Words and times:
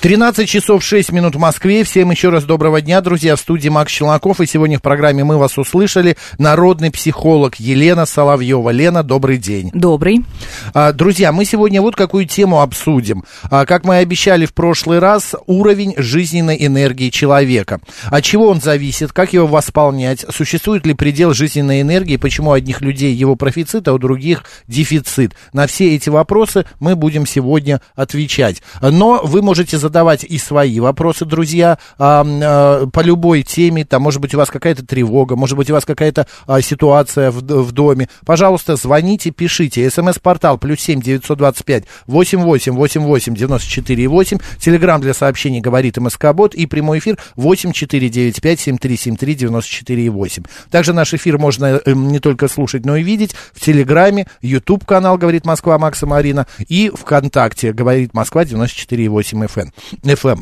13 0.00 0.48
часов 0.48 0.84
6 0.84 1.10
минут 1.10 1.34
в 1.34 1.40
Москве. 1.40 1.82
Всем 1.82 2.12
еще 2.12 2.28
раз 2.28 2.44
доброго 2.44 2.80
дня, 2.80 3.00
друзья. 3.00 3.34
В 3.34 3.40
студии 3.40 3.68
Макс 3.68 3.90
Челноков. 3.90 4.40
И 4.40 4.46
сегодня 4.46 4.78
в 4.78 4.82
программе 4.82 5.24
«Мы 5.24 5.38
вас 5.38 5.58
услышали» 5.58 6.16
народный 6.38 6.92
психолог 6.92 7.56
Елена 7.56 8.06
Соловьева. 8.06 8.70
Лена, 8.70 9.02
добрый 9.02 9.38
день. 9.38 9.72
Добрый. 9.74 10.24
А, 10.72 10.92
друзья, 10.92 11.32
мы 11.32 11.44
сегодня 11.44 11.82
вот 11.82 11.96
какую 11.96 12.26
тему 12.26 12.60
обсудим. 12.60 13.24
А, 13.50 13.66
как 13.66 13.84
мы 13.84 13.96
и 13.96 13.98
обещали 13.98 14.46
в 14.46 14.54
прошлый 14.54 15.00
раз, 15.00 15.34
уровень 15.46 15.94
жизненной 15.96 16.64
энергии 16.64 17.10
человека. 17.10 17.80
От 18.04 18.22
чего 18.22 18.46
он 18.46 18.60
зависит, 18.60 19.12
как 19.12 19.32
его 19.32 19.48
восполнять, 19.48 20.24
существует 20.30 20.86
ли 20.86 20.94
предел 20.94 21.34
жизненной 21.34 21.80
энергии, 21.80 22.18
почему 22.18 22.50
у 22.50 22.52
одних 22.52 22.82
людей 22.82 23.12
его 23.12 23.34
профицит, 23.34 23.88
а 23.88 23.94
у 23.94 23.98
других 23.98 24.44
дефицит. 24.68 25.32
На 25.52 25.66
все 25.66 25.96
эти 25.96 26.08
вопросы 26.08 26.66
мы 26.78 26.94
будем 26.94 27.26
сегодня 27.26 27.80
отвечать. 27.96 28.62
Но 28.80 29.22
вы 29.24 29.42
можете 29.42 29.76
задать 29.76 29.87
задавать 29.88 30.24
и 30.24 30.38
свои 30.38 30.80
вопросы, 30.80 31.24
друзья, 31.24 31.78
а, 31.98 32.86
по 32.86 33.00
любой 33.00 33.42
теме. 33.42 33.84
Там, 33.84 34.02
может 34.02 34.20
быть, 34.20 34.34
у 34.34 34.38
вас 34.38 34.50
какая-то 34.50 34.86
тревога, 34.86 35.34
может 35.34 35.56
быть, 35.56 35.70
у 35.70 35.72
вас 35.72 35.84
какая-то 35.84 36.26
а, 36.46 36.60
ситуация 36.60 37.30
в, 37.30 37.72
доме. 37.72 38.08
Пожалуйста, 38.24 38.76
звоните, 38.76 39.30
пишите. 39.30 39.88
СМС-портал 39.90 40.58
плюс 40.58 40.80
семь 40.80 41.00
девятьсот 41.00 41.38
двадцать 41.38 41.64
пять 41.64 41.84
восемь 42.06 42.40
восемь 42.40 42.74
восемь 42.74 43.02
восемь 43.02 43.34
девяносто 43.34 43.68
четыре 43.68 44.08
восемь. 44.08 44.38
Телеграмм 44.58 45.00
для 45.00 45.14
сообщений 45.14 45.60
говорит 45.60 45.96
МСК-бот 45.96 46.54
и 46.54 46.66
прямой 46.66 46.98
эфир 46.98 47.18
восемь 47.36 47.72
четыре 47.72 48.08
девять 48.08 48.40
пять 48.40 48.60
семь 48.60 48.78
три 48.78 48.96
семь 48.96 49.16
три 49.16 49.34
девяносто 49.34 49.70
четыре 49.70 50.10
восемь. 50.10 50.44
Также 50.70 50.92
наш 50.92 51.14
эфир 51.14 51.38
можно 51.38 51.80
э, 51.84 51.92
не 51.92 52.18
только 52.18 52.48
слушать, 52.48 52.84
но 52.84 52.96
и 52.96 53.02
видеть 53.02 53.34
в 53.54 53.60
Телеграме, 53.60 54.26
YouTube 54.42 54.84
канал 54.84 55.18
говорит 55.18 55.46
Москва 55.46 55.78
Макса 55.78 56.06
Марина 56.06 56.46
и 56.68 56.90
ВКонтакте 56.94 57.72
говорит 57.72 58.14
Москва 58.14 58.44
94,8 58.44 59.46
FM. 59.46 59.70
FM. 60.02 60.40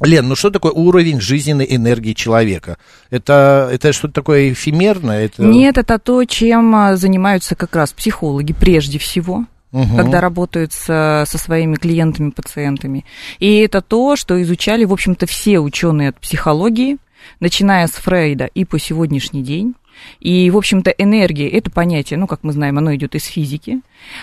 Лен, 0.00 0.28
ну 0.28 0.34
что 0.34 0.50
такое 0.50 0.72
уровень 0.72 1.20
жизненной 1.20 1.66
энергии 1.70 2.14
человека? 2.14 2.78
Это, 3.10 3.68
это 3.72 3.92
что-то 3.92 4.14
такое 4.14 4.52
эфемерное? 4.52 5.26
Это... 5.26 5.42
Нет, 5.42 5.78
это 5.78 5.98
то, 5.98 6.24
чем 6.24 6.74
а, 6.74 6.96
занимаются 6.96 7.54
как 7.54 7.76
раз 7.76 7.92
психологи 7.92 8.52
прежде 8.52 8.98
всего. 8.98 9.46
Угу. 9.72 9.96
когда 9.96 10.20
работают 10.20 10.72
со, 10.72 11.24
со 11.26 11.36
своими 11.36 11.74
клиентами, 11.74 12.30
пациентами. 12.30 13.04
И 13.40 13.56
это 13.56 13.82
то, 13.82 14.14
что 14.14 14.40
изучали, 14.40 14.84
в 14.84 14.92
общем-то, 14.92 15.26
все 15.26 15.58
ученые 15.58 16.10
от 16.10 16.20
психологии, 16.20 16.98
начиная 17.40 17.88
с 17.88 17.90
Фрейда 17.90 18.44
и 18.44 18.64
по 18.64 18.78
сегодняшний 18.78 19.42
день. 19.42 19.74
И, 20.20 20.50
в 20.50 20.56
общем-то, 20.56 20.90
энергия, 20.90 21.48
это 21.48 21.70
понятие, 21.70 22.18
ну, 22.18 22.26
как 22.26 22.40
мы 22.42 22.52
знаем, 22.52 22.78
оно 22.78 22.94
идет 22.94 23.14
из 23.14 23.24
физики. 23.24 23.80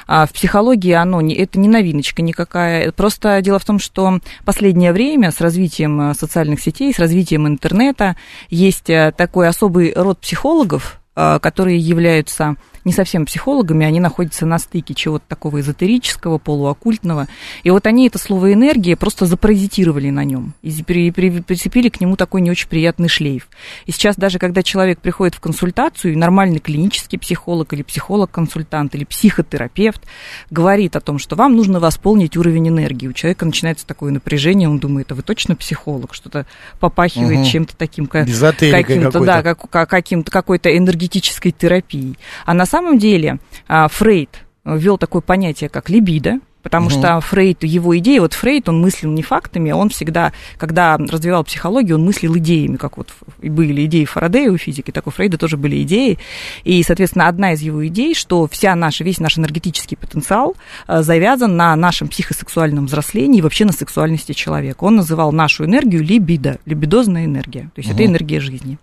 А 0.07 0.25
в 0.25 0.31
психологии 0.31 0.91
оно, 0.91 1.21
не, 1.21 1.35
это 1.35 1.59
не 1.59 1.67
новиночка 1.67 2.21
никакая. 2.21 2.91
Просто 2.91 3.41
дело 3.41 3.59
в 3.59 3.65
том, 3.65 3.79
что 3.79 4.19
последнее 4.45 4.93
время 4.93 5.31
с 5.31 5.41
развитием 5.41 6.11
э, 6.11 6.13
социальных 6.13 6.61
сетей, 6.61 6.93
с 6.93 6.99
развитием 6.99 7.47
интернета 7.47 8.15
есть 8.49 8.89
э, 8.89 9.13
такой 9.15 9.47
особый 9.47 9.93
род 9.95 10.19
психологов, 10.19 10.99
э, 11.15 11.39
которые 11.41 11.77
являются 11.77 12.55
не 12.85 12.93
совсем 12.93 13.25
психологами, 13.25 13.85
они 13.85 13.99
находятся 13.99 14.45
на 14.45 14.59
стыке 14.59 14.93
чего-то 14.93 15.25
такого 15.27 15.59
эзотерического, 15.59 16.37
полуоккультного. 16.37 17.27
И 17.63 17.69
вот 17.69 17.85
они 17.87 18.07
это 18.07 18.17
слово 18.17 18.53
энергия 18.53 18.95
просто 18.95 19.25
запаразитировали 19.25 20.09
на 20.09 20.23
нем 20.23 20.53
и 20.61 20.71
прицепили 20.81 21.89
к 21.89 22.01
нему 22.01 22.15
такой 22.15 22.41
не 22.41 22.51
очень 22.51 22.67
приятный 22.67 23.09
шлейф. 23.09 23.47
И 23.85 23.91
сейчас 23.91 24.15
даже 24.15 24.39
когда 24.39 24.63
человек 24.63 24.99
приходит 24.99 25.35
в 25.35 25.39
консультацию, 25.39 26.13
и 26.13 26.15
нормальный 26.15 26.59
клинический 26.59 27.19
психолог 27.19 27.73
или 27.73 27.83
психолог-консультант 27.83 28.95
или 28.95 29.03
психотерапевт 29.03 30.01
говорит 30.49 30.95
о 30.95 31.01
том, 31.01 31.19
что 31.19 31.35
вам 31.35 31.55
нужно 31.55 31.79
восполнить 31.79 32.37
уровень 32.37 32.69
энергии. 32.69 33.07
У 33.07 33.13
человека 33.13 33.45
начинается 33.45 33.85
такое 33.85 34.11
напряжение, 34.11 34.69
он 34.69 34.79
думает, 34.79 35.11
а 35.11 35.15
вы 35.15 35.21
точно 35.21 35.55
психолог? 35.55 36.13
Что-то 36.13 36.45
попахивает 36.79 37.39
угу. 37.39 37.47
чем-то 37.47 37.75
таким, 37.77 38.07
каким-то, 38.07 39.19
да, 39.19 39.43
как, 39.43 39.89
каким-то, 39.89 40.31
какой-то 40.31 40.75
энергетической 40.75 41.51
терапией. 41.51 42.17
А 42.45 42.53
на 42.53 42.65
самом 42.71 42.97
деле 42.97 43.37
а, 43.67 43.87
Фрейд 43.87 44.45
ввел 44.65 44.97
такое 44.97 45.21
понятие, 45.21 45.69
как 45.69 45.89
либидо, 45.89 46.39
Потому 46.63 46.87
угу. 46.87 46.93
что 46.93 47.19
Фрейд, 47.21 47.63
его 47.63 47.97
идеи, 47.97 48.19
вот 48.19 48.33
Фрейд, 48.33 48.69
он 48.69 48.81
мыслил 48.81 49.11
не 49.11 49.23
фактами, 49.23 49.71
он 49.71 49.89
всегда, 49.89 50.31
когда 50.57 50.97
развивал 50.97 51.43
психологию, 51.43 51.97
он 51.97 52.05
мыслил 52.05 52.37
идеями, 52.37 52.77
как 52.77 52.97
вот 52.97 53.09
были 53.41 53.85
идеи 53.85 54.05
Фарадея 54.05 54.51
у 54.51 54.57
физики, 54.57 54.91
так 54.91 55.07
у 55.07 55.11
Фрейда 55.11 55.37
тоже 55.37 55.57
были 55.57 55.81
идеи. 55.83 56.19
И, 56.63 56.81
соответственно, 56.83 57.27
одна 57.27 57.53
из 57.53 57.61
его 57.61 57.85
идей, 57.87 58.13
что 58.13 58.47
вся 58.47 58.75
наша, 58.75 59.03
весь 59.03 59.19
наш 59.19 59.37
энергетический 59.37 59.97
потенциал 59.97 60.55
э, 60.87 61.01
завязан 61.01 61.55
на 61.57 61.75
нашем 61.75 62.07
психосексуальном 62.07 62.85
взрослении 62.85 63.39
и 63.39 63.41
вообще 63.41 63.65
на 63.65 63.73
сексуальности 63.73 64.33
человека. 64.33 64.83
Он 64.83 64.97
называл 64.97 65.31
нашу 65.31 65.65
энергию 65.65 66.03
либидо, 66.03 66.59
либидозная 66.65 67.25
энергия, 67.25 67.71
то 67.73 67.79
есть 67.79 67.89
угу. 67.89 67.95
это 67.95 68.05
энергия 68.05 68.39
жизни. 68.39 68.77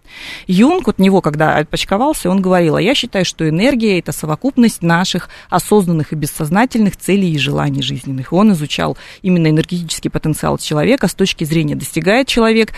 Юнг, 0.47 0.89
от 0.89 0.99
него, 0.99 1.21
когда 1.21 1.56
отпочковался, 1.56 2.31
он 2.31 2.43
говорил, 2.43 2.77
а 2.77 2.83
я 2.83 2.95
считаю, 2.95 3.25
что 3.25 3.49
энергия– 3.49 3.99
это 4.00 4.12
совокупность 4.12 4.83
наших 4.83 5.28
осознанных 5.49 6.12
и 6.12 6.16
бессознательных 6.16 6.97
целей 6.97 7.33
и 7.33 7.39
желаний 7.39 7.67
желаний 7.68 7.82
жизненных. 7.82 8.32
Он 8.32 8.52
изучал 8.52 8.96
именно 9.22 9.48
энергетический 9.48 10.10
потенциал 10.10 10.58
человека 10.58 11.08
с 11.08 11.14
точки 11.14 11.44
зрения, 11.44 11.76
достигает 11.76 12.26
человек 12.26 12.72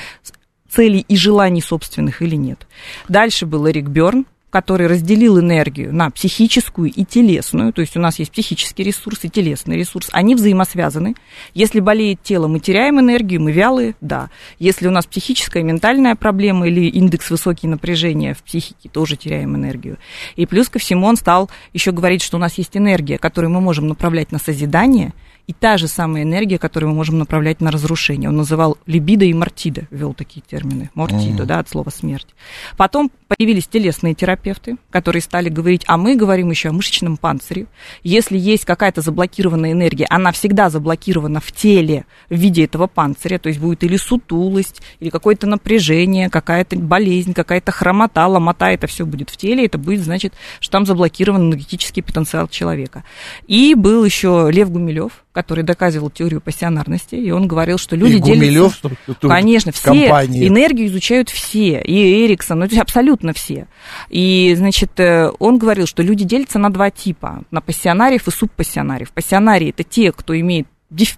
целей 0.68 1.04
и 1.08 1.16
желаний 1.16 1.62
собственных 1.62 2.22
или 2.22 2.36
нет. 2.36 2.66
Дальше 3.08 3.46
был 3.46 3.68
Эрик 3.68 3.88
Берн, 3.88 4.26
который 4.50 4.88
разделил 4.88 5.38
энергию 5.38 5.94
на 5.94 6.10
психическую 6.10 6.90
и 6.90 7.04
телесную, 7.04 7.72
то 7.72 7.80
есть 7.80 7.96
у 7.96 8.00
нас 8.00 8.18
есть 8.18 8.32
психический 8.32 8.82
ресурс 8.82 9.20
и 9.22 9.28
телесный 9.28 9.76
ресурс, 9.76 10.08
они 10.12 10.34
взаимосвязаны. 10.34 11.14
Если 11.54 11.80
болеет 11.80 12.22
тело, 12.22 12.48
мы 12.48 12.58
теряем 12.60 13.00
энергию, 13.00 13.40
мы 13.40 13.52
вялые, 13.52 13.94
да. 14.00 14.30
Если 14.58 14.88
у 14.88 14.90
нас 14.90 15.06
психическая, 15.06 15.62
ментальная 15.62 16.16
проблема 16.16 16.68
или 16.68 16.88
индекс 16.88 17.30
высокий 17.30 17.68
напряжения 17.68 18.34
в 18.34 18.42
психике, 18.42 18.88
тоже 18.88 19.16
теряем 19.16 19.56
энергию. 19.56 19.98
И 20.36 20.46
плюс 20.46 20.68
ко 20.68 20.78
всему 20.78 21.06
он 21.06 21.16
стал 21.16 21.50
еще 21.72 21.92
говорить, 21.92 22.22
что 22.22 22.36
у 22.36 22.40
нас 22.40 22.58
есть 22.58 22.76
энергия, 22.76 23.18
которую 23.18 23.50
мы 23.50 23.60
можем 23.60 23.88
направлять 23.88 24.32
на 24.32 24.38
созидание– 24.38 25.14
и 25.50 25.52
та 25.52 25.78
же 25.78 25.88
самая 25.88 26.22
энергия, 26.22 26.58
которую 26.58 26.90
мы 26.90 26.96
можем 26.96 27.18
направлять 27.18 27.60
на 27.60 27.72
разрушение. 27.72 28.30
Он 28.30 28.36
называл 28.36 28.78
либидо 28.86 29.24
и 29.24 29.34
мартида, 29.34 29.88
ввел 29.90 30.14
такие 30.14 30.42
термины. 30.48 30.90
Мортидо, 30.94 31.42
mm-hmm. 31.42 31.46
да, 31.46 31.58
от 31.58 31.68
слова 31.68 31.90
смерть. 31.90 32.28
Потом 32.76 33.10
появились 33.26 33.66
телесные 33.66 34.14
терапевты, 34.14 34.76
которые 34.90 35.22
стали 35.22 35.48
говорить, 35.48 35.82
а 35.88 35.96
мы 35.96 36.14
говорим 36.14 36.50
еще 36.50 36.68
о 36.68 36.72
мышечном 36.72 37.16
панцире. 37.16 37.66
Если 38.04 38.38
есть 38.38 38.64
какая-то 38.64 39.00
заблокированная 39.00 39.72
энергия, 39.72 40.06
она 40.08 40.30
всегда 40.30 40.70
заблокирована 40.70 41.40
в 41.40 41.50
теле 41.50 42.04
в 42.28 42.36
виде 42.36 42.64
этого 42.64 42.86
панциря, 42.86 43.40
то 43.40 43.48
есть 43.48 43.58
будет 43.58 43.82
или 43.82 43.96
сутулость, 43.96 44.80
или 45.00 45.10
какое-то 45.10 45.48
напряжение, 45.48 46.30
какая-то 46.30 46.76
болезнь, 46.76 47.34
какая-то 47.34 47.72
хромота, 47.72 48.28
ломота, 48.28 48.70
это 48.70 48.86
все 48.86 49.04
будет 49.04 49.30
в 49.30 49.36
теле, 49.36 49.66
это 49.66 49.78
будет 49.78 50.04
значит, 50.04 50.32
что 50.60 50.70
там 50.70 50.86
заблокирован 50.86 51.48
энергетический 51.48 52.04
потенциал 52.04 52.46
человека. 52.46 53.02
И 53.48 53.74
был 53.74 54.04
еще 54.04 54.48
Лев 54.52 54.70
Гумилев, 54.70 55.24
который 55.40 55.64
доказывал 55.64 56.10
теорию 56.10 56.42
пассионарности, 56.42 57.14
и 57.14 57.30
он 57.30 57.48
говорил, 57.48 57.78
что 57.78 57.96
люди 57.96 58.16
и 58.16 58.20
делятся... 58.20 58.82
Гумилев, 58.82 59.18
Конечно, 59.20 59.72
все 59.72 60.06
компании. 60.06 60.46
энергию 60.46 60.86
изучают 60.88 61.30
все, 61.30 61.80
и 61.80 62.26
Эриксон, 62.26 62.58
ну, 62.58 62.80
абсолютно 62.80 63.32
все. 63.32 63.66
И, 64.10 64.54
значит, 64.54 65.00
э, 65.00 65.30
он 65.38 65.56
говорил, 65.56 65.86
что 65.86 66.02
люди 66.02 66.24
делятся 66.24 66.58
на 66.58 66.70
два 66.70 66.90
типа, 66.90 67.42
на 67.50 67.62
пассионариев 67.62 68.28
и 68.28 68.30
субпассионариев. 68.30 69.12
Пассионарии– 69.12 69.70
это 69.70 69.82
те, 69.82 70.12
кто 70.12 70.38
имеет 70.38 70.66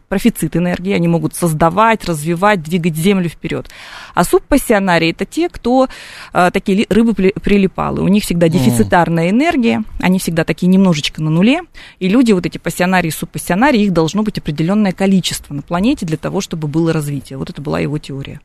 профицит 0.08 0.56
энергии, 0.56 0.92
они 0.92 1.08
могут 1.08 1.34
создавать, 1.34 2.04
развивать, 2.04 2.62
двигать 2.62 2.96
землю 2.96 3.28
вперед. 3.28 3.68
А 4.14 4.24
субпассионарии 4.24 5.10
это 5.10 5.24
те, 5.24 5.48
кто 5.48 5.88
э, 6.32 6.50
такие 6.52 6.86
рыбы 6.88 7.14
прилипалы. 7.14 8.02
У 8.02 8.08
них 8.08 8.24
всегда 8.24 8.48
дефицитарная 8.48 9.30
энергия, 9.30 9.82
они 10.00 10.18
всегда 10.18 10.44
такие 10.44 10.68
немножечко 10.68 11.22
на 11.22 11.30
нуле. 11.30 11.62
И 11.98 12.08
люди, 12.08 12.32
вот 12.32 12.46
эти 12.46 12.58
пассионарии 12.58 13.08
и 13.08 13.12
субпассионарии, 13.12 13.82
их 13.82 13.92
должно 13.92 14.22
быть 14.22 14.38
определенное 14.38 14.92
количество 14.92 15.54
на 15.54 15.62
планете 15.62 16.06
для 16.06 16.16
того, 16.16 16.40
чтобы 16.40 16.68
было 16.68 16.92
развитие. 16.92 17.38
Вот 17.38 17.50
это 17.50 17.60
была 17.62 17.80
его 17.80 17.98
теория. 17.98 18.40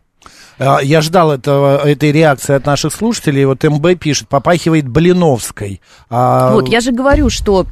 А, 0.59 0.79
Я 0.81 1.01
ждал 1.01 1.31
этого, 1.31 1.87
этой 1.87 2.11
реакции 2.11 2.55
от 2.55 2.65
наших 2.65 2.93
слушателей. 2.93 3.45
Вот 3.45 3.63
МБ 3.63 3.99
пишет, 3.99 4.27
попахивает 4.27 4.87
Блиновской. 4.87 5.81
А, 6.09 6.53
Вот, 6.53 6.67
я 6.69 6.79
же 6.81 6.91
говорю, 6.91 7.29
что 7.29 7.65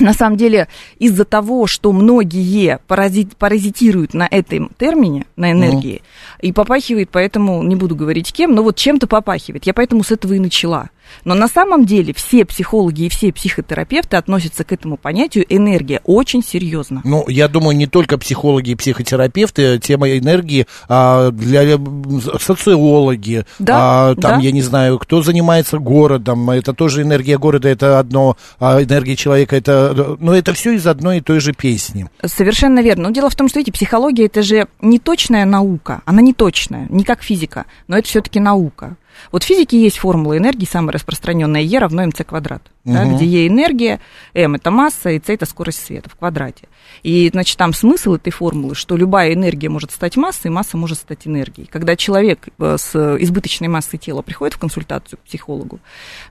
на 0.00 0.12
самом 0.12 0.36
деле 0.36 0.68
из-за 0.98 1.24
того, 1.24 1.66
что 1.66 1.92
многие 1.92 2.78
паразит, 2.86 3.36
паразитируют 3.36 4.14
на 4.14 4.26
этом 4.30 4.70
термине, 4.78 5.26
на 5.36 5.52
энергии, 5.52 6.02
и 6.40 6.52
попахивает, 6.52 7.10
поэтому 7.10 7.62
не 7.62 7.76
буду 7.76 7.96
говорить 7.96 8.32
кем, 8.32 8.54
но 8.54 8.62
вот 8.62 8.76
чем-то 8.76 9.06
попахивает. 9.06 9.66
Я 9.66 9.74
поэтому 9.74 10.04
с 10.04 10.10
этого 10.10 10.34
и 10.34 10.38
начала. 10.38 10.90
Но 11.24 11.34
на 11.34 11.48
самом 11.48 11.86
деле 11.86 12.12
все 12.14 12.44
психологи 12.44 13.02
и 13.02 13.08
все 13.08 13.32
психотерапевты 13.32 14.16
относятся 14.16 14.64
к 14.64 14.72
этому 14.72 14.96
понятию 14.96 15.44
энергия 15.48 16.00
очень 16.04 16.42
серьезно. 16.42 17.00
Ну, 17.04 17.28
я 17.28 17.48
думаю, 17.48 17.76
не 17.76 17.86
только 17.86 18.18
психологи 18.18 18.70
и 18.70 18.74
психотерапевты, 18.74 19.78
тема 19.78 20.08
энергии 20.10 20.66
а, 20.88 21.30
для 21.30 21.62
м, 21.74 22.20
социологи, 22.40 23.44
Да, 23.58 24.10
а, 24.10 24.14
там, 24.14 24.38
да. 24.38 24.44
я 24.44 24.52
не 24.52 24.62
знаю, 24.62 24.98
кто 24.98 25.22
занимается 25.22 25.78
городом, 25.78 26.50
это 26.50 26.72
тоже 26.72 27.02
энергия 27.02 27.38
города, 27.38 27.68
это 27.68 27.98
одно, 27.98 28.36
а 28.58 28.82
энергия 28.82 29.16
человека, 29.16 29.56
это, 29.56 30.16
ну, 30.20 30.32
это 30.32 30.52
все 30.52 30.72
из 30.72 30.86
одной 30.86 31.18
и 31.18 31.20
той 31.20 31.40
же 31.40 31.52
песни. 31.52 32.06
Совершенно 32.24 32.80
верно. 32.80 33.04
Но 33.04 33.10
дело 33.10 33.28
в 33.28 33.36
том, 33.36 33.48
что, 33.48 33.58
видите, 33.58 33.72
психология 33.72 34.26
это 34.26 34.42
же 34.42 34.66
не 34.80 34.98
точная 34.98 35.44
наука. 35.44 36.02
Она 36.06 36.22
не 36.22 36.32
точная, 36.32 36.86
не 36.88 37.04
как 37.04 37.22
физика, 37.22 37.66
но 37.88 37.98
это 37.98 38.08
все-таки 38.08 38.40
наука. 38.40 38.96
Вот 39.32 39.42
в 39.42 39.46
физике 39.46 39.80
есть 39.80 39.98
формула 39.98 40.36
энергии, 40.38 40.66
самая 40.66 40.92
распространенная 40.92 41.62
Е 41.62 41.78
равно 41.78 42.06
МЦ 42.06 42.22
квадрат, 42.26 42.62
да, 42.84 43.04
Мгм. 43.04 43.16
где 43.16 43.24
Е 43.26 43.46
энергия, 43.48 44.00
М 44.34 44.54
это 44.54 44.70
масса, 44.70 45.10
и 45.10 45.18
С 45.18 45.28
это 45.28 45.46
скорость 45.46 45.84
света 45.84 46.10
в 46.10 46.16
квадрате. 46.16 46.68
И, 47.02 47.28
значит, 47.30 47.56
там 47.56 47.72
смысл 47.72 48.14
этой 48.14 48.30
формулы, 48.30 48.74
что 48.74 48.96
любая 48.96 49.32
энергия 49.34 49.68
может 49.68 49.90
стать 49.90 50.16
массой, 50.16 50.50
масса 50.50 50.76
может 50.76 50.98
стать 50.98 51.26
энергией. 51.26 51.66
Когда 51.66 51.96
человек 51.96 52.48
э, 52.58 52.76
с 52.78 52.94
избыточной 53.20 53.68
массой 53.68 53.98
тела 53.98 54.22
приходит 54.22 54.54
в 54.54 54.58
консультацию 54.58 55.18
к 55.18 55.22
психологу, 55.22 55.80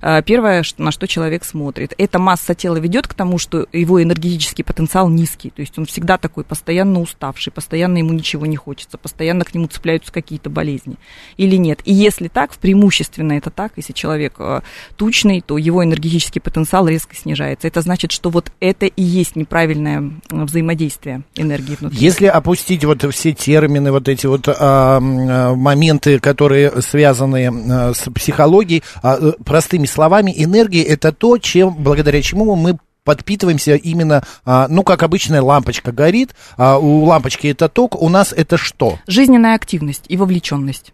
э, 0.01 0.21
первое, 0.23 0.63
на 0.77 0.91
что 0.91 1.07
человек 1.07 1.43
смотрит, 1.43 1.93
эта 1.97 2.19
масса 2.19 2.55
тела 2.55 2.77
ведет 2.77 3.07
к 3.07 3.13
тому, 3.13 3.37
что 3.37 3.67
его 3.71 4.01
энергетический 4.01 4.63
потенциал 4.63 5.09
низкий, 5.09 5.49
то 5.49 5.61
есть 5.61 5.77
он 5.77 5.85
всегда 5.85 6.17
такой 6.17 6.43
постоянно 6.43 7.01
уставший, 7.01 7.51
постоянно 7.51 7.97
ему 7.97 8.13
ничего 8.13 8.45
не 8.45 8.55
хочется, 8.55 8.97
постоянно 8.97 9.45
к 9.45 9.53
нему 9.53 9.67
цепляются 9.67 10.11
какие-то 10.11 10.49
болезни 10.49 10.97
или 11.37 11.55
нет. 11.55 11.81
И 11.85 11.93
если 11.93 12.27
так, 12.27 12.51
в 12.53 12.57
преимущественно 12.73 13.33
это 13.33 13.51
так, 13.51 13.73
если 13.75 13.93
человек 13.93 14.33
э, 14.39 14.61
тучный, 14.97 15.41
то 15.41 15.57
его 15.57 15.83
энергетический 15.83 16.41
потенциал 16.41 16.87
резко 16.87 17.15
снижается. 17.15 17.67
Это 17.67 17.81
значит, 17.81 18.11
что 18.11 18.31
вот 18.31 18.51
это 18.59 18.87
и 18.87 19.03
есть 19.03 19.35
неправильное 19.35 20.01
э, 20.01 20.43
взаимодействие 20.43 21.21
энергии 21.35 21.75
внутри. 21.79 21.99
Если 21.99 22.25
опустить 22.25 22.83
вот 22.83 23.05
все 23.13 23.33
термины, 23.33 23.91
вот 23.91 24.09
эти 24.09 24.25
вот 24.25 24.47
а, 24.47 24.53
а, 24.97 25.55
моменты, 25.55 26.19
которые 26.19 26.81
связаны 26.81 27.47
а, 27.47 27.93
с 27.93 28.09
психологией, 28.11 28.83
а, 29.03 29.17
э, 29.19 29.31
простыми 29.45 29.85
словами, 29.85 30.33
энергия 30.35 30.81
это 30.81 31.11
то, 31.11 31.37
чем, 31.37 31.75
благодаря 31.75 32.21
чему 32.23 32.55
мы 32.55 32.77
подпитываемся 33.03 33.75
именно, 33.75 34.23
а, 34.45 34.67
ну, 34.69 34.83
как 34.83 35.03
обычная 35.03 35.41
лампочка 35.41 35.91
горит, 35.91 36.31
а 36.57 36.77
у 36.77 37.03
лампочки 37.03 37.47
это 37.47 37.69
ток, 37.69 38.01
у 38.01 38.09
нас 38.09 38.33
это 38.33 38.57
что? 38.57 38.97
Жизненная 39.07 39.55
активность 39.55 40.05
и 40.07 40.17
вовлеченность. 40.17 40.92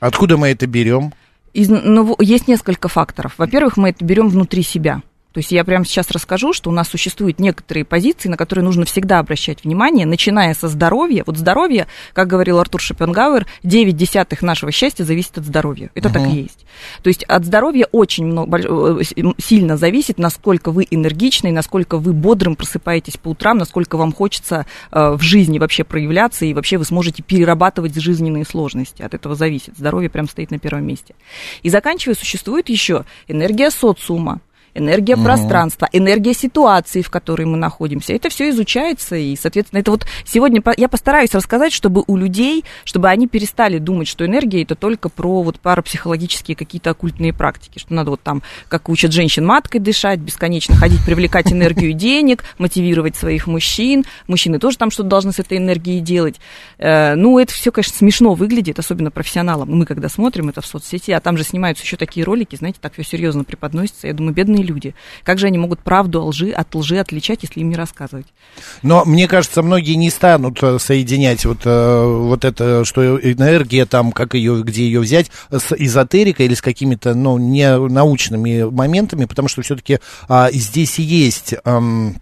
Откуда 0.00 0.36
мы 0.36 0.48
это 0.48 0.66
берем? 0.66 1.12
Из, 1.52 1.68
ну, 1.68 2.16
есть 2.18 2.48
несколько 2.48 2.88
факторов. 2.88 3.34
Во-первых, 3.38 3.76
мы 3.76 3.90
это 3.90 4.04
берем 4.04 4.28
внутри 4.28 4.62
себя. 4.62 5.02
То 5.32 5.38
есть 5.38 5.52
я 5.52 5.64
прямо 5.64 5.84
сейчас 5.84 6.10
расскажу, 6.10 6.52
что 6.52 6.70
у 6.70 6.72
нас 6.72 6.88
существуют 6.88 7.38
некоторые 7.38 7.84
позиции, 7.84 8.28
на 8.28 8.36
которые 8.36 8.64
нужно 8.64 8.84
всегда 8.84 9.20
обращать 9.20 9.62
внимание, 9.64 10.06
начиная 10.06 10.54
со 10.54 10.68
здоровья. 10.68 11.22
Вот 11.26 11.36
здоровье, 11.36 11.86
как 12.12 12.26
говорил 12.26 12.58
Артур 12.58 12.80
Шопенгауэр, 12.80 13.46
9 13.62 13.96
десятых 13.96 14.42
нашего 14.42 14.72
счастья 14.72 15.04
зависит 15.04 15.38
от 15.38 15.44
здоровья. 15.44 15.90
Это 15.94 16.10
так 16.10 16.26
и 16.26 16.30
есть. 16.30 16.66
То 17.02 17.08
есть 17.08 17.22
от 17.24 17.44
здоровья 17.44 17.86
очень 17.92 18.26
много, 18.26 18.58
э, 18.58 19.02
м, 19.16 19.34
сильно 19.38 19.76
зависит, 19.76 20.18
насколько 20.18 20.72
вы 20.72 20.86
энергичны, 20.90 21.52
насколько 21.52 21.98
вы 21.98 22.12
бодрым 22.12 22.56
просыпаетесь 22.56 23.16
по 23.16 23.28
утрам, 23.28 23.58
насколько 23.58 23.96
вам 23.96 24.12
хочется 24.12 24.66
э, 24.90 25.10
в 25.12 25.22
жизни 25.22 25.58
вообще 25.58 25.84
проявляться, 25.84 26.44
и 26.44 26.54
вообще 26.54 26.78
вы 26.78 26.84
сможете 26.84 27.22
перерабатывать 27.22 27.94
жизненные 27.94 28.44
сложности. 28.44 29.02
От 29.02 29.14
этого 29.14 29.34
зависит. 29.34 29.76
Здоровье 29.76 30.10
прям 30.10 30.28
стоит 30.28 30.50
на 30.50 30.58
первом 30.58 30.86
месте. 30.86 31.14
И 31.62 31.70
заканчивая, 31.70 32.14
существует 32.14 32.68
еще 32.68 33.04
энергия 33.28 33.70
социума, 33.70 34.40
энергия 34.74 35.16
пространства, 35.16 35.88
энергия 35.92 36.34
ситуации, 36.34 37.02
в 37.02 37.10
которой 37.10 37.44
мы 37.44 37.56
находимся. 37.56 38.12
Это 38.12 38.28
все 38.28 38.50
изучается, 38.50 39.16
и, 39.16 39.36
соответственно, 39.36 39.80
это 39.80 39.90
вот 39.90 40.06
сегодня 40.24 40.62
я 40.76 40.88
постараюсь 40.88 41.34
рассказать, 41.34 41.72
чтобы 41.72 42.04
у 42.06 42.16
людей, 42.16 42.64
чтобы 42.84 43.08
они 43.08 43.26
перестали 43.26 43.78
думать, 43.78 44.08
что 44.08 44.24
энергия 44.24 44.62
это 44.62 44.74
только 44.74 45.08
про 45.08 45.42
вот 45.42 45.60
парапсихологические 45.60 46.56
какие-то 46.56 46.90
оккультные 46.90 47.32
практики, 47.32 47.78
что 47.78 47.94
надо 47.94 48.10
вот 48.10 48.22
там, 48.22 48.42
как 48.68 48.88
учат 48.88 49.12
женщин, 49.12 49.44
маткой 49.44 49.80
дышать, 49.80 50.20
бесконечно 50.20 50.76
ходить, 50.76 51.04
привлекать 51.04 51.52
энергию 51.52 51.92
денег, 51.92 52.44
мотивировать 52.58 53.16
своих 53.16 53.46
мужчин. 53.46 54.04
Мужчины 54.26 54.58
тоже 54.58 54.78
там 54.78 54.90
что-то 54.90 55.08
должны 55.08 55.32
с 55.32 55.38
этой 55.38 55.58
энергией 55.58 56.00
делать. 56.00 56.36
Э, 56.78 57.14
Ну, 57.14 57.38
это 57.38 57.52
все, 57.52 57.72
конечно, 57.72 57.96
смешно 57.96 58.34
выглядит, 58.34 58.78
особенно 58.78 59.10
профессионалам. 59.10 59.70
Мы 59.70 59.86
когда 59.86 60.08
смотрим 60.08 60.48
это 60.48 60.60
в 60.60 60.66
соцсети, 60.66 61.10
а 61.10 61.20
там 61.20 61.36
же 61.36 61.44
снимаются 61.44 61.84
еще 61.84 61.96
такие 61.96 62.24
ролики, 62.24 62.56
знаете, 62.56 62.78
так 62.80 62.92
все 62.94 63.02
серьезно 63.02 63.44
преподносится. 63.44 64.06
Я 64.06 64.14
думаю, 64.14 64.34
бедные 64.34 64.59
люди. 64.62 64.94
Как 65.24 65.38
же 65.38 65.46
они 65.46 65.58
могут 65.58 65.80
правду 65.80 66.24
лжи 66.24 66.50
от 66.50 66.74
лжи 66.74 66.98
отличать, 66.98 67.42
если 67.42 67.60
им 67.60 67.70
не 67.70 67.76
рассказывать? 67.76 68.26
Но 68.82 69.04
мне 69.04 69.28
кажется, 69.28 69.62
многие 69.62 69.94
не 69.94 70.10
станут 70.10 70.62
э, 70.62 70.78
соединять 70.78 71.44
вот, 71.44 71.60
э, 71.64 72.04
вот 72.04 72.44
это, 72.44 72.84
что 72.84 73.18
энергия 73.18 73.86
там, 73.86 74.12
как 74.12 74.34
ее, 74.34 74.62
где 74.62 74.84
ее 74.84 75.00
взять, 75.00 75.30
с 75.50 75.72
эзотерикой 75.76 76.46
или 76.46 76.54
с 76.54 76.62
какими-то, 76.62 77.14
ну, 77.14 77.38
не 77.38 77.76
научными 77.76 78.62
моментами, 78.64 79.24
потому 79.24 79.48
что 79.48 79.62
все-таки 79.62 79.98
здесь 80.52 80.98
есть... 80.98 81.54
ам, 81.64 82.16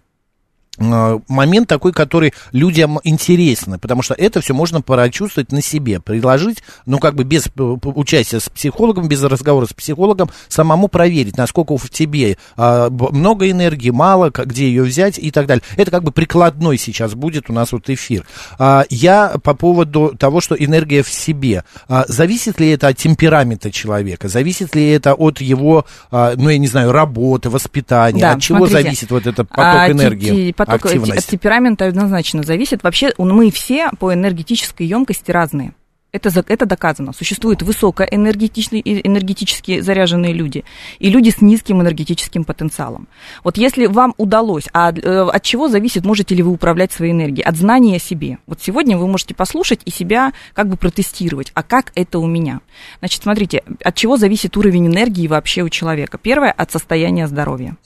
момент 0.79 1.67
такой, 1.67 1.91
который 1.91 2.33
людям 2.51 2.99
интересно, 3.03 3.77
потому 3.79 4.01
что 4.01 4.13
это 4.13 4.41
все 4.41 4.53
можно 4.53 4.81
прочувствовать 4.81 5.51
на 5.51 5.61
себе, 5.61 5.99
приложить, 5.99 6.63
ну, 6.85 6.99
как 6.99 7.15
бы 7.15 7.23
без 7.23 7.47
п- 7.49 7.63
участия 7.63 8.39
с 8.39 8.49
психологом, 8.49 9.07
без 9.07 9.21
разговора 9.23 9.65
с 9.65 9.73
психологом, 9.73 10.29
самому 10.47 10.87
проверить, 10.87 11.37
насколько 11.37 11.77
в 11.77 11.89
тебе 11.89 12.37
а, 12.57 12.89
много 12.89 13.49
энергии, 13.49 13.89
мало, 13.89 14.31
где 14.33 14.67
ее 14.67 14.83
взять 14.83 15.19
и 15.19 15.31
так 15.31 15.45
далее. 15.47 15.63
Это 15.75 15.91
как 15.91 16.03
бы 16.03 16.11
прикладной 16.11 16.77
сейчас 16.77 17.13
будет 17.13 17.49
у 17.49 17.53
нас 17.53 17.71
вот 17.71 17.89
эфир. 17.89 18.25
А, 18.57 18.85
я 18.89 19.33
по 19.43 19.53
поводу 19.53 20.15
того, 20.17 20.41
что 20.41 20.55
энергия 20.55 21.03
в 21.03 21.09
себе, 21.09 21.63
а, 21.87 22.05
зависит 22.07 22.59
ли 22.59 22.69
это 22.69 22.87
от 22.87 22.97
темперамента 22.97 23.71
человека, 23.71 24.27
зависит 24.27 24.75
ли 24.75 24.89
это 24.89 25.13
от 25.13 25.41
его, 25.41 25.85
ну, 26.11 26.49
я 26.49 26.57
не 26.57 26.67
знаю, 26.67 26.91
работы, 26.91 27.49
воспитания, 27.49 28.21
Да, 28.21 28.31
от 28.33 28.41
чего 28.41 28.59
смотрите, 28.59 28.83
зависит 28.83 29.11
вот 29.11 29.27
этот 29.27 29.49
поток 29.49 29.89
энергии? 29.91 30.51
Активность. 30.73 31.17
от 31.17 31.25
темперамента 31.25 31.85
однозначно 31.85 32.43
зависит. 32.43 32.83
Вообще 32.83 33.11
мы 33.17 33.51
все 33.51 33.89
по 33.99 34.13
энергетической 34.13 34.85
емкости 34.85 35.31
разные. 35.31 35.73
Это, 36.11 36.43
это 36.47 36.65
доказано. 36.65 37.13
Существуют 37.13 37.61
высокоэнергетичные, 37.61 38.81
и 38.81 39.07
энергетически 39.07 39.79
заряженные 39.79 40.33
люди 40.33 40.63
и 40.97 41.09
люди 41.09 41.29
с 41.29 41.39
низким 41.39 41.81
энергетическим 41.81 42.43
потенциалом. 42.43 43.07
Вот 43.43 43.57
если 43.57 43.85
вам 43.85 44.15
удалось, 44.17 44.65
а 44.73 44.91
э, 44.91 45.29
от 45.31 45.43
чего 45.43 45.67
зависит, 45.67 46.05
можете 46.05 46.33
ли 46.33 46.41
вы 46.41 46.51
управлять 46.51 46.91
своей 46.91 47.11
энергией? 47.11 47.43
От 47.43 47.57
знания 47.57 47.97
о 47.97 47.99
себе. 47.99 48.39
Вот 48.47 48.59
сегодня 48.59 48.97
вы 48.97 49.07
можете 49.07 49.35
послушать 49.35 49.81
и 49.85 49.91
себя 49.91 50.33
как 50.53 50.67
бы 50.67 50.77
протестировать. 50.77 51.51
А 51.53 51.61
как 51.61 51.91
это 51.93 52.17
у 52.17 52.25
меня? 52.25 52.61
Значит, 52.99 53.21
смотрите, 53.21 53.63
от 53.83 53.93
чего 53.93 54.17
зависит 54.17 54.57
уровень 54.57 54.87
энергии 54.87 55.27
вообще 55.27 55.61
у 55.61 55.69
человека? 55.69 56.17
Первое, 56.17 56.51
от 56.51 56.71
состояния 56.71 57.27
здоровья. 57.27 57.77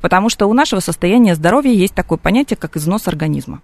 Потому 0.00 0.28
что 0.28 0.46
у 0.46 0.52
нашего 0.52 0.78
состояния 0.78 1.34
здоровья 1.34 1.72
есть 1.72 1.94
такое 1.94 2.18
понятие, 2.18 2.56
как 2.56 2.76
износ 2.76 3.08
организма. 3.08 3.60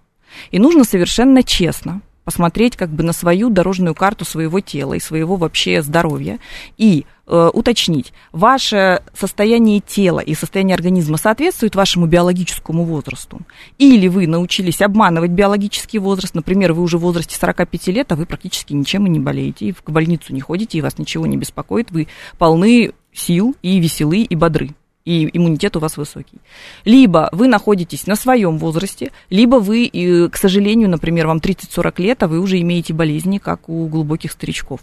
И 0.50 0.58
нужно 0.58 0.82
совершенно 0.82 1.42
честно 1.42 2.00
посмотреть 2.24 2.76
как 2.76 2.90
бы 2.90 3.02
на 3.02 3.12
свою 3.12 3.50
дорожную 3.50 3.94
карту 3.94 4.24
своего 4.24 4.60
тела 4.60 4.94
и 4.94 5.00
своего 5.00 5.36
вообще 5.36 5.82
здоровья 5.82 6.38
и 6.76 7.04
э, 7.26 7.50
уточнить, 7.52 8.12
ваше 8.32 9.02
состояние 9.14 9.80
тела 9.80 10.20
и 10.20 10.34
состояние 10.34 10.74
организма 10.74 11.16
соответствует 11.16 11.74
вашему 11.74 12.06
биологическому 12.06 12.84
возрасту? 12.84 13.40
Или 13.78 14.08
вы 14.08 14.26
научились 14.26 14.80
обманывать 14.82 15.30
биологический 15.30 15.98
возраст, 15.98 16.34
например, 16.34 16.72
вы 16.72 16.82
уже 16.82 16.98
в 16.98 17.02
возрасте 17.02 17.36
45 17.36 17.86
лет, 17.88 18.12
а 18.12 18.16
вы 18.16 18.26
практически 18.26 18.72
ничем 18.72 19.06
и 19.06 19.10
не 19.10 19.20
болеете, 19.20 19.66
и 19.66 19.72
в 19.72 19.82
больницу 19.84 20.32
не 20.32 20.40
ходите, 20.40 20.78
и 20.78 20.82
вас 20.82 20.98
ничего 20.98 21.26
не 21.26 21.36
беспокоит, 21.36 21.90
вы 21.90 22.08
полны 22.38 22.92
сил 23.12 23.56
и 23.62 23.78
веселы 23.78 24.22
и 24.22 24.36
бодры. 24.36 24.70
И 25.04 25.28
иммунитет 25.32 25.76
у 25.76 25.80
вас 25.80 25.96
высокий. 25.96 26.38
Либо 26.84 27.28
вы 27.32 27.48
находитесь 27.48 28.06
на 28.06 28.16
своем 28.16 28.58
возрасте, 28.58 29.12
либо 29.30 29.56
вы, 29.56 29.90
к 30.32 30.36
сожалению, 30.36 30.88
например, 30.88 31.26
вам 31.26 31.38
30-40 31.38 32.02
лет, 32.02 32.22
а 32.22 32.28
вы 32.28 32.38
уже 32.38 32.60
имеете 32.60 32.94
болезни, 32.94 33.38
как 33.38 33.68
у 33.68 33.86
глубоких 33.88 34.32
старичков. 34.32 34.80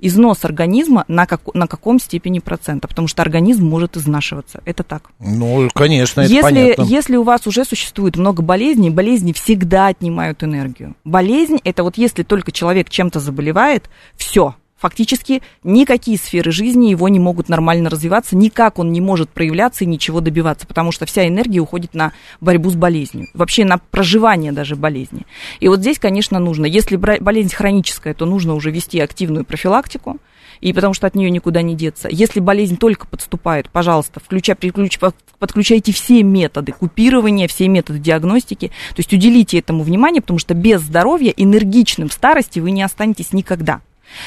Износ 0.00 0.44
организма 0.44 1.04
на, 1.08 1.26
как, 1.26 1.54
на 1.54 1.66
каком 1.66 1.98
степени 1.98 2.38
процента? 2.38 2.88
Потому 2.88 3.08
что 3.08 3.22
организм 3.22 3.66
может 3.66 3.96
изнашиваться. 3.96 4.60
Это 4.64 4.82
так. 4.82 5.10
Ну, 5.18 5.68
конечно, 5.74 6.20
это 6.20 6.32
если, 6.32 6.42
понятно. 6.42 6.82
если 6.82 7.16
у 7.16 7.22
вас 7.22 7.46
уже 7.46 7.64
существует 7.64 8.16
много 8.16 8.42
болезней, 8.42 8.90
болезни 8.90 9.32
всегда 9.32 9.88
отнимают 9.88 10.44
энергию. 10.44 10.94
Болезнь 11.04 11.58
это 11.64 11.82
вот 11.82 11.96
если 11.96 12.22
только 12.22 12.52
человек 12.52 12.90
чем-то 12.90 13.20
заболевает, 13.20 13.88
все, 14.16 14.54
фактически 14.82 15.42
никакие 15.62 16.18
сферы 16.18 16.50
жизни 16.50 16.86
его 16.86 17.08
не 17.08 17.20
могут 17.20 17.48
нормально 17.48 17.88
развиваться, 17.88 18.36
никак 18.36 18.80
он 18.80 18.90
не 18.90 19.00
может 19.00 19.30
проявляться 19.30 19.84
и 19.84 19.86
ничего 19.86 20.20
добиваться, 20.20 20.66
потому 20.66 20.90
что 20.90 21.06
вся 21.06 21.26
энергия 21.28 21.60
уходит 21.60 21.94
на 21.94 22.12
борьбу 22.40 22.68
с 22.68 22.74
болезнью, 22.74 23.28
вообще 23.32 23.64
на 23.64 23.78
проживание 23.78 24.50
даже 24.50 24.74
болезни. 24.74 25.24
И 25.60 25.68
вот 25.68 25.78
здесь, 25.78 26.00
конечно, 26.00 26.40
нужно, 26.40 26.66
если 26.66 26.96
болезнь 26.96 27.54
хроническая, 27.54 28.12
то 28.12 28.26
нужно 28.26 28.54
уже 28.54 28.72
вести 28.72 28.98
активную 28.98 29.44
профилактику, 29.44 30.18
и 30.60 30.72
потому 30.72 30.94
что 30.94 31.06
от 31.06 31.14
нее 31.14 31.30
никуда 31.30 31.62
не 31.62 31.76
деться. 31.76 32.08
Если 32.10 32.40
болезнь 32.40 32.76
только 32.76 33.06
подступает, 33.06 33.70
пожалуйста, 33.70 34.20
включай, 34.20 34.56
переключ, 34.56 34.98
подключайте 35.38 35.92
все 35.92 36.24
методы 36.24 36.72
купирования, 36.72 37.46
все 37.46 37.68
методы 37.68 38.00
диагностики, 38.00 38.68
то 38.68 38.98
есть 38.98 39.12
уделите 39.12 39.58
этому 39.58 39.84
внимание, 39.84 40.22
потому 40.22 40.40
что 40.40 40.54
без 40.54 40.80
здоровья 40.80 41.32
энергичным 41.36 42.08
в 42.08 42.12
старости 42.12 42.58
вы 42.58 42.72
не 42.72 42.82
останетесь 42.82 43.32
никогда. 43.32 43.80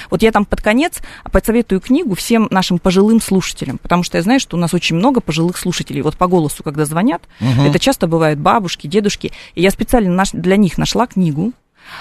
Вот 0.09 0.21
я 0.21 0.31
там 0.31 0.45
под 0.45 0.61
конец 0.61 1.01
посоветую 1.31 1.81
книгу 1.81 2.15
всем 2.15 2.47
нашим 2.51 2.79
пожилым 2.79 3.21
слушателям, 3.21 3.77
потому 3.77 4.03
что 4.03 4.17
я 4.17 4.23
знаю, 4.23 4.39
что 4.39 4.57
у 4.57 4.59
нас 4.59 4.73
очень 4.73 4.95
много 4.95 5.21
пожилых 5.21 5.57
слушателей. 5.57 6.01
Вот 6.01 6.17
по 6.17 6.27
голосу, 6.27 6.63
когда 6.63 6.85
звонят, 6.85 7.21
угу. 7.39 7.61
это 7.61 7.79
часто 7.79 8.07
бывают 8.07 8.39
бабушки, 8.39 8.87
дедушки. 8.87 9.31
И 9.55 9.61
я 9.61 9.71
специально 9.71 10.23
для 10.33 10.57
них 10.57 10.77
нашла 10.77 11.07
книгу, 11.07 11.53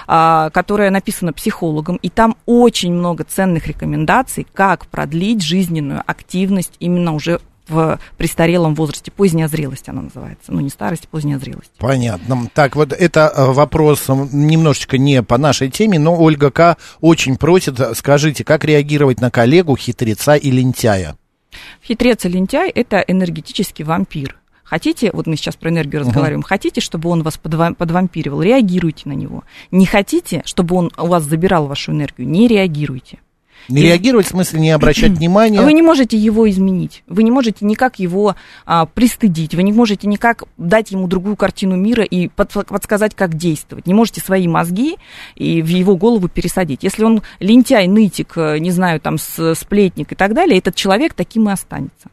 а, 0.06 0.50
которая 0.50 0.90
написана 0.90 1.32
психологом, 1.32 1.96
и 1.96 2.08
там 2.08 2.36
очень 2.46 2.92
много 2.92 3.24
ценных 3.24 3.66
рекомендаций, 3.66 4.46
как 4.52 4.86
продлить 4.86 5.42
жизненную 5.42 6.02
активность 6.06 6.72
именно 6.78 7.14
уже 7.14 7.40
в 7.68 7.98
престарелом 8.16 8.74
возрасте, 8.74 9.10
поздняя 9.10 9.48
зрелость 9.48 9.88
она 9.88 10.02
называется. 10.02 10.52
Ну, 10.52 10.60
не 10.60 10.68
старость, 10.68 11.08
поздняя 11.08 11.38
зрелость. 11.38 11.72
Понятно. 11.78 12.48
Так, 12.54 12.76
вот 12.76 12.92
это 12.92 13.32
э, 13.34 13.52
вопрос 13.52 14.08
немножечко 14.08 14.98
не 14.98 15.22
по 15.22 15.38
нашей 15.38 15.70
теме, 15.70 15.98
но 15.98 16.16
Ольга 16.20 16.50
К. 16.50 16.76
очень 17.00 17.36
просит, 17.36 17.78
скажите, 17.96 18.44
как 18.44 18.64
реагировать 18.64 19.20
на 19.20 19.30
коллегу, 19.30 19.76
хитреца 19.76 20.36
и 20.36 20.50
лентяя? 20.50 21.16
Хитрец 21.84 22.24
и 22.24 22.28
лентяй– 22.28 22.70
это 22.74 22.98
энергетический 22.98 23.84
вампир. 23.84 24.36
Хотите, 24.64 25.10
вот 25.12 25.26
мы 25.26 25.36
сейчас 25.36 25.56
про 25.56 25.70
энергию 25.70 26.00
uh-huh. 26.00 26.06
разговариваем, 26.06 26.42
хотите, 26.42 26.80
чтобы 26.80 27.10
он 27.10 27.22
вас 27.22 27.38
подвампировал, 27.38 28.42
реагируйте 28.42 29.08
на 29.08 29.12
него. 29.12 29.44
Не 29.70 29.86
хотите, 29.86 30.42
чтобы 30.46 30.74
он 30.74 30.90
у 30.96 31.06
вас 31.06 31.22
забирал 31.24 31.66
вашу 31.66 31.92
энергию, 31.92 32.26
не 32.26 32.48
реагируйте. 32.48 33.18
Не 33.68 33.82
и... 33.82 33.84
реагировать, 33.86 34.26
в 34.26 34.30
смысле 34.30 34.60
не 34.60 34.70
обращать 34.70 35.12
внимания. 35.18 35.60
Вы 35.60 35.72
не 35.72 35.82
можете 35.82 36.16
его 36.16 36.48
изменить. 36.48 37.02
Вы 37.06 37.22
не 37.22 37.30
можете 37.30 37.64
никак 37.64 37.98
его 37.98 38.36
а, 38.66 38.86
пристыдить. 38.86 39.54
Вы 39.54 39.62
не 39.62 39.72
можете 39.72 40.06
никак 40.06 40.44
дать 40.56 40.90
ему 40.90 41.06
другую 41.06 41.36
картину 41.36 41.76
мира 41.76 42.04
и 42.04 42.28
под, 42.28 42.52
подсказать, 42.66 43.14
как 43.14 43.34
действовать. 43.34 43.86
Не 43.86 43.94
можете 43.94 44.20
свои 44.20 44.48
мозги 44.48 44.96
и 45.34 45.62
в 45.62 45.68
его 45.68 45.96
голову 45.96 46.28
пересадить. 46.28 46.82
Если 46.82 47.04
он 47.04 47.22
лентяй, 47.40 47.86
нытик, 47.86 48.32
э, 48.36 48.58
не 48.58 48.70
знаю, 48.70 49.00
там, 49.00 49.18
сплетник 49.18 50.12
и 50.12 50.14
так 50.14 50.34
далее, 50.34 50.58
этот 50.58 50.74
человек 50.74 51.14
таким 51.14 51.48
и 51.48 51.52
останется. 51.52 52.10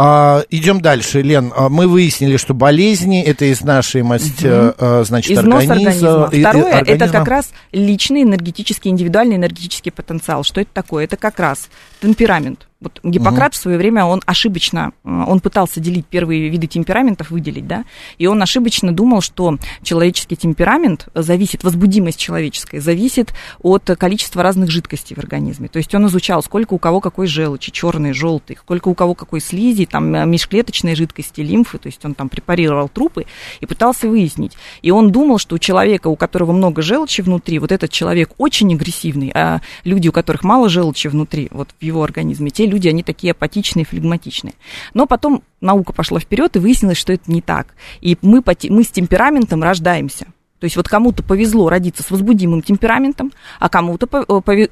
А, 0.00 0.44
идем 0.50 0.80
дальше, 0.80 1.22
Лен. 1.22 1.52
А, 1.56 1.68
мы 1.68 1.88
выяснили, 1.88 2.36
что 2.36 2.54
болезни 2.54 3.20
это 3.20 3.46
из 3.46 3.62
нашей 3.62 4.04
масти, 4.04 4.46
угу. 4.46 5.04
значит, 5.04 5.32
Износ 5.32 5.62
организма. 5.64 6.24
организма. 6.24 6.50
Второе 6.50 6.72
организма. 6.78 7.04
это 7.06 7.12
как 7.12 7.28
раз 7.28 7.50
личный 7.72 8.22
энергетический, 8.22 8.92
индивидуальный 8.92 9.34
энергетический 9.34 9.90
потенциал. 9.90 10.44
Что 10.44 10.60
это 10.60 10.70
такое? 10.72 11.04
Это 11.04 11.16
как 11.16 11.40
раз 11.40 11.68
темперамент. 12.00 12.67
Вот 12.80 13.00
Гиппократ 13.02 13.50
угу. 13.50 13.54
в 13.54 13.56
свое 13.56 13.76
время, 13.76 14.04
он 14.04 14.22
ошибочно, 14.24 14.92
он 15.02 15.40
пытался 15.40 15.80
делить 15.80 16.06
первые 16.06 16.48
виды 16.48 16.68
темпераментов, 16.68 17.32
выделить, 17.32 17.66
да, 17.66 17.84
и 18.18 18.28
он 18.28 18.40
ошибочно 18.40 18.92
думал, 18.92 19.20
что 19.20 19.58
человеческий 19.82 20.36
темперамент 20.36 21.08
зависит, 21.12 21.64
возбудимость 21.64 22.20
человеческая 22.20 22.80
зависит 22.80 23.34
от 23.58 23.82
количества 23.98 24.44
разных 24.44 24.70
жидкостей 24.70 25.16
в 25.16 25.18
организме. 25.18 25.66
То 25.66 25.78
есть 25.78 25.92
он 25.92 26.06
изучал, 26.06 26.40
сколько 26.40 26.74
у 26.74 26.78
кого 26.78 27.00
какой 27.00 27.26
желчи, 27.26 27.72
черный, 27.72 28.12
желтый, 28.12 28.56
сколько 28.56 28.86
у 28.86 28.94
кого 28.94 29.16
какой 29.16 29.40
слизи, 29.40 29.84
там, 29.84 30.14
э, 30.14 30.24
межклеточной 30.24 30.94
жидкости, 30.94 31.40
лимфы, 31.40 31.78
то 31.78 31.88
есть 31.88 32.04
он 32.04 32.14
там 32.14 32.28
препарировал 32.28 32.88
трупы 32.88 33.26
и 33.58 33.66
пытался 33.66 34.08
выяснить. 34.08 34.56
И 34.82 34.92
он 34.92 35.10
думал, 35.10 35.38
что 35.38 35.56
у 35.56 35.58
человека, 35.58 36.06
у 36.06 36.14
которого 36.14 36.52
много 36.52 36.82
желчи 36.82 37.22
внутри, 37.22 37.58
вот 37.58 37.72
этот 37.72 37.90
человек 37.90 38.30
очень 38.38 38.72
агрессивный, 38.72 39.32
а 39.34 39.62
люди, 39.82 40.06
у 40.06 40.12
которых 40.12 40.44
мало 40.44 40.68
желчи 40.68 41.08
внутри, 41.08 41.48
вот 41.50 41.70
в 41.76 41.82
его 41.82 42.04
организме, 42.04 42.50
те 42.50 42.67
люди, 42.68 42.88
они 42.88 43.02
такие 43.02 43.32
апатичные, 43.32 43.84
флегматичные. 43.84 44.54
Но 44.94 45.06
потом 45.06 45.42
наука 45.60 45.92
пошла 45.92 46.20
вперед, 46.20 46.56
и 46.56 46.58
выяснилось, 46.58 46.98
что 46.98 47.12
это 47.12 47.30
не 47.30 47.42
так. 47.42 47.74
И 48.00 48.16
мы, 48.22 48.42
мы 48.68 48.84
с 48.84 48.88
темпераментом 48.88 49.62
рождаемся. 49.62 50.26
То 50.60 50.64
есть 50.64 50.76
вот 50.76 50.88
кому-то 50.88 51.22
повезло 51.22 51.68
родиться 51.68 52.02
с 52.02 52.10
возбудимым 52.10 52.62
темпераментом, 52.62 53.32
а 53.60 53.68
кому-то, 53.68 54.08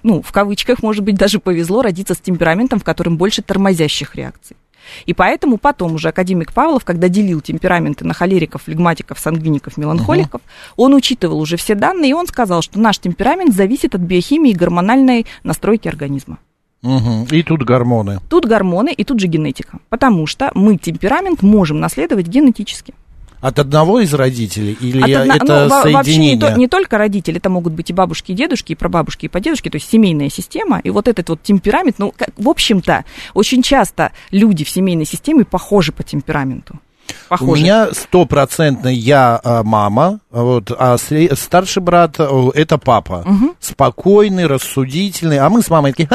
ну, 0.02 0.20
в 0.20 0.32
кавычках, 0.32 0.82
может 0.82 1.04
быть, 1.04 1.16
даже 1.16 1.38
повезло 1.38 1.82
родиться 1.82 2.14
с 2.14 2.18
темпераментом, 2.18 2.80
в 2.80 2.84
котором 2.84 3.16
больше 3.16 3.42
тормозящих 3.42 4.16
реакций. 4.16 4.56
И 5.04 5.14
поэтому 5.14 5.58
потом 5.58 5.94
уже 5.94 6.08
академик 6.08 6.52
Павлов, 6.52 6.84
когда 6.84 7.08
делил 7.08 7.40
темпераменты 7.40 8.04
на 8.04 8.14
холериков, 8.14 8.62
флегматиков, 8.62 9.18
сангвиников, 9.18 9.76
меланхоликов, 9.76 10.40
угу. 10.40 10.84
он 10.84 10.94
учитывал 10.94 11.40
уже 11.40 11.56
все 11.56 11.74
данные, 11.74 12.10
и 12.10 12.14
он 12.14 12.26
сказал, 12.26 12.62
что 12.62 12.78
наш 12.78 12.98
темперамент 12.98 13.54
зависит 13.54 13.94
от 13.94 14.00
биохимии 14.00 14.52
и 14.52 14.56
гормональной 14.56 15.26
настройки 15.42 15.88
организма. 15.88 16.38
Угу. 16.86 17.26
И 17.32 17.42
тут 17.42 17.64
гормоны. 17.64 18.20
Тут 18.30 18.46
гормоны, 18.46 18.92
и 18.92 19.04
тут 19.04 19.18
же 19.18 19.26
генетика. 19.26 19.78
Потому 19.88 20.26
что 20.26 20.50
мы 20.54 20.76
темперамент 20.76 21.42
можем 21.42 21.80
наследовать 21.80 22.28
генетически. 22.28 22.94
От 23.40 23.58
одного 23.58 24.00
из 24.00 24.14
родителей 24.14 24.76
или 24.80 25.02
От 25.02 25.20
одно... 25.20 25.34
это 25.34 25.68
ну, 25.68 25.82
соединение? 25.82 25.94
Вообще 25.94 26.18
не, 26.18 26.38
то, 26.38 26.58
не 26.58 26.68
только 26.68 26.96
родители, 26.96 27.36
это 27.36 27.50
могут 27.50 27.74
быть 27.74 27.90
и 27.90 27.92
бабушки, 27.92 28.32
и 28.32 28.34
дедушки, 28.34 28.72
и 28.72 28.74
прабабушки, 28.74 29.26
и 29.26 29.28
подедушки, 29.28 29.68
то 29.68 29.76
есть 29.76 29.90
семейная 29.90 30.30
система. 30.30 30.78
И 30.78 30.90
вот 30.90 31.06
этот 31.06 31.28
вот 31.28 31.42
темперамент, 31.42 31.98
ну, 31.98 32.14
как, 32.16 32.30
в 32.36 32.48
общем-то, 32.48 33.04
очень 33.34 33.62
часто 33.62 34.12
люди 34.30 34.64
в 34.64 34.70
семейной 34.70 35.04
системе 35.04 35.44
похожи 35.44 35.92
по 35.92 36.02
темпераменту. 36.02 36.80
Похоже. 37.28 37.50
У 37.50 37.56
меня 37.56 37.88
стопроцентно 37.92 38.88
я 38.88 39.40
а, 39.42 39.62
мама, 39.62 40.20
вот, 40.30 40.70
а 40.76 40.96
старший 40.98 41.82
брат 41.82 42.18
это 42.18 42.78
папа. 42.78 43.24
Угу. 43.26 43.56
Спокойный, 43.60 44.46
рассудительный. 44.46 45.38
А 45.38 45.48
мы 45.48 45.62
с 45.62 45.70
мамой 45.70 45.92
такие 45.92 46.08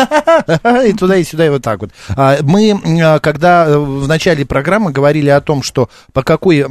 и 0.87 0.93
туда, 0.93 1.17
и 1.17 1.23
сюда, 1.23 1.45
и 1.45 1.49
вот 1.49 1.61
так 1.61 1.81
вот. 1.81 1.91
А, 2.09 2.37
мы, 2.41 2.79
а, 3.03 3.19
когда 3.19 3.65
э, 3.67 3.77
в 3.77 4.07
начале 4.07 4.45
программы 4.45 4.91
говорили 4.91 5.29
о 5.29 5.41
том, 5.41 5.63
что 5.63 5.89
по 6.13 6.23
какой 6.23 6.65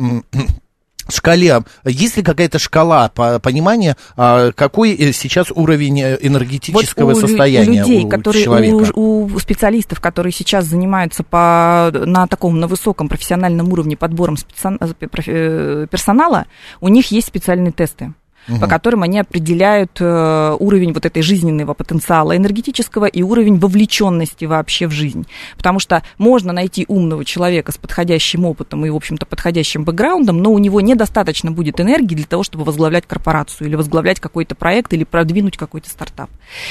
шкале, 1.11 1.63
есть 1.85 2.17
ли 2.17 2.23
какая-то 2.23 2.59
шкала 2.59 3.09
по, 3.09 3.39
понимания, 3.39 3.97
а, 4.17 4.53
какой 4.53 4.93
э, 4.95 5.13
сейчас 5.13 5.51
уровень 5.51 6.01
э, 6.01 6.19
энергетического 6.21 7.13
вот 7.13 7.17
у 7.17 7.27
состояния 7.27 7.81
людей, 7.81 8.05
у 8.05 8.09
которые, 8.09 8.45
человека? 8.45 8.93
У, 8.95 9.25
у 9.25 9.39
специалистов, 9.39 10.01
которые 10.01 10.33
сейчас 10.33 10.67
занимаются 10.67 11.23
по, 11.23 11.91
на 11.93 12.27
таком, 12.27 12.61
на 12.61 12.67
высоком 12.67 13.09
профессиональном 13.09 13.73
уровне 13.73 13.97
подбором 13.97 14.37
специ... 14.37 14.79
Э, 15.27 15.87
персонала, 15.91 16.47
у 16.81 16.89
них 16.89 17.11
есть 17.11 17.29
специальные 17.29 17.73
тесты 17.73 18.15
угу. 18.49 18.61
по 18.61 18.67
которым 18.67 19.03
они 19.03 19.19
определяют 19.19 19.99
э, 20.01 20.57
уровень 20.59 20.93
вот 20.93 21.07
этой 21.07 21.23
жизненного 21.23 21.75
потенциала 21.75 22.37
энергетического 22.37 23.07
и 23.07 23.23
уровень 23.23 23.59
вовлеченности 23.59 24.45
вообще 24.45 24.87
в 24.87 24.93
жизнь. 24.93 25.27
Потому 25.57 25.79
что 25.79 26.03
можно 26.19 26.53
найти 26.53 26.85
умного 26.89 27.25
человека 27.25 27.73
с 27.73 27.79
подходящим 27.79 28.45
опытом 28.45 28.85
и, 28.85 28.91
в 28.91 28.97
общем-то, 28.97 29.27
подходящим 29.27 29.85
бэкграундом, 29.85 30.39
но 30.39 30.53
у 30.53 30.59
него 30.59 30.81
недостаточно 30.81 31.51
будет 31.51 31.81
энергии 31.81 32.15
для 32.15 32.27
того, 32.27 32.43
чтобы 32.43 32.65
возглавлять 32.65 33.07
корпорацию 33.07 33.69
или 33.69 33.77
возглавлять 33.77 34.21
какой-то 34.21 34.55
проект 34.55 34.93
или 34.93 35.05
продвинуть 35.05 35.57
какой-то 35.57 35.89
стартап. 35.89 36.31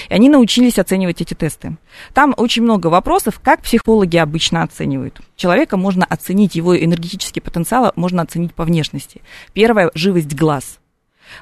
И 0.10 0.14
они 0.14 0.30
научились 0.30 0.80
оценивать 0.80 1.22
эти 1.22 1.34
тесты. 1.34 1.78
Там 2.14 2.34
очень 2.38 2.64
много 2.64 2.88
вопросов, 2.88 3.40
как 3.44 3.62
психологи 3.62 4.18
обычно 4.18 4.64
оценивают. 4.64 5.22
Человека 5.36 5.78
можно 5.78 6.06
оценить, 6.06 6.56
его 6.56 6.78
энергетический 6.78 7.42
потенциал 7.42 7.92
можно 7.96 8.22
оценить 8.22 8.54
по 8.54 8.64
внешности. 8.64 9.22
Первое– 9.54 9.92
живость 9.94 10.36
глаз. 10.36 10.79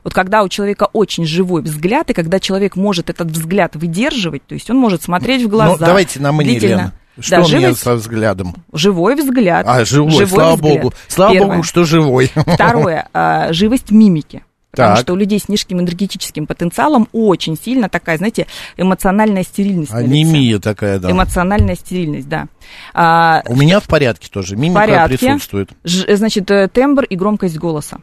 Вот 0.04 0.14
когда 0.14 0.44
у 0.44 0.50
человека 0.50 0.90
очень 0.94 1.26
живой 1.26 1.62
взгляд, 1.62 2.10
и 2.10 2.14
когда 2.14 2.40
человек 2.40 2.76
может 2.76 3.10
этот 3.10 3.30
взгляд 3.32 3.76
выдерживать, 3.76 4.46
то 4.46 4.54
есть 4.54 4.70
он 4.70 4.78
может 4.78 5.04
смотреть 5.04 5.44
в 5.44 5.48
глаза. 5.50 5.74
Ну, 5.74 5.78
давайте 5.86 6.20
на 6.20 6.32
мне, 6.32 6.58
Лена. 6.60 6.94
Что 7.20 7.38
да, 7.38 7.46
у 7.46 7.50
меня 7.50 7.74
со 7.74 7.96
взглядом? 7.96 8.54
Живой 8.74 9.16
взгляд. 9.16 9.66
А, 9.68 9.84
живой, 9.86 10.12
живой 10.12 10.28
слава 10.28 10.56
взгляд. 10.56 10.82
богу. 10.84 10.94
Слава 11.08 11.34
Первое. 11.34 11.50
богу, 11.50 11.64
что 11.64 11.84
живой. 11.84 12.32
Второе, 12.36 13.08
а, 13.14 13.52
живость 13.54 13.90
мимики. 13.90 14.44
Потому 14.70 14.96
Так. 14.96 15.02
что 15.06 15.14
у 15.14 15.16
людей 15.16 15.40
с 15.40 15.50
низким 15.50 15.80
энергетическим 15.80 16.46
потенциалом 16.46 17.08
очень 17.12 17.58
сильно 17.58 17.90
такая, 17.90 18.18
знаете, 18.20 18.46
эмоциональная 18.76 19.42
стерильность. 19.44 19.92
Анемия 19.92 20.60
такая, 20.60 21.00
да. 21.00 21.10
Эмоциональная 21.10 21.74
стерильность, 21.76 22.30
да. 22.30 22.46
А, 22.94 23.42
У 23.48 23.56
меня 23.56 23.80
в 23.80 23.88
порядке 23.88 24.28
тоже. 24.32 24.56
Мимика 24.56 24.82
порядке. 24.82 25.18
присутствует. 25.18 25.70
ж- 25.84 26.16
значит, 26.16 26.52
э, 26.52 26.68
тембр 26.72 27.06
и 27.06 27.16
громкость 27.16 27.58
голоса. 27.58 27.98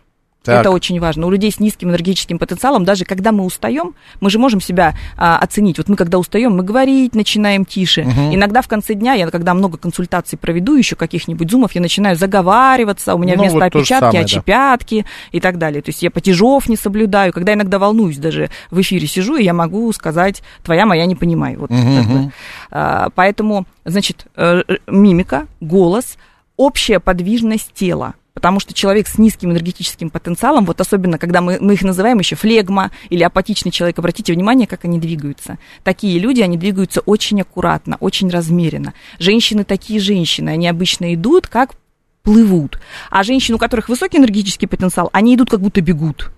Так. 0.45 0.61
Это 0.61 0.71
очень 0.71 1.01
важно. 1.01 1.27
У 1.27 1.31
людей 1.31 1.51
с 1.51 1.59
низким 1.59 1.89
энергетическим 1.89 2.39
потенциалом, 2.39 2.85
даже 2.85 3.07
когда 3.07 3.33
мы 3.33 3.45
устаем, 3.45 3.95
мы 4.21 4.29
же 4.29 4.39
можем 4.39 4.61
себя 4.61 4.95
а, 5.17 5.39
оценить. 5.39 5.79
Вот 5.79 5.89
мы, 5.89 5.97
когда 5.97 6.19
устаем, 6.19 6.55
мы 6.55 6.63
говорить 6.63 7.15
начинаем 7.15 7.65
тише. 7.65 8.03
Иногда 8.03 8.61
в 8.61 8.69
конце 8.69 8.95
дня, 8.95 9.15
я 9.15 9.31
когда 9.31 9.55
много 9.55 9.79
консультаций 9.79 10.39
проведу, 10.39 10.77
еще 10.77 10.97
каких-нибудь 10.97 11.51
зумов, 11.51 11.73
я 11.73 11.81
начинаю 11.81 12.17
заговариваться, 12.17 13.15
у 13.15 13.19
меня 13.19 13.35
Ну, 13.35 13.41
вместо 13.41 13.59
вот 13.59 13.65
опечатки 13.65 14.05
самое, 14.05 14.19
да. 14.19 14.25
очепятки 14.25 15.07
и 15.33 15.41
так 15.41 15.59
далее. 15.59 15.83
То 15.83 15.89
есть 15.89 16.03
я 16.03 16.11
потяжов 16.11 16.69
не 16.69 16.77
соблюдаю. 16.77 17.33
Когда 17.33 17.55
иногда 17.55 17.79
волнуюсь, 17.79 18.19
даже 18.19 18.51
в 18.71 18.81
эфире 18.81 19.07
сижу, 19.07 19.37
и 19.37 19.45
я 19.45 19.55
могу 19.55 19.91
сказать, 19.93 20.43
твоя 20.63 20.85
моя 20.87 21.07
не 21.07 21.17
понимаю. 21.17 21.59
Вот, 21.61 21.71
бы. 21.71 22.33
А, 22.71 23.09
поэтому, 23.15 23.67
значит, 23.85 24.27
э, 24.37 24.63
э, 24.67 24.77
мимика, 24.87 25.47
голос, 25.61 26.17
общая 26.57 27.01
подвижность 27.01 27.73
тела. 27.73 28.15
Потому 28.35 28.59
что 28.59 28.75
человек 28.75 29.07
с 29.07 29.17
низким 29.17 29.53
энергетическим 29.53 30.11
потенциалом, 30.11 30.65
вот 30.65 30.81
особенно 30.81 31.19
когда 31.19 31.41
мы, 31.41 31.59
мы 31.61 31.75
их 31.75 31.83
называем 31.83 32.19
еще 32.19 32.35
флегма 32.35 32.91
или 33.09 33.23
апатичный 33.23 33.71
человек, 33.71 33.97
обратите 34.01 34.33
внимание, 34.33 34.67
как 34.67 34.85
они 34.85 34.99
двигаются. 34.99 35.59
Такие 35.85 36.19
люди, 36.19 36.41
они 36.41 36.57
двигаются 36.57 37.01
очень 37.01 37.41
аккуратно, 37.41 37.97
очень 38.01 38.29
размеренно. 38.29 38.93
Женщины 39.21 39.63
такие 39.63 40.01
женщины, 40.01 40.51
они 40.51 40.67
обычно 40.67 41.15
идут 41.15 41.47
как 41.47 41.77
плывут. 42.25 42.81
А 43.09 43.23
женщины, 43.23 43.55
у 43.55 43.59
которых 43.59 43.89
высокий 43.89 44.19
энергетический 44.19 44.67
потенциал, 44.67 45.11
они 45.13 45.37
идут 45.37 45.51
как 45.51 45.61
будто 45.61 45.81
бегут. 45.81 46.33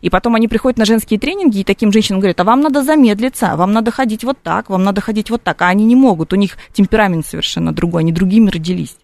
И 0.00 0.08
потом 0.08 0.36
они 0.36 0.48
приходят 0.48 0.78
на 0.78 0.86
женские 0.86 1.20
тренинги, 1.20 1.58
и 1.58 1.64
таким 1.64 1.92
женщинам 1.92 2.20
говорят, 2.20 2.40
а 2.40 2.44
вам 2.44 2.62
надо 2.62 2.82
замедлиться, 2.82 3.56
вам 3.56 3.72
надо 3.72 3.90
ходить 3.90 4.24
вот 4.24 4.38
так, 4.42 4.70
вам 4.70 4.84
надо 4.84 5.02
ходить 5.02 5.28
вот 5.28 5.42
так. 5.42 5.60
А 5.60 5.68
они 5.68 5.84
не 5.84 5.96
могут, 5.96 6.32
у 6.32 6.36
них 6.36 6.56
темперамент 6.72 7.26
совершенно 7.26 7.72
другой, 7.72 8.02
они 8.02 8.12
другими 8.12 8.48
родились. 8.48 8.96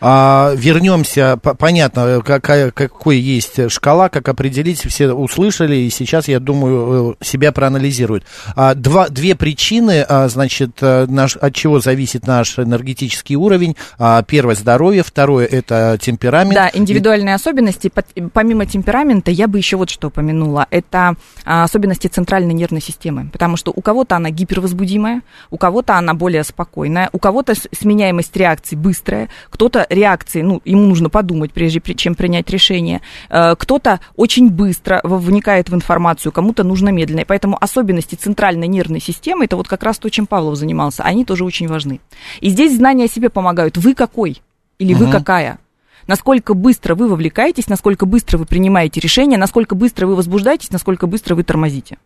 А, 0.00 0.52
вернемся, 0.54 1.38
по- 1.42 1.54
понятно, 1.54 2.20
какая, 2.24 2.70
какой 2.70 3.18
есть 3.18 3.70
шкала, 3.70 4.08
как 4.08 4.28
определить, 4.28 4.80
все 4.86 5.12
услышали, 5.12 5.76
и 5.76 5.90
сейчас, 5.90 6.28
я 6.28 6.38
думаю, 6.38 7.16
э, 7.20 7.24
себя 7.24 7.50
проанализируют. 7.52 8.24
А, 8.54 8.74
два, 8.74 9.08
две 9.08 9.34
причины, 9.34 10.04
а, 10.06 10.28
значит, 10.28 10.72
э, 10.82 11.06
наш, 11.08 11.36
от 11.36 11.54
чего 11.54 11.80
зависит 11.80 12.26
наш 12.26 12.58
энергетический 12.58 13.36
уровень. 13.36 13.76
А, 13.98 14.22
первое– 14.22 14.54
здоровье, 14.56 15.02
второе– 15.02 15.46
это 15.50 15.98
темперамент. 16.00 16.54
Да, 16.54 16.70
индивидуальные 16.72 17.34
особенности. 17.34 17.88
Пот- 17.88 18.30
Помимо 18.32 18.66
темперамента, 18.66 19.30
я 19.30 19.48
бы 19.48 19.56
еще 19.58 19.76
вот 19.76 19.88
что 19.88 20.08
упомянула. 20.08 20.66
Это 20.70 21.16
а, 21.44 21.64
особенности 21.64 22.06
центральной 22.08 22.52
нервной 22.54 22.82
системы. 22.82 23.30
Потому 23.32 23.56
что 23.56 23.72
у 23.74 23.80
кого-то 23.80 24.16
она 24.16 24.30
гипервозбудимая, 24.30 25.22
у 25.50 25.56
кого-то 25.56 25.96
она 25.96 26.12
более 26.12 26.44
спокойная, 26.44 27.08
у 27.12 27.18
кого-то 27.18 27.54
сменяемость 27.54 28.36
реакций 28.36 28.76
быстрая, 28.76 29.28
кто-то 29.50 29.85
реакции, 29.88 30.42
ну, 30.42 30.60
ему 30.64 30.86
нужно 30.86 31.10
подумать, 31.10 31.52
прежде 31.52 31.80
чем 31.94 32.14
принять 32.14 32.50
решение. 32.50 33.00
Э, 33.28 33.54
Кто-то 33.56 34.00
очень 34.16 34.50
быстро 34.50 35.00
вникает 35.04 35.68
в 35.68 35.74
информацию, 35.74 36.32
кому-то 36.32 36.64
нужно 36.64 36.90
медленно. 36.90 37.20
И 37.20 37.24
поэтому 37.24 37.56
особенности 37.60 38.14
центральной 38.14 38.68
нервной 38.68 39.00
системы, 39.00 39.44
это 39.44 39.56
вот 39.56 39.68
как 39.68 39.82
раз 39.82 39.98
то, 39.98 40.08
чем 40.10 40.26
Павлов 40.26 40.56
занимался, 40.56 41.02
они 41.02 41.24
тоже 41.24 41.44
очень 41.44 41.68
важны. 41.68 42.00
И 42.40 42.50
здесь 42.50 42.76
знания 42.76 43.04
о 43.04 43.08
себе 43.08 43.30
помогают. 43.30 43.76
Вы 43.76 43.94
какой? 43.94 44.42
Или 44.78 44.94
вы 44.94 45.10
какая? 45.10 45.58
Насколько 46.06 46.54
быстро 46.54 46.94
вы 46.94 47.08
вовлекаетесь, 47.08 47.68
насколько 47.68 48.06
быстро 48.06 48.38
вы 48.38 48.46
принимаете 48.46 49.00
решения, 49.00 49.36
насколько 49.36 49.74
быстро 49.74 50.06
вы 50.06 50.14
возбуждаетесь, 50.14 50.70
насколько 50.70 51.06
быстро 51.06 51.34
вы 51.34 51.42
тормозите. 51.42 51.98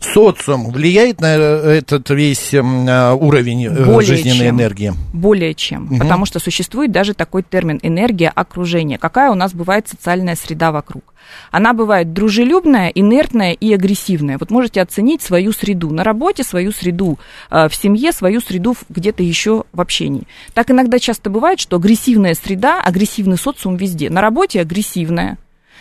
Социум 0.00 0.70
влияет 0.70 1.20
на 1.20 1.36
э, 1.36 1.78
этот 1.78 2.08
весь 2.10 2.54
м, 2.54 2.88
э, 2.88 3.12
уровень 3.14 3.66
э, 3.66 3.84
Более 3.84 4.16
жизненной 4.16 4.46
чем. 4.46 4.56
энергии? 4.56 4.92
Более 5.12 5.54
чем. 5.54 5.98
Потому 5.98 6.24
что 6.24 6.38
существует 6.38 6.92
даже 6.92 7.14
такой 7.14 7.42
термин 7.42 7.80
энергия 7.82 8.28
окружения. 8.28 8.96
Какая 8.96 9.30
у 9.30 9.34
нас 9.34 9.52
бывает 9.52 9.88
социальная 9.88 10.36
среда 10.36 10.70
вокруг? 10.70 11.02
Она 11.50 11.74
бывает 11.74 12.12
дружелюбная, 12.12 12.88
инертная 12.88 13.52
и 13.52 13.72
агрессивная. 13.74 14.38
Вот 14.38 14.50
можете 14.50 14.80
оценить 14.80 15.20
свою 15.20 15.52
среду 15.52 15.90
на 15.90 16.04
работе, 16.04 16.42
свою 16.42 16.72
среду 16.72 17.18
в 17.50 17.70
семье, 17.72 18.12
свою 18.12 18.40
среду 18.40 18.76
где-то 18.88 19.22
еще 19.22 19.64
в 19.72 19.80
общении. 19.80 20.22
Так 20.54 20.70
иногда 20.70 20.98
часто 20.98 21.28
бывает, 21.28 21.60
что 21.60 21.76
агрессивная 21.76 22.34
среда, 22.34 22.80
агрессивный 22.80 23.36
социум 23.36 23.76
везде. 23.76 24.08
На 24.08 24.22
работе 24.22 24.60
агрессивная, 24.60 25.36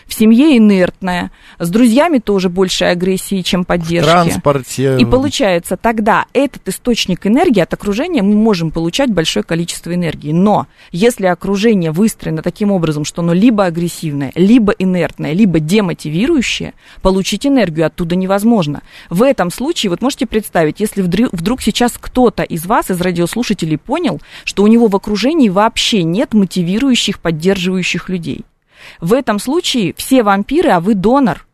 в 0.08 0.14
семье 0.14 0.58
инертная, 0.58 1.32
с 1.60 1.70
друзьями 1.70 2.20
тоже 2.20 2.50
больше 2.50 2.86
агрессии, 2.86 3.42
чем 3.42 3.64
В 3.64 3.68
поддержки. 3.68 4.10
транспорте. 4.10 4.98
И 4.98 5.06
получается, 5.06 5.78
тогда 5.78 6.26
этот 6.34 6.68
источник 6.68 7.28
энергии 7.28 7.60
от 7.60 7.74
окружения 7.74 8.24
мы 8.24 8.36
можем 8.36 8.72
получать 8.72 9.12
большое 9.12 9.44
количество 9.44 9.94
энергии. 9.94 10.32
Но 10.32 10.68
если 10.92 11.26
окружение 11.26 11.92
выстроено 11.92 12.42
таким 12.42 12.72
образом, 12.72 13.06
что 13.06 13.22
оно 13.22 13.34
либо 13.34 13.66
агрессивное, 13.66 14.32
либо 14.36 14.72
инертное, 14.72 15.34
либо 15.34 15.60
демотивирующее, 15.60 16.74
получить 17.02 17.46
энергию 17.46 17.86
оттуда 17.86 18.16
невозможно. 18.16 18.82
В 19.10 19.24
этом 19.24 19.52
случае, 19.52 19.90
вот 19.90 20.02
можете 20.02 20.26
представить, 20.26 20.80
если 20.80 21.02
вдруг 21.02 21.62
сейчас 21.62 21.94
кто-то 22.00 22.44
из 22.44 22.66
вас, 22.66 22.90
из 22.90 23.02
радиослушателей, 23.02 23.78
понял, 23.78 24.22
что 24.46 24.64
у 24.64 24.68
него 24.68 24.88
в 24.88 24.96
окружении 24.96 25.50
вообще 25.50 26.04
нет 26.04 26.34
мотивирующих, 26.34 27.20
поддерживающих 27.20 28.10
людей. 28.10 28.46
В 29.02 29.14
этом 29.14 29.40
случае 29.40 29.94
все 29.98 30.24
вампиры, 30.24 30.70
а 30.70 30.80
вы 30.80 30.94
донор. 30.96 31.46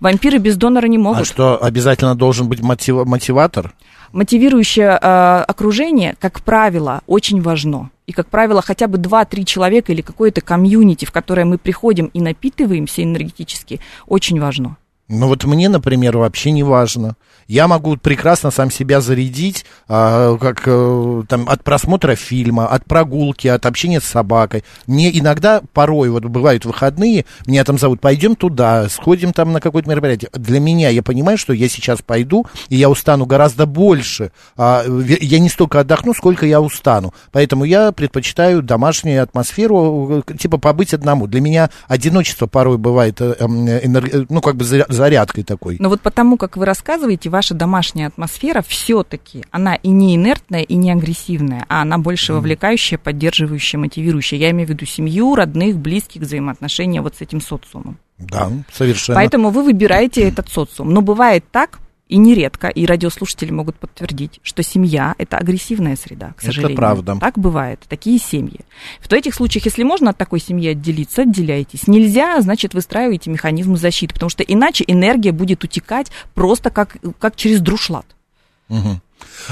Вампиры 0.00 0.38
без 0.38 0.56
донора 0.56 0.86
не 0.86 0.98
могут. 0.98 1.22
А 1.22 1.24
что, 1.24 1.62
обязательно 1.62 2.14
должен 2.14 2.48
быть 2.48 2.60
мотив- 2.60 3.04
мотиватор? 3.04 3.74
Мотивирующее 4.12 4.98
э, 5.00 5.44
окружение, 5.46 6.14
как 6.18 6.40
правило, 6.40 7.02
очень 7.06 7.42
важно. 7.42 7.90
И, 8.06 8.12
как 8.12 8.28
правило, 8.28 8.62
хотя 8.62 8.86
бы 8.86 8.96
2-3 8.96 9.44
человека 9.44 9.92
или 9.92 10.00
какое-то 10.00 10.40
комьюнити, 10.40 11.04
в 11.04 11.12
которое 11.12 11.44
мы 11.44 11.58
приходим 11.58 12.06
и 12.06 12.20
напитываемся 12.20 13.02
энергетически, 13.02 13.80
очень 14.06 14.40
важно. 14.40 14.76
Ну 15.08 15.26
вот 15.26 15.44
мне, 15.44 15.70
например, 15.70 16.18
вообще 16.18 16.50
не 16.50 16.62
важно. 16.62 17.16
Я 17.46 17.66
могу 17.66 17.96
прекрасно 17.96 18.50
сам 18.50 18.70
себя 18.70 19.00
зарядить, 19.00 19.64
а, 19.88 20.36
как 20.36 20.64
э, 20.66 21.22
там 21.28 21.48
от 21.48 21.64
просмотра 21.64 22.14
фильма, 22.14 22.66
от 22.68 22.84
прогулки, 22.84 23.48
от 23.48 23.64
общения 23.64 24.02
с 24.02 24.04
собакой. 24.04 24.64
Мне 24.86 25.18
иногда, 25.18 25.62
порой, 25.72 26.10
вот 26.10 26.26
бывают 26.26 26.66
выходные, 26.66 27.24
меня 27.46 27.64
там 27.64 27.78
зовут, 27.78 28.02
пойдем 28.02 28.36
туда, 28.36 28.90
сходим 28.90 29.32
там 29.32 29.54
на 29.54 29.62
какое-то 29.62 29.88
мероприятие. 29.88 30.28
Для 30.34 30.60
меня, 30.60 30.90
я 30.90 31.02
понимаю, 31.02 31.38
что 31.38 31.54
я 31.54 31.70
сейчас 31.70 32.02
пойду, 32.02 32.46
и 32.68 32.76
я 32.76 32.90
устану 32.90 33.24
гораздо 33.24 33.64
больше. 33.64 34.30
А, 34.58 34.84
я 34.86 35.38
не 35.38 35.48
столько 35.48 35.80
отдохну, 35.80 36.12
сколько 36.12 36.44
я 36.44 36.60
устану. 36.60 37.14
Поэтому 37.32 37.64
я 37.64 37.92
предпочитаю 37.92 38.60
домашнюю 38.60 39.22
атмосферу, 39.22 40.22
э, 40.28 40.36
типа 40.36 40.58
побыть 40.58 40.92
одному. 40.92 41.26
Для 41.26 41.40
меня 41.40 41.70
одиночество 41.86 42.46
порой 42.46 42.76
бывает, 42.76 43.22
э, 43.22 43.36
энерг- 43.38 44.10
э, 44.12 44.26
ну, 44.28 44.42
как 44.42 44.56
бы 44.56 44.64
зарядкой 44.98 45.44
такой. 45.44 45.76
Но 45.78 45.88
вот 45.88 46.00
потому, 46.00 46.36
как 46.36 46.56
вы 46.56 46.66
рассказываете, 46.66 47.30
ваша 47.30 47.54
домашняя 47.54 48.08
атмосфера 48.08 48.62
все-таки, 48.66 49.44
она 49.50 49.74
и 49.76 49.88
не 49.88 50.16
инертная, 50.16 50.62
и 50.62 50.74
не 50.74 50.90
агрессивная, 50.90 51.64
а 51.68 51.82
она 51.82 51.98
больше 51.98 52.32
вовлекающая, 52.34 52.98
поддерживающая, 52.98 53.80
мотивирующая. 53.80 54.38
Я 54.38 54.50
имею 54.50 54.66
в 54.66 54.70
виду 54.70 54.84
семью, 54.84 55.34
родных, 55.34 55.76
близких, 55.76 56.22
взаимоотношения 56.22 57.00
вот 57.00 57.16
с 57.16 57.20
этим 57.20 57.40
социумом. 57.40 57.98
Да, 58.18 58.50
совершенно. 58.72 59.18
Поэтому 59.18 59.50
вы 59.50 59.62
выбираете 59.62 60.22
этот 60.28 60.48
социум. 60.48 60.90
Но 60.90 61.00
бывает 61.00 61.44
так, 61.50 61.78
и 62.08 62.16
нередко, 62.16 62.68
и 62.68 62.86
радиослушатели 62.86 63.50
могут 63.50 63.76
подтвердить, 63.76 64.40
что 64.42 64.62
семья– 64.62 65.14
это 65.18 65.36
агрессивная 65.36 65.96
среда, 65.96 66.32
к 66.36 66.38
Это 66.38 66.46
сожалению. 66.46 66.76
правда. 66.76 67.16
Так 67.20 67.38
бывает, 67.38 67.80
такие 67.88 68.18
семьи. 68.18 68.60
В 69.00 69.12
этих 69.12 69.34
случаях, 69.34 69.66
если 69.66 69.82
можно 69.82 70.10
от 70.10 70.16
такой 70.16 70.40
семьи 70.40 70.70
отделиться, 70.70 71.22
отделяйтесь. 71.22 71.86
Нельзя, 71.86 72.40
значит, 72.40 72.74
выстраиваете 72.74 73.30
механизм 73.30 73.76
защиты, 73.76 74.14
потому 74.14 74.30
что 74.30 74.42
иначе 74.42 74.84
энергия 74.86 75.32
будет 75.32 75.64
утекать 75.64 76.10
просто 76.34 76.70
как, 76.70 76.96
как 77.18 77.36
через 77.36 77.60
друшлат. 77.60 78.06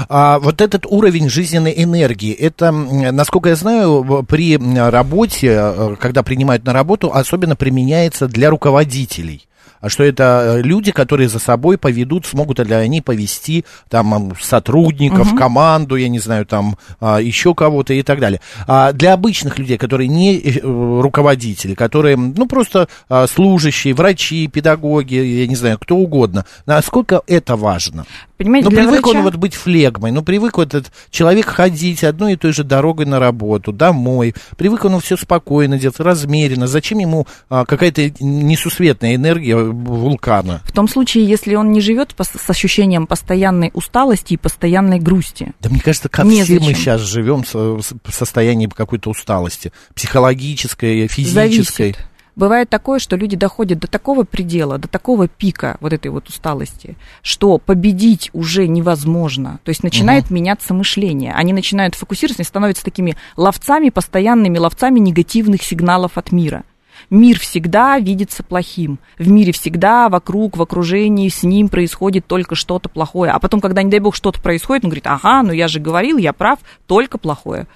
А 0.09 0.39
вот 0.39 0.61
этот 0.61 0.85
уровень 0.85 1.29
жизненной 1.29 1.73
энергии, 1.75 2.31
это, 2.31 2.71
насколько 2.71 3.49
я 3.49 3.55
знаю, 3.55 4.25
при 4.27 4.57
работе, 4.57 5.47
э, 5.49 5.95
когда 5.99 6.23
принимают 6.23 6.65
на 6.65 6.73
работу, 6.73 7.11
особенно 7.11 7.55
применяется 7.55 8.27
для 8.27 8.49
руководителей. 8.49 9.46
А 9.81 9.89
что 9.89 10.03
это 10.03 10.57
э, 10.57 10.61
люди, 10.61 10.91
которые 10.91 11.29
за 11.29 11.39
собой 11.39 11.77
поведут, 11.77 12.25
смогут 12.25 12.59
ли 12.59 12.73
они 12.73 13.01
повести 13.01 13.65
там 13.89 14.33
сотрудников, 14.41 15.27
Мгм. 15.29 15.37
команду, 15.37 15.95
я 15.95 16.09
не 16.09 16.19
знаю, 16.19 16.45
там 16.45 16.77
а, 16.99 17.19
еще 17.19 17.53
кого-то 17.53 17.93
и 17.93 18.01
так 18.03 18.19
далее. 18.19 18.41
А 18.67 18.91
для 18.93 19.13
обычных 19.13 19.59
людей, 19.59 19.77
которые 19.77 20.07
не 20.07 20.37
э, 20.37 20.59
руководители, 21.01 21.73
которые, 21.75 22.17
ну, 22.17 22.47
просто 22.47 22.87
а, 23.09 23.27
служащие, 23.27 23.93
врачи, 23.93 24.47
педагоги, 24.47 25.15
я 25.15 25.47
не 25.47 25.55
знаю, 25.55 25.77
кто 25.79 25.95
угодно, 25.95 26.45
насколько 26.65 27.21
это 27.27 27.55
важно? 27.55 28.05
Понимаете, 28.37 28.69
Ну, 28.69 28.75
привык 28.75 29.01
врача- 29.07 29.17
он 29.17 29.23
вот 29.23 29.35
быть 29.35 29.55
флегмой, 29.55 30.11
ну, 30.11 30.21
привык 30.21 30.57
вот 30.57 30.73
этот 30.75 30.91
человек 31.09 31.47
ходить 31.47 32.03
одной 32.03 32.33
и 32.33 32.35
той 32.35 32.53
же 32.53 32.63
дорогой 32.63 33.05
на 33.05 33.19
работу, 33.19 33.71
домой, 33.71 34.35
привык 34.57 34.85
он 34.85 34.99
все 34.99 35.17
спокойно 35.17 35.79
делать, 35.79 35.99
размеренно. 35.99 36.67
Зачем 36.67 36.99
ему 36.99 37.25
а, 37.49 37.65
какая-то 37.65 38.11
несусветная 38.19 39.15
энергия 39.15 39.55
вулкана? 39.71 40.61
В 40.65 40.71
том 40.71 40.87
случае, 40.87 41.25
если 41.25 41.55
он 41.55 41.71
не 41.71 41.81
живет 41.81 42.15
с 42.19 42.49
ощущением 42.49 43.07
постоянной 43.07 43.71
усталости 43.73 44.33
и 44.33 44.37
постоянной 44.37 44.99
грусти. 44.99 45.53
Да 45.59 45.69
мне 45.69 45.79
кажется, 45.79 46.09
как 46.09 46.25
Незачем. 46.25 46.59
все 46.59 46.67
мы 46.67 46.73
сейчас 46.73 47.01
живем 47.01 47.43
в 47.43 48.11
состоянии 48.11 48.67
какой-то 48.67 49.09
усталости, 49.09 49.71
психологической, 49.93 51.07
физической. 51.07 51.93
Зависит. 51.93 51.97
Бывает 52.35 52.69
такое, 52.69 52.99
что 52.99 53.15
люди 53.15 53.35
доходят 53.35 53.79
до 53.79 53.87
такого 53.87 54.23
предела, 54.23 54.77
до 54.77 54.87
такого 54.87 55.27
пика 55.27 55.77
вот 55.79 55.91
этой 55.91 56.11
вот 56.11 56.29
усталости, 56.29 56.95
что 57.23 57.57
победить 57.57 58.29
уже 58.31 58.67
невозможно. 58.67 59.59
То 59.63 59.69
есть 59.69 59.81
начинает 59.81 60.29
меняться 60.29 60.75
мышление. 60.75 61.33
Они 61.33 61.51
начинают 61.51 61.95
фокусироваться, 61.95 62.41
они 62.41 62.47
становятся 62.47 62.85
такими 62.85 63.17
ловцами, 63.37 63.89
постоянными 63.89 64.59
ловцами 64.59 64.99
негативных 64.99 65.63
сигналов 65.63 66.19
от 66.19 66.31
мира. 66.31 66.63
Мир 67.09 67.39
всегда 67.39 67.97
видится 67.99 68.43
плохим. 68.43 68.99
В 69.17 69.29
мире 69.29 69.53
всегда 69.53 70.09
вокруг, 70.09 70.57
в 70.57 70.61
окружении 70.61 71.29
с 71.29 71.43
ним 71.43 71.69
происходит 71.69 72.27
только 72.27 72.55
что-то 72.55 72.89
плохое. 72.89 73.31
А 73.31 73.39
потом, 73.39 73.61
когда, 73.61 73.81
не 73.81 73.89
дай 73.89 73.99
бог, 73.99 74.13
что-то 74.15 74.41
происходит, 74.41 74.83
он 74.83 74.89
говорит, 74.89 75.07
ага, 75.07 75.41
ну 75.43 75.53
я 75.53 75.69
же 75.69 75.79
говорил, 75.79 76.17
я 76.17 76.33
прав, 76.33 76.59
только 76.85 77.17
плохое. 77.17 77.67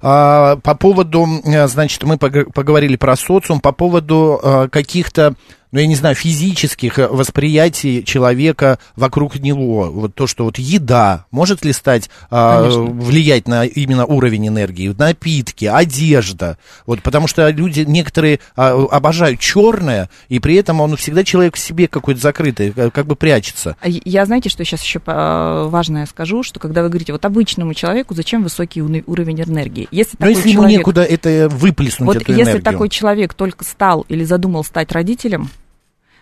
А, 0.00 0.56
по 0.56 0.74
поводу, 0.74 1.26
э, 1.44 1.66
значит, 1.66 2.02
мы 2.04 2.16
пог- 2.16 2.52
поговорили 2.52 2.96
про 2.96 3.16
социум, 3.16 3.60
по 3.60 3.72
поводу 3.72 4.40
э, 4.42 4.68
каких-то, 4.70 5.34
ну, 5.72 5.78
я 5.78 5.86
не 5.86 5.94
знаю, 5.94 6.14
физических 6.14 6.98
э, 6.98 7.06
восприятий 7.08 8.04
человека 8.04 8.78
вокруг 8.96 9.36
него. 9.36 9.90
Вот 9.90 10.14
то, 10.14 10.26
что 10.26 10.44
вот 10.44 10.58
еда 10.58 11.26
может 11.30 11.64
ли 11.64 11.72
стать, 11.72 12.10
а, 12.30 12.68
влиять 12.68 13.46
на 13.46 13.64
именно 13.64 14.04
уровень 14.04 14.48
энергии, 14.48 14.88
напитки, 14.96 15.64
одежда. 15.64 16.58
Вот, 16.86 17.02
потому 17.02 17.28
что 17.28 17.48
люди, 17.50 17.80
некоторые 17.80 18.40
а, 18.56 18.86
обожают 18.90 19.40
черное, 19.40 20.10
и 20.28 20.38
при 20.40 20.56
этом 20.56 20.80
он 20.80 20.96
всегда 20.96 21.24
человек 21.24 21.56
в 21.56 21.58
себе 21.58 21.88
какой-то 21.88 22.20
закрытый, 22.20 22.72
э, 22.74 22.90
как 22.90 23.06
бы 23.06 23.16
прячется. 23.16 23.76
А 23.80 23.88
я- 23.88 24.26
знаете, 24.26 24.48
что 24.48 24.64
сейчас 24.64 24.82
еще 24.82 25.00
э, 25.04 25.66
важное 25.68 26.06
скажу, 26.06 26.42
что 26.42 26.60
когда 26.60 26.82
вы 26.82 26.88
говорите, 26.88 27.12
вот 27.12 27.24
обычному 27.24 27.74
человеку 27.74 28.14
зачем 28.14 28.42
высокий 28.42 28.82
уровень 28.82 29.40
энергии? 29.40 29.88
Если 29.90 30.16
Но 30.18 30.26
такой 30.26 30.34
если 30.34 30.48
ему 30.50 30.62
человек, 30.62 30.78
некуда 30.78 31.02
это 31.02 31.48
выплеснуть, 31.48 32.06
вот 32.06 32.16
эту 32.16 32.32
если 32.32 32.42
энергию. 32.42 32.62
такой 32.62 32.88
человек 32.88 33.34
только 33.34 33.64
стал 33.64 34.04
или 34.08 34.24
задумал 34.24 34.64
стать 34.64 34.92
родителем, 34.92 35.50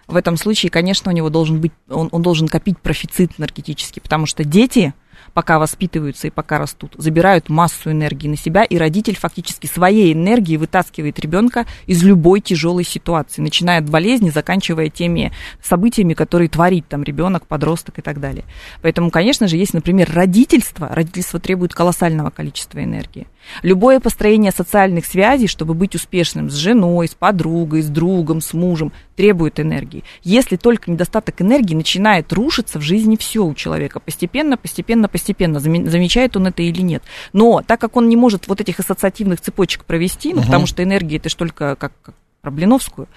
в 0.08 0.16
этом 0.16 0.38
случае, 0.38 0.70
конечно, 0.70 1.12
у 1.12 1.14
него 1.14 1.28
должен 1.28 1.60
быть, 1.60 1.72
он, 1.88 2.08
он 2.10 2.22
должен 2.22 2.48
копить 2.48 2.78
профицит 2.78 3.32
энергетический, 3.38 4.00
потому 4.00 4.24
что 4.24 4.42
дети, 4.42 4.94
пока 5.34 5.58
воспитываются 5.58 6.28
и 6.28 6.30
пока 6.30 6.58
растут, 6.58 6.94
забирают 6.96 7.50
массу 7.50 7.90
энергии 7.90 8.26
на 8.26 8.36
себя, 8.36 8.64
и 8.64 8.78
родитель 8.78 9.16
фактически 9.16 9.66
своей 9.66 10.14
энергией 10.14 10.56
вытаскивает 10.56 11.18
ребенка 11.20 11.66
из 11.86 12.02
любой 12.02 12.40
тяжелой 12.40 12.84
ситуации, 12.84 13.42
начиная 13.42 13.80
от 13.80 13.90
болезни, 13.90 14.30
заканчивая 14.30 14.88
теми 14.88 15.30
событиями, 15.62 16.14
которые 16.14 16.48
творит 16.48 16.88
там 16.88 17.02
ребенок, 17.02 17.46
подросток 17.46 17.98
и 17.98 18.02
так 18.02 18.18
далее. 18.18 18.44
Поэтому, 18.80 19.10
конечно 19.10 19.46
же, 19.46 19.58
есть, 19.58 19.74
например, 19.74 20.10
родительство. 20.10 20.88
Родительство 20.88 21.38
требует 21.38 21.74
колоссального 21.74 22.30
количества 22.30 22.82
энергии. 22.82 23.26
Любое 23.62 24.00
построение 24.00 24.52
социальных 24.52 25.06
связей, 25.06 25.46
чтобы 25.46 25.74
быть 25.74 25.94
успешным 25.94 26.50
с 26.50 26.54
женой, 26.54 27.08
с 27.08 27.14
подругой, 27.14 27.82
с 27.82 27.88
другом, 27.88 28.40
с 28.40 28.52
мужем, 28.52 28.92
требует 29.16 29.58
энергии. 29.58 30.04
Если 30.22 30.56
только 30.56 30.90
недостаток 30.90 31.40
энергии 31.40 31.74
начинает 31.74 32.32
рушиться 32.32 32.78
в 32.78 32.82
жизни 32.82 33.16
все 33.16 33.44
у 33.44 33.54
человека, 33.54 34.00
постепенно, 34.00 34.56
постепенно, 34.56 35.08
постепенно, 35.08 35.58
заме- 35.58 35.88
замечает 35.88 36.36
он 36.36 36.46
это 36.46 36.62
или 36.62 36.82
нет. 36.82 37.02
Но 37.32 37.62
так 37.66 37.80
как 37.80 37.96
он 37.96 38.08
не 38.08 38.16
может 38.16 38.48
вот 38.48 38.60
этих 38.60 38.80
ассоциативных 38.80 39.40
цепочек 39.40 39.84
провести, 39.84 40.34
ну, 40.34 40.42
потому 40.42 40.66
что 40.66 40.82
энергия 40.82 41.16
это 41.16 41.28
ж 41.28 41.34
только 41.34 41.76
как, 41.76 41.92
как 42.02 42.14
про 42.40 42.50
Блиновскую, 42.50 43.08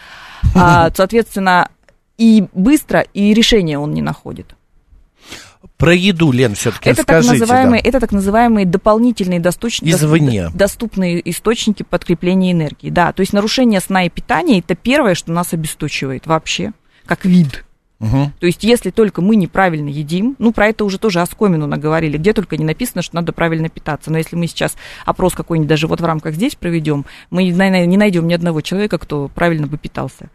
а, 0.56 0.92
соответственно, 0.96 1.70
и 2.18 2.46
быстро, 2.54 3.02
и 3.02 3.34
решения 3.34 3.80
он 3.80 3.94
не 3.94 4.02
находит. 4.02 4.56
Про 5.82 5.96
еду, 5.96 6.32
Лен, 6.32 6.54
все-таки 6.54 6.92
Это 6.92 7.04
так, 7.04 7.18
расскажите. 7.18 7.40
да. 7.40 7.54
называемые, 7.56 7.82
это 7.82 8.00
так 8.00 8.12
называемые 8.12 8.66
дополнительные 8.68 9.40
достуч- 9.40 9.82
Извне. 9.82 10.44
дос- 10.44 10.56
доступные 10.56 11.30
источники 11.32 11.82
подкрепления 11.82 12.52
энергии. 12.52 12.92
Да, 12.92 13.12
то 13.14 13.22
есть 13.22 13.34
нарушение 13.34 13.82
сна 13.82 14.06
и 14.06 14.10
питания 14.10 14.60
это 14.60 14.76
первое, 14.76 15.16
что 15.16 15.32
нас 15.32 15.54
обесточивает 15.54 16.28
вообще, 16.28 16.74
как 17.08 17.26
вид. 17.26 17.66
Мгм. 17.98 18.32
То 18.40 18.46
есть, 18.48 18.64
если 18.64 18.92
только 18.92 19.22
мы 19.22 19.36
неправильно 19.36 19.90
едим, 19.90 20.36
ну, 20.40 20.52
про 20.52 20.68
это 20.68 20.86
уже 20.86 21.00
тоже 21.00 21.20
Оскомину 21.22 21.66
наговорили, 21.66 22.18
где 22.18 22.34
только 22.34 22.58
не 22.58 22.66
написано, 22.66 23.02
что 23.02 23.16
надо 23.16 23.32
правильно 23.32 23.70
питаться. 23.70 24.12
Но 24.12 24.18
если 24.20 24.36
мы 24.36 24.46
сейчас 24.48 24.76
опрос 25.06 25.34
какой-нибудь 25.34 25.70
даже 25.70 25.88
вот 25.88 26.02
в 26.02 26.06
рамках 26.06 26.34
здесь 26.34 26.56
проведем, 26.56 27.06
мы, 27.30 27.44
не 27.44 27.98
найдем 27.98 28.28
ни 28.28 28.34
одного 28.34 28.62
человека, 28.62 28.98
кто 28.98 29.30
правильно 29.30 29.68
бы 29.68 29.78
питался. 29.78 30.30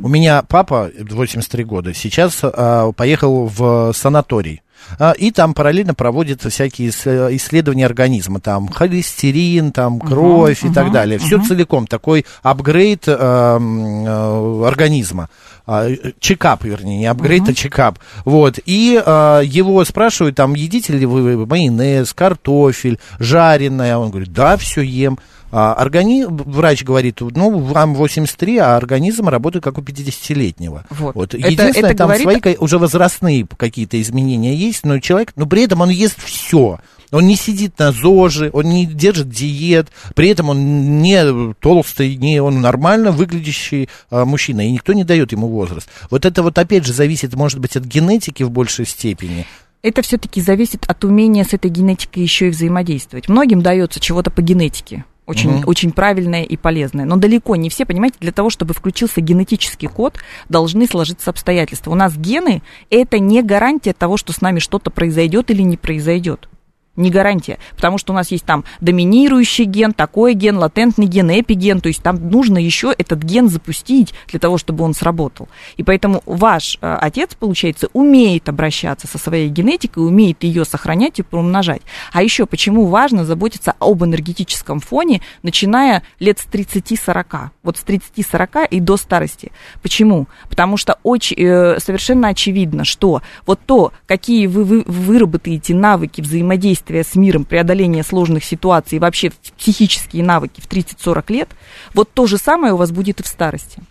У 0.00 0.08
меня 0.08 0.42
папа, 0.42 0.90
83 0.98 1.64
года, 1.64 1.94
сейчас 1.94 2.40
а, 2.42 2.90
поехал 2.92 3.46
в 3.46 3.92
санаторий. 3.92 4.62
А, 4.98 5.12
И 5.12 5.30
там 5.30 5.54
параллельно 5.54 5.94
проводят 5.94 6.42
всякие 6.42 6.88
ис- 6.88 7.36
исследования 7.36 7.86
организма. 7.86 8.40
Там 8.40 8.68
холестерин, 8.68 9.72
там 9.72 10.00
кровь 10.00 10.64
и 10.64 10.68
так 10.72 10.84
мгм, 10.86 10.92
далее. 10.92 11.18
Все 11.18 11.42
целиком. 11.42 11.86
Такой 11.86 12.24
апгрейд 12.42 13.04
э, 13.08 13.12
э, 13.12 14.64
организма. 14.66 15.28
А, 15.66 15.88
э, 15.88 16.12
Чекап, 16.20 16.64
вернее, 16.64 16.98
не 16.98 17.06
апгрейд, 17.06 17.48
а 17.48 17.54
чекап. 17.54 17.98
Вот. 18.24 18.58
И 18.66 19.00
э, 19.04 19.40
его 19.44 19.84
спрашивают, 19.84 20.36
там, 20.36 20.54
едите 20.54 20.92
ли 20.92 21.06
вы 21.06 21.44
майонез, 21.46 22.12
картофель, 22.12 22.98
жареное. 23.18 23.96
Он 23.98 24.10
говорит, 24.10 24.32
да, 24.32 24.56
все 24.56 24.82
ем. 24.82 25.18
А, 25.52 25.74
органи... 25.80 26.24
Врач 26.28 26.82
говорит, 26.84 27.20
ну, 27.20 27.58
вам 27.58 27.94
83, 27.94 28.58
а 28.58 28.76
организм 28.76 29.28
работает 29.28 29.64
как 29.64 29.78
у 29.78 29.82
50-летнего. 29.82 30.84
Вот. 30.90 31.34
Это- 31.34 31.36
Единственное, 31.36 31.90
это 31.90 31.98
там 31.98 32.08
говорит- 32.08 32.42
свои 32.42 32.56
уже 32.58 32.78
возрастные 32.78 33.46
какие-то 33.56 34.00
изменения 34.00 34.54
есть, 34.54 34.84
но 34.84 34.98
человек, 34.98 35.32
но 35.36 35.46
при 35.46 35.62
этом 35.64 35.80
он 35.80 35.90
ест 35.90 36.22
все. 36.22 36.78
Он 37.12 37.26
не 37.26 37.36
сидит 37.36 37.78
на 37.78 37.92
ЗОЖе, 37.92 38.50
он 38.52 38.64
не 38.64 38.84
держит 38.84 39.28
диет, 39.30 39.88
при 40.16 40.28
этом 40.28 40.48
он 40.48 41.00
не 41.02 41.54
толстый, 41.60 42.16
не, 42.16 42.40
он 42.42 42.60
нормально 42.60 43.12
выглядящий 43.12 43.88
а, 44.10 44.24
мужчина, 44.24 44.66
и 44.66 44.72
никто 44.72 44.92
не 44.92 45.04
дает 45.04 45.30
ему 45.32 45.46
возраст. 45.46 45.88
Вот 46.10 46.24
это 46.26 46.42
вот 46.42 46.58
опять 46.58 46.84
же 46.84 46.92
зависит, 46.92 47.34
может 47.34 47.60
быть, 47.60 47.76
от 47.76 47.84
генетики 47.84 48.42
в 48.42 48.50
большей 48.50 48.86
степени. 48.86 49.46
Это 49.82 50.02
все-таки 50.02 50.40
зависит 50.40 50.84
от 50.88 51.04
умения 51.04 51.44
с 51.44 51.52
этой 51.54 51.70
генетикой 51.70 52.24
еще 52.24 52.48
и 52.48 52.50
взаимодействовать. 52.50 53.28
Многим 53.28 53.62
дается 53.62 54.00
чего-то 54.00 54.32
по 54.32 54.42
генетике. 54.42 55.04
Очень, 55.26 55.50
Мгм. 55.50 55.64
очень 55.66 55.90
правильное 55.92 56.44
и 56.44 56.56
полезное. 56.56 57.04
Но 57.04 57.16
далеко 57.16 57.56
не 57.56 57.68
все, 57.68 57.84
понимаете, 57.84 58.16
для 58.20 58.30
того, 58.32 58.48
чтобы 58.48 58.74
включился 58.74 59.20
генетический 59.20 59.88
код, 59.88 60.18
должны 60.48 60.86
сложиться 60.86 61.30
обстоятельства. 61.30 61.90
У 61.90 61.96
нас 61.96 62.16
гены– 62.16 62.62
это 62.90 63.18
не 63.18 63.42
гарантия 63.42 63.92
того, 63.92 64.16
что 64.16 64.32
с 64.32 64.40
нами 64.40 64.60
что-то 64.60 64.90
произойдет 64.90 65.50
или 65.50 65.62
не 65.62 65.76
произойдет. 65.76 66.48
Не 66.96 67.10
гарантия, 67.10 67.58
потому 67.74 67.98
что 67.98 68.14
у 68.14 68.16
нас 68.16 68.30
есть 68.30 68.46
там 68.46 68.64
доминирующий 68.80 69.64
ген, 69.64 69.92
такой 69.92 70.32
ген, 70.32 70.56
латентный 70.56 71.06
ген, 71.06 71.30
эпиген, 71.30 71.82
то 71.82 71.88
есть 71.88 72.02
там 72.02 72.30
нужно 72.30 72.56
еще 72.56 72.94
этот 72.96 73.22
ген 73.22 73.50
запустить 73.50 74.14
для 74.28 74.40
того, 74.40 74.56
чтобы 74.56 74.82
он 74.82 74.94
сработал. 74.94 75.48
И 75.76 75.82
поэтому 75.82 76.22
ваш 76.24 76.78
э, 76.80 76.98
отец, 77.00 77.34
получается, 77.34 77.88
умеет 77.92 78.48
обращаться 78.48 79.06
со 79.06 79.18
своей 79.18 79.50
генетикой, 79.50 80.06
умеет 80.06 80.42
ее 80.42 80.64
сохранять 80.64 81.18
и 81.18 81.22
приумножать. 81.22 81.82
А 82.12 82.22
еще 82.22 82.46
почему 82.46 82.86
важно 82.86 83.26
заботиться 83.26 83.74
об 83.78 84.02
энергетическом 84.02 84.80
фоне, 84.80 85.20
начиная 85.42 86.02
лет 86.18 86.38
с 86.38 86.46
30-40, 86.46 87.50
вот 87.62 87.76
с 87.76 87.84
30-40 87.84 88.68
и 88.70 88.80
до 88.80 88.96
старости. 88.96 89.52
Почему? 89.82 90.28
Потому 90.48 90.78
что 90.78 90.98
очень, 91.02 91.36
э, 91.38 91.78
совершенно 91.78 92.28
очевидно, 92.28 92.84
что 92.84 93.20
вот 93.44 93.60
то, 93.66 93.92
какие 94.06 94.46
вы, 94.46 94.64
вы 94.64 94.82
выработаете 94.86 95.74
навыки 95.74 96.22
взаимодействия 96.22 96.85
с 96.90 97.14
миром, 97.14 97.44
преодоления 97.44 98.02
сложных 98.02 98.44
ситуаций, 98.44 98.96
и 98.96 99.00
вообще 99.00 99.32
психические 99.56 100.24
навыки 100.24 100.60
в 100.60 100.68
30-40 100.68 101.32
лет, 101.32 101.48
вот 101.94 102.10
то 102.12 102.26
же 102.26 102.38
самое 102.38 102.72
у 102.74 102.76
вас 102.76 102.90
будет 102.90 103.20
и 103.20 103.22
в 103.22 103.26
старости. 103.26 103.82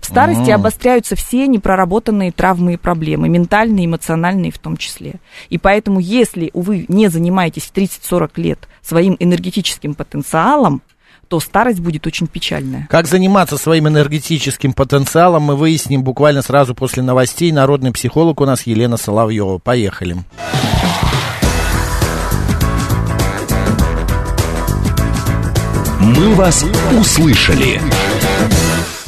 В 0.00 0.06
старости 0.06 0.50
А. 0.50 0.54
обостряются 0.54 1.16
все 1.16 1.46
непроработанные 1.46 2.32
травмы 2.32 2.74
и 2.74 2.76
проблемы, 2.76 3.28
ментальные, 3.28 3.86
эмоциональные 3.86 4.52
в 4.52 4.58
том 4.58 4.76
числе. 4.76 5.14
И 5.50 5.58
поэтому, 5.58 6.00
если 6.00 6.50
вы 6.54 6.86
не 6.88 7.08
занимаетесь 7.08 7.64
в 7.64 7.72
30-40 7.72 8.30
лет 8.36 8.68
своим 8.80 9.16
энергетическим 9.18 9.94
потенциалом, 9.94 10.82
то 11.28 11.40
старость 11.40 11.80
будет 11.80 12.06
очень 12.06 12.26
печальная. 12.26 12.86
Как 12.90 13.06
заниматься 13.06 13.56
своим 13.56 13.88
энергетическим 13.88 14.74
потенциалом, 14.74 15.44
мы 15.44 15.56
выясним 15.56 16.02
буквально 16.02 16.42
сразу 16.42 16.74
после 16.74 17.02
новостей. 17.02 17.50
Народный 17.52 17.92
психолог 17.92 18.40
у 18.40 18.44
нас 18.44 18.66
Елена 18.66 18.98
Соловьева. 18.98 19.58
Поехали. 19.58 20.16
«Мы 26.02 26.34
вас 26.34 26.64
услышали». 26.98 27.80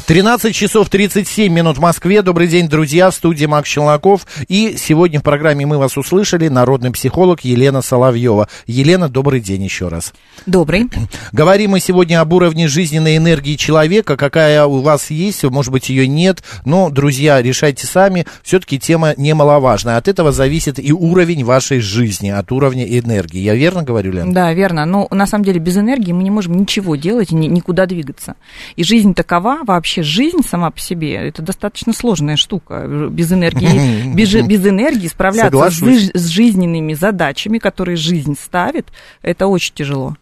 13 0.07 0.53
часов 0.53 0.89
37 0.89 1.51
минут 1.51 1.77
в 1.77 1.81
Москве. 1.81 2.21
Добрый 2.21 2.47
день, 2.47 2.69
друзья, 2.69 3.09
в 3.09 3.15
студии 3.15 3.47
Макс 3.47 3.67
Челноков. 3.67 4.27
И 4.47 4.75
сегодня 4.77 5.19
в 5.19 5.23
программе 5.23 5.65
«Мы 5.65 5.79
вас 5.79 5.97
услышали» 5.97 6.47
народный 6.47 6.91
психолог 6.91 7.41
Елена 7.41 7.81
Соловьева. 7.81 8.47
Елена, 8.67 9.09
добрый 9.09 9.39
день 9.39 9.63
еще 9.63 9.87
раз. 9.87 10.13
Добрый. 10.45 10.91
Говорим 11.31 11.71
мы 11.71 11.79
сегодня 11.79 12.21
об 12.21 12.31
уровне 12.33 12.67
жизненной 12.67 13.17
энергии 13.17 13.55
человека, 13.55 14.15
какая 14.15 14.63
у 14.67 14.81
вас 14.81 15.09
есть, 15.09 15.43
может 15.43 15.71
быть, 15.71 15.89
ее 15.89 16.07
нет. 16.07 16.43
Но, 16.65 16.91
друзья, 16.91 17.41
решайте 17.41 17.87
сами. 17.87 18.27
Все-таки 18.43 18.77
тема 18.77 19.15
немаловажная. 19.17 19.97
От 19.97 20.07
этого 20.07 20.31
зависит 20.31 20.77
и 20.77 20.93
уровень 20.93 21.43
вашей 21.43 21.79
жизни, 21.79 22.29
от 22.29 22.51
уровня 22.51 22.85
энергии. 22.85 23.39
Я 23.39 23.55
верно 23.55 23.81
говорю, 23.81 24.11
Лена? 24.11 24.31
Да, 24.31 24.53
верно. 24.53 24.85
Но 24.85 25.07
на 25.09 25.25
самом 25.25 25.45
деле 25.45 25.59
без 25.59 25.77
энергии 25.77 26.11
мы 26.11 26.21
не 26.21 26.29
можем 26.29 26.55
ничего 26.55 26.95
делать 26.95 27.31
и 27.31 27.35
ни- 27.35 27.47
никуда 27.47 27.87
двигаться. 27.87 28.35
И 28.75 28.83
жизнь 28.83 29.15
такова 29.15 29.61
вообще 29.65 29.94
вообще 29.95 30.03
жизнь 30.03 30.41
сама 30.47 30.71
по 30.71 30.79
себе 30.79 31.15
это 31.15 31.41
достаточно 31.41 31.93
сложная 31.93 32.35
штука. 32.35 32.85
Без 33.09 33.31
энергии, 33.31 34.13
без, 34.13 34.33
без 34.33 34.65
энергии 34.65 35.07
справляться 35.07 35.69
с, 35.69 36.11
с 36.13 36.27
жизненными 36.27 36.93
задачами, 36.93 37.57
которые 37.57 37.95
жизнь 37.95 38.35
ставит, 38.39 38.87
это 39.21 39.47
очень 39.47 39.73
тяжело. 39.73 40.15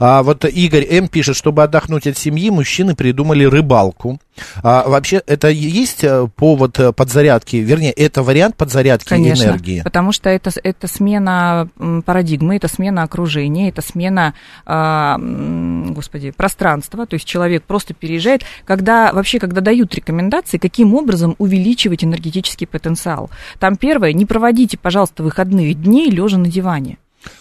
А 0.00 0.22
вот 0.22 0.44
Игорь 0.44 0.86
М. 0.90 1.08
пишет, 1.08 1.36
чтобы 1.36 1.62
отдохнуть 1.62 2.06
от 2.06 2.16
семьи, 2.18 2.50
мужчины 2.50 2.94
придумали 2.94 3.44
рыбалку. 3.44 4.18
А, 4.62 4.88
вообще, 4.88 5.20
это 5.26 5.48
есть 5.48 6.04
э, 6.04 6.28
повод 6.36 6.78
э, 6.78 6.92
подзарядки, 6.92 7.56
вернее, 7.56 7.90
это 7.92 8.22
вариант 8.22 8.56
подзарядки 8.56 9.08
Конечно, 9.08 9.44
энергии? 9.44 9.82
потому 9.82 10.12
что 10.12 10.30
это, 10.30 10.50
это 10.62 10.86
смена 10.86 11.68
парадигмы, 12.04 12.56
это 12.56 12.68
смена 12.68 13.02
окружения, 13.02 13.68
это 13.68 13.82
смена, 13.82 14.34
м, 14.66 15.92
господи, 15.94 16.30
пространства, 16.30 17.06
то 17.06 17.14
есть 17.14 17.26
человек 17.26 17.64
просто 17.64 17.94
переезжает. 17.94 18.42
Когда, 18.64 19.12
вообще, 19.12 19.38
когда 19.38 19.60
дают 19.60 19.94
рекомендации, 19.94 20.58
каким 20.58 20.94
образом 20.94 21.34
увеличивать 21.38 22.04
энергетический 22.04 22.66
потенциал. 22.66 23.30
Там 23.58 23.76
первое, 23.76 24.12
не 24.12 24.26
проводите, 24.26 24.78
пожалуйста, 24.78 25.22
выходных 25.22 25.80
дней 25.80 26.10
лежа 26.10 26.38
на 26.38 26.46
диване. 26.48 26.98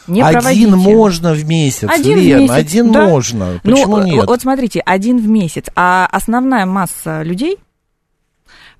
Не 0.08 0.21
проводите. 0.21 0.50
один 0.50 0.78
можно 0.78 1.34
в 1.34 1.45
месяц, 1.45 1.88
Один 1.89 2.17
в 2.17 2.21
Лен, 2.21 2.39
месяц, 2.41 2.54
один 2.54 2.91
да. 2.91 3.06
можно. 3.08 3.60
Ну, 3.63 3.76
Почему 3.76 3.97
э, 4.00 4.04
нет? 4.06 4.26
Вот 4.28 4.41
смотрите, 4.41 4.80
один 4.80 5.19
в 5.19 5.28
месяц, 5.28 5.65
а 5.76 6.08
основная 6.12 6.65
масса 6.65 7.23
людей 7.23 7.58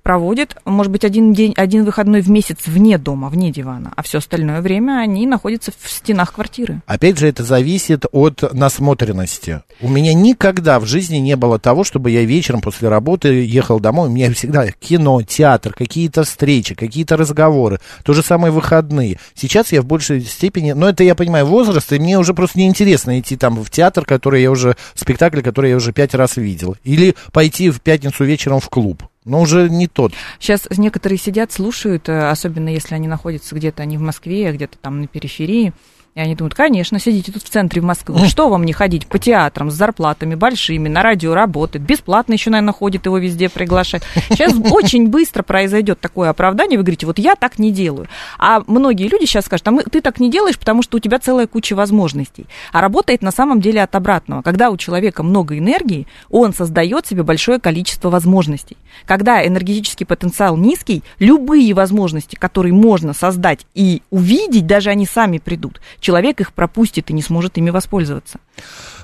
проводит, 0.08 0.56
может 0.64 0.90
быть, 0.90 1.04
один 1.04 1.34
день, 1.34 1.52
один 1.54 1.84
выходной 1.84 2.22
в 2.22 2.30
месяц 2.30 2.60
вне 2.64 2.96
дома, 2.96 3.28
вне 3.28 3.52
дивана, 3.52 3.92
а 3.94 4.02
все 4.02 4.18
остальное 4.18 4.62
время 4.62 5.00
они 5.00 5.26
находятся 5.26 5.70
в 5.78 5.90
стенах 5.90 6.32
квартиры. 6.32 6.80
Опять 6.86 7.18
же, 7.18 7.28
это 7.28 7.44
зависит 7.44 8.06
от 8.10 8.54
насмотренности. 8.54 9.60
У 9.82 9.88
меня 9.90 10.14
никогда 10.14 10.80
в 10.80 10.86
жизни 10.86 11.18
не 11.18 11.36
было 11.36 11.58
того, 11.58 11.84
чтобы 11.84 12.10
я 12.10 12.24
вечером 12.24 12.62
после 12.62 12.88
работы 12.88 13.44
ехал 13.44 13.80
домой. 13.80 14.08
У 14.08 14.10
меня 14.10 14.32
всегда 14.32 14.68
кино, 14.70 15.20
театр, 15.20 15.74
какие-то 15.74 16.24
встречи, 16.24 16.74
какие-то 16.74 17.18
разговоры. 17.18 17.78
То 18.02 18.14
же 18.14 18.22
самое 18.22 18.50
выходные. 18.50 19.18
Сейчас 19.34 19.72
я 19.72 19.82
в 19.82 19.84
большей 19.84 20.22
степени, 20.22 20.72
но 20.72 20.88
это 20.88 21.04
я 21.04 21.14
понимаю 21.16 21.44
возраст, 21.44 21.92
и 21.92 21.98
мне 21.98 22.18
уже 22.18 22.32
просто 22.32 22.58
неинтересно 22.58 23.20
идти 23.20 23.36
там 23.36 23.62
в 23.62 23.68
театр, 23.68 24.06
который 24.06 24.40
я 24.40 24.50
уже, 24.50 24.74
спектакль, 24.94 25.42
который 25.42 25.68
я 25.68 25.76
уже 25.76 25.92
пять 25.92 26.14
раз 26.14 26.38
видел. 26.38 26.76
Или 26.82 27.14
пойти 27.30 27.68
в 27.68 27.82
пятницу 27.82 28.24
вечером 28.24 28.60
в 28.60 28.70
клуб. 28.70 29.02
Но 29.28 29.42
уже 29.42 29.68
не 29.68 29.86
тот. 29.86 30.12
Сейчас 30.40 30.66
некоторые 30.76 31.18
сидят, 31.18 31.52
слушают, 31.52 32.08
э, 32.08 32.30
особенно 32.30 32.70
если 32.70 32.94
они 32.94 33.06
находятся 33.06 33.54
где-то 33.54 33.84
не 33.84 33.98
в 33.98 34.00
Москве, 34.00 34.48
а 34.48 34.52
где-то 34.52 34.78
там 34.78 35.02
на 35.02 35.06
периферии. 35.06 35.74
И 36.14 36.20
они 36.20 36.34
думают, 36.34 36.54
конечно, 36.54 36.98
сидите 36.98 37.30
тут 37.30 37.44
в 37.44 37.48
центре 37.48 37.80
Москвы. 37.80 38.26
Что 38.26 38.48
вам 38.48 38.64
не 38.64 38.72
ходить 38.72 39.06
по 39.06 39.18
театрам 39.18 39.70
с 39.70 39.74
зарплатами 39.74 40.34
большими, 40.34 40.88
на 40.88 41.02
радио 41.02 41.32
работает, 41.32 41.84
бесплатно 41.84 42.32
еще, 42.32 42.50
наверное, 42.50 42.72
ходит, 42.72 43.06
его 43.06 43.18
везде 43.18 43.48
приглашать. 43.48 44.02
Сейчас 44.30 44.52
очень 44.72 45.08
быстро 45.08 45.44
произойдет 45.44 46.00
такое 46.00 46.30
оправдание, 46.30 46.76
вы 46.76 46.82
говорите, 46.82 47.06
вот 47.06 47.18
я 47.18 47.36
так 47.36 47.58
не 47.60 47.70
делаю. 47.70 48.08
А 48.38 48.62
многие 48.66 49.06
люди 49.06 49.26
сейчас 49.26 49.44
скажут, 49.44 49.68
а 49.68 49.70
мы, 49.70 49.84
ты 49.84 50.00
так 50.00 50.18
не 50.18 50.30
делаешь, 50.30 50.58
потому 50.58 50.82
что 50.82 50.96
у 50.96 51.00
тебя 51.00 51.20
целая 51.20 51.46
куча 51.46 51.74
возможностей. 51.74 52.46
А 52.72 52.80
работает 52.80 53.22
на 53.22 53.30
самом 53.30 53.60
деле 53.60 53.82
от 53.82 53.94
обратного. 53.94 54.42
Когда 54.42 54.70
у 54.70 54.76
человека 54.76 55.22
много 55.22 55.56
энергии, 55.56 56.08
он 56.30 56.52
создает 56.52 57.06
себе 57.06 57.22
большое 57.22 57.60
количество 57.60 58.10
возможностей. 58.10 58.76
Когда 59.06 59.46
энергетический 59.46 60.04
потенциал 60.04 60.56
низкий, 60.56 61.04
любые 61.20 61.72
возможности, 61.74 62.34
которые 62.34 62.72
можно 62.72 63.12
создать 63.12 63.66
и 63.74 64.02
увидеть, 64.10 64.66
даже 64.66 64.90
они 64.90 65.06
сами 65.06 65.38
придут, 65.38 65.80
человек 66.00 66.40
их 66.40 66.52
пропустит 66.52 67.10
и 67.10 67.12
не 67.12 67.22
сможет 67.22 67.58
ими 67.58 67.70
воспользоваться. 67.70 68.40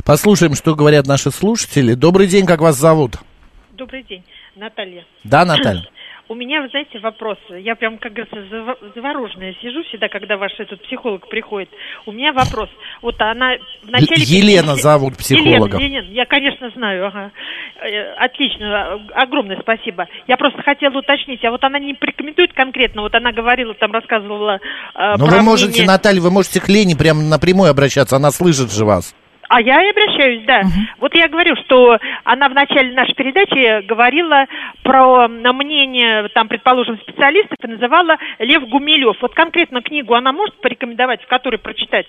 Послушаем, 0.04 0.54
что 0.54 0.74
говорят 0.74 1.07
наши 1.07 1.30
слушатели. 1.30 1.94
Добрый 1.94 2.26
день, 2.26 2.46
как 2.46 2.61
вас 2.61 2.76
зовут? 2.76 3.16
Добрый 3.72 4.04
день, 4.04 4.24
Наталья. 4.57 5.04
Да, 5.24 5.44
Наталья? 5.44 5.88
У 6.27 6.35
меня, 6.35 6.63
вы 6.63 6.69
знаете, 6.69 6.99
вопрос. 7.01 7.37
Я 7.51 7.75
прям, 7.75 7.99
как 7.99 8.15
говорится, 8.15 8.39
заво- 8.51 8.79
завороженная 8.95 9.55
сижу 9.61 9.83
всегда, 9.85 10.09
когда 10.09 10.39
ваш 10.39 10.53
этот 10.59 10.83
психолог 10.83 11.29
приходит. 11.29 11.69
У 12.07 12.13
меня 12.13 12.33
вопрос. 12.33 12.71
Вот 13.03 13.17
она 13.21 13.57
в 13.83 13.91
начале... 13.91 14.23
Елена 14.25 14.75
зовут 14.77 15.19
психолога. 15.19 15.77
Елена, 15.77 15.97
Елена, 15.99 16.13
я, 16.15 16.25
конечно, 16.25 16.71
знаю. 16.71 17.07
Ага. 17.09 17.31
Э, 17.83 18.15
Отлично, 18.15 18.95
огромное 19.15 19.59
спасибо. 19.61 20.07
Я 20.27 20.37
просто 20.39 20.63
хотела 20.63 20.99
уточнить, 20.99 21.45
а 21.45 21.51
вот 21.51 21.63
она 21.63 21.79
не 21.79 21.93
порекомендует 21.93 22.55
конкретно, 22.55 23.03
вот 23.03 23.15
она 23.15 23.33
говорила, 23.33 23.75
там 23.75 23.93
рассказывала 23.93 24.61
э, 24.95 25.17
Ну, 25.19 25.27
про 25.27 25.37
вы 25.37 25.43
можете, 25.43 25.69
мнение- 25.73 25.87
Наталья, 25.89 26.21
вы 26.23 26.31
можете 26.31 26.61
к 26.61 26.69
Лене 26.69 26.97
прямо 26.97 27.21
напрямую 27.23 27.71
обращаться, 27.71 28.17
она 28.17 28.31
слышит 28.31 28.73
же 28.73 28.87
вас. 28.87 29.15
А 29.48 29.61
я 29.61 29.83
и 29.85 29.90
обращаюсь, 29.90 30.44
да. 30.46 30.62
Вот 31.00 31.14
я 31.14 31.28
говорю, 31.28 31.54
что 31.64 31.98
она 32.24 32.48
в 32.48 32.54
начале 32.54 32.94
нашей 32.94 33.14
передачи 33.14 33.87
говорила 33.87 34.46
про 34.83 35.26
м, 35.26 35.42
мнение, 35.57 36.28
там, 36.35 36.48
предположим, 36.48 36.98
специалистов 36.98 37.57
и 37.62 37.66
называла 37.68 38.16
Лев 38.38 38.62
Гумилев. 38.68 39.16
Вот 39.20 39.35
конкретно 39.35 39.83
книгу 39.83 40.14
она 40.14 40.33
может 40.33 40.59
порекомендовать, 40.61 41.22
в 41.22 41.26
которой 41.26 41.59
прочитать, 41.59 42.07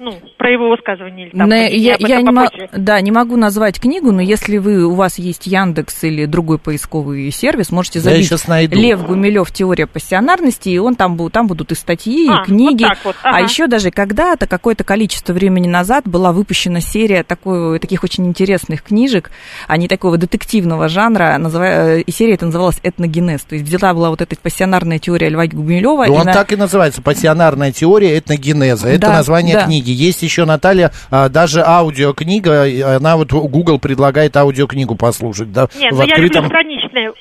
ну, 0.00 0.12
про 0.36 0.50
его 0.50 0.68
высказывание 0.68 1.28
или 1.28 1.36
там, 1.38 1.48
На- 1.48 1.54
мнение 1.56 1.76
я 1.78 1.96
я 2.00 2.20
не, 2.22 2.26
попозже? 2.32 2.68
да, 2.72 3.00
не 3.00 3.12
могу 3.12 3.36
назвать 3.36 3.80
книгу, 3.80 4.10
но 4.10 4.20
если 4.20 4.58
вы, 4.58 4.84
у 4.84 4.94
вас 4.94 5.18
есть 5.18 5.46
Яндекс 5.46 6.02
или 6.04 6.24
другой 6.26 6.58
поисковый 6.58 7.30
сервис, 7.30 7.70
можете 7.70 8.00
Я 8.00 8.02
забить. 8.02 8.28
Лев 8.76 9.06
Гумилев 9.06 9.50
«Теория 9.52 9.86
пассионарности», 9.86 10.70
и 10.70 10.78
он 10.78 10.96
там, 10.96 11.16
там 11.30 11.46
будут 11.46 11.70
и 11.70 11.74
статьи, 11.76 12.28
А, 12.28 12.42
и 12.42 12.46
книги. 12.46 12.82
вот 12.82 12.88
так 12.94 13.04
вот, 13.04 13.16
А 13.22 13.28
ага. 13.30 13.38
еще 13.44 13.68
даже 13.68 13.90
когда-то, 13.92 14.46
какое-то 14.48 14.82
количество 14.82 15.32
времени 15.32 15.68
назад, 15.68 16.04
была 16.06 16.32
выпущена 16.32 16.63
серия 16.80 17.22
такой, 17.22 17.78
таких 17.78 18.04
очень 18.04 18.26
интересных 18.26 18.82
книжек, 18.82 19.30
они 19.68 19.88
такого 19.88 20.16
детективного 20.18 20.88
жанра, 20.88 21.36
называ- 21.38 21.98
э, 21.98 22.00
и 22.02 22.10
серия 22.10 22.34
это 22.34 22.46
называлась 22.46 22.78
«Этногенез». 22.82 23.42
То 23.42 23.54
есть 23.54 23.66
взята 23.66 23.94
была 23.94 24.10
вот 24.10 24.20
эта 24.20 24.36
пассионарная 24.36 24.98
теория 24.98 25.28
Льва 25.28 25.46
Гумилева. 25.46 26.06
И 26.06 26.10
он 26.10 26.24
так 26.24 26.52
и 26.52 26.56
называется, 26.56 27.02
пассионарная 27.02 27.72
теория 27.72 28.18
этногенеза. 28.18 28.88
Это 28.88 29.08
Да, 29.08 29.12
название 29.14 29.54
да. 29.54 29.64
книги. 29.64 29.90
Есть 29.90 30.22
еще, 30.22 30.44
Наталья, 30.44 30.92
а, 31.10 31.28
даже 31.28 31.62
аудиокнига, 31.64 32.96
она 32.96 33.16
вот, 33.16 33.32
Google 33.32 33.78
предлагает 33.78 34.36
аудиокнигу 34.36 34.94
послушать. 34.96 35.52
Да, 35.52 35.68
Нет, 35.76 35.92
в 35.92 35.98
ну 35.98 36.04
я 36.04 36.16
люблю 36.16 36.26
открытом, 36.26 36.48
в 36.48 36.52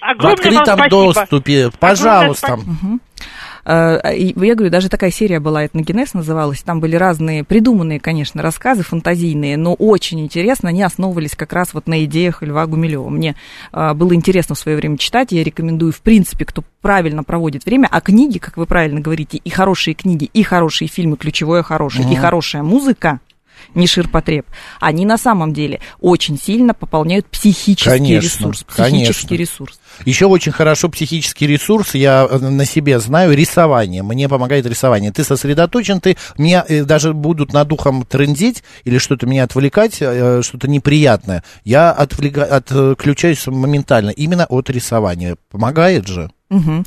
Огромное 0.01 0.51
вам 0.51 0.61
открытом 0.61 0.77
спасибо. 0.77 0.89
доступе. 0.89 1.71
Пожалуйста. 1.79 2.47
спасибо. 2.47 2.73
Э, 2.83 2.97
и 3.23 3.32
Я 3.65 4.55
говорю, 4.55 4.69
даже 4.69 4.89
такая 4.89 5.11
серия 5.11 5.39
была, 5.39 5.65
этногенез 5.65 6.13
называлась, 6.13 6.61
там 6.61 6.81
были 6.81 6.97
разные, 6.97 7.43
придуманные, 7.45 7.99
конечно, 7.99 8.41
рассказы 8.41 8.83
фантазийные, 8.83 9.55
но 9.55 9.73
очень 9.73 10.19
интересно, 10.19 10.69
они 10.69 10.83
основывались 10.83 11.35
как 11.35 11.53
раз 11.53 11.73
вот 11.73 11.87
на 11.87 12.03
идеях 12.03 12.41
Льва 12.41 12.65
Гумилева. 12.65 13.09
Мне 13.09 13.35
э, 13.71 13.93
было 13.93 14.13
интересно 14.15 14.55
в 14.55 14.59
свое 14.59 14.75
время 14.75 14.97
читать, 14.97 15.31
я 15.31 15.43
рекомендую, 15.43 15.93
в 15.93 16.01
принципе, 16.01 16.43
кто 16.43 16.63
правильно 16.81 17.23
проводит 17.23 17.65
время, 17.65 17.87
а 17.89 18.01
книги, 18.01 18.37
как 18.37 18.57
вы 18.57 18.65
правильно 18.65 18.99
говорите, 18.99 19.37
и 19.37 19.49
хорошие 19.49 19.93
книги, 19.93 20.29
и 20.33 20.43
хорошие 20.43 20.89
фильмы, 20.89 21.15
ключевое 21.15 21.63
хорошее, 21.63 22.11
и 22.11 22.15
хорошая 22.15 22.63
музыка, 22.63 23.21
не 23.75 23.87
ширпотреб, 23.87 24.45
они 24.79 25.05
на 25.05 25.17
самом 25.17 25.53
деле 25.53 25.79
очень 25.99 26.39
сильно 26.39 26.73
пополняют 26.73 27.25
психический 27.27 27.89
Конечно, 27.89 28.25
ресурс. 28.25 28.65
конечно. 28.75 29.03
Психический 29.13 29.37
ресурс. 29.37 29.79
Еще 30.05 30.25
очень 30.25 30.51
хорошо 30.51 30.89
психический 30.89 31.47
ресурс, 31.47 31.93
я 31.95 32.27
э, 32.29 32.37
на 32.37 32.65
себе 32.65 32.99
знаю, 32.99 33.35
рисование. 33.35 34.03
Мне 34.03 34.27
помогает 34.29 34.65
рисование. 34.65 35.11
Ты 35.11 35.23
сосредоточен, 35.23 35.99
ты 36.01 36.17
меня 36.37 36.65
э, 36.67 36.83
даже 36.83 37.13
будут 37.13 37.53
над 37.53 37.67
духом 37.67 38.05
трындеть 38.05 38.63
или 38.83 38.97
что-то 38.97 39.25
меня 39.27 39.43
отвлекать, 39.43 39.97
э, 40.01 40.41
что-то 40.43 40.67
неприятное. 40.67 41.43
Я 41.63 41.95
отвлека- 41.97 42.43
отключаюсь 42.45 43.45
моментально 43.47 44.09
именно 44.09 44.45
от 44.45 44.69
рисования. 44.69 45.37
Помогает 45.51 46.07
же. 46.07 46.29
Угу. 46.53 46.83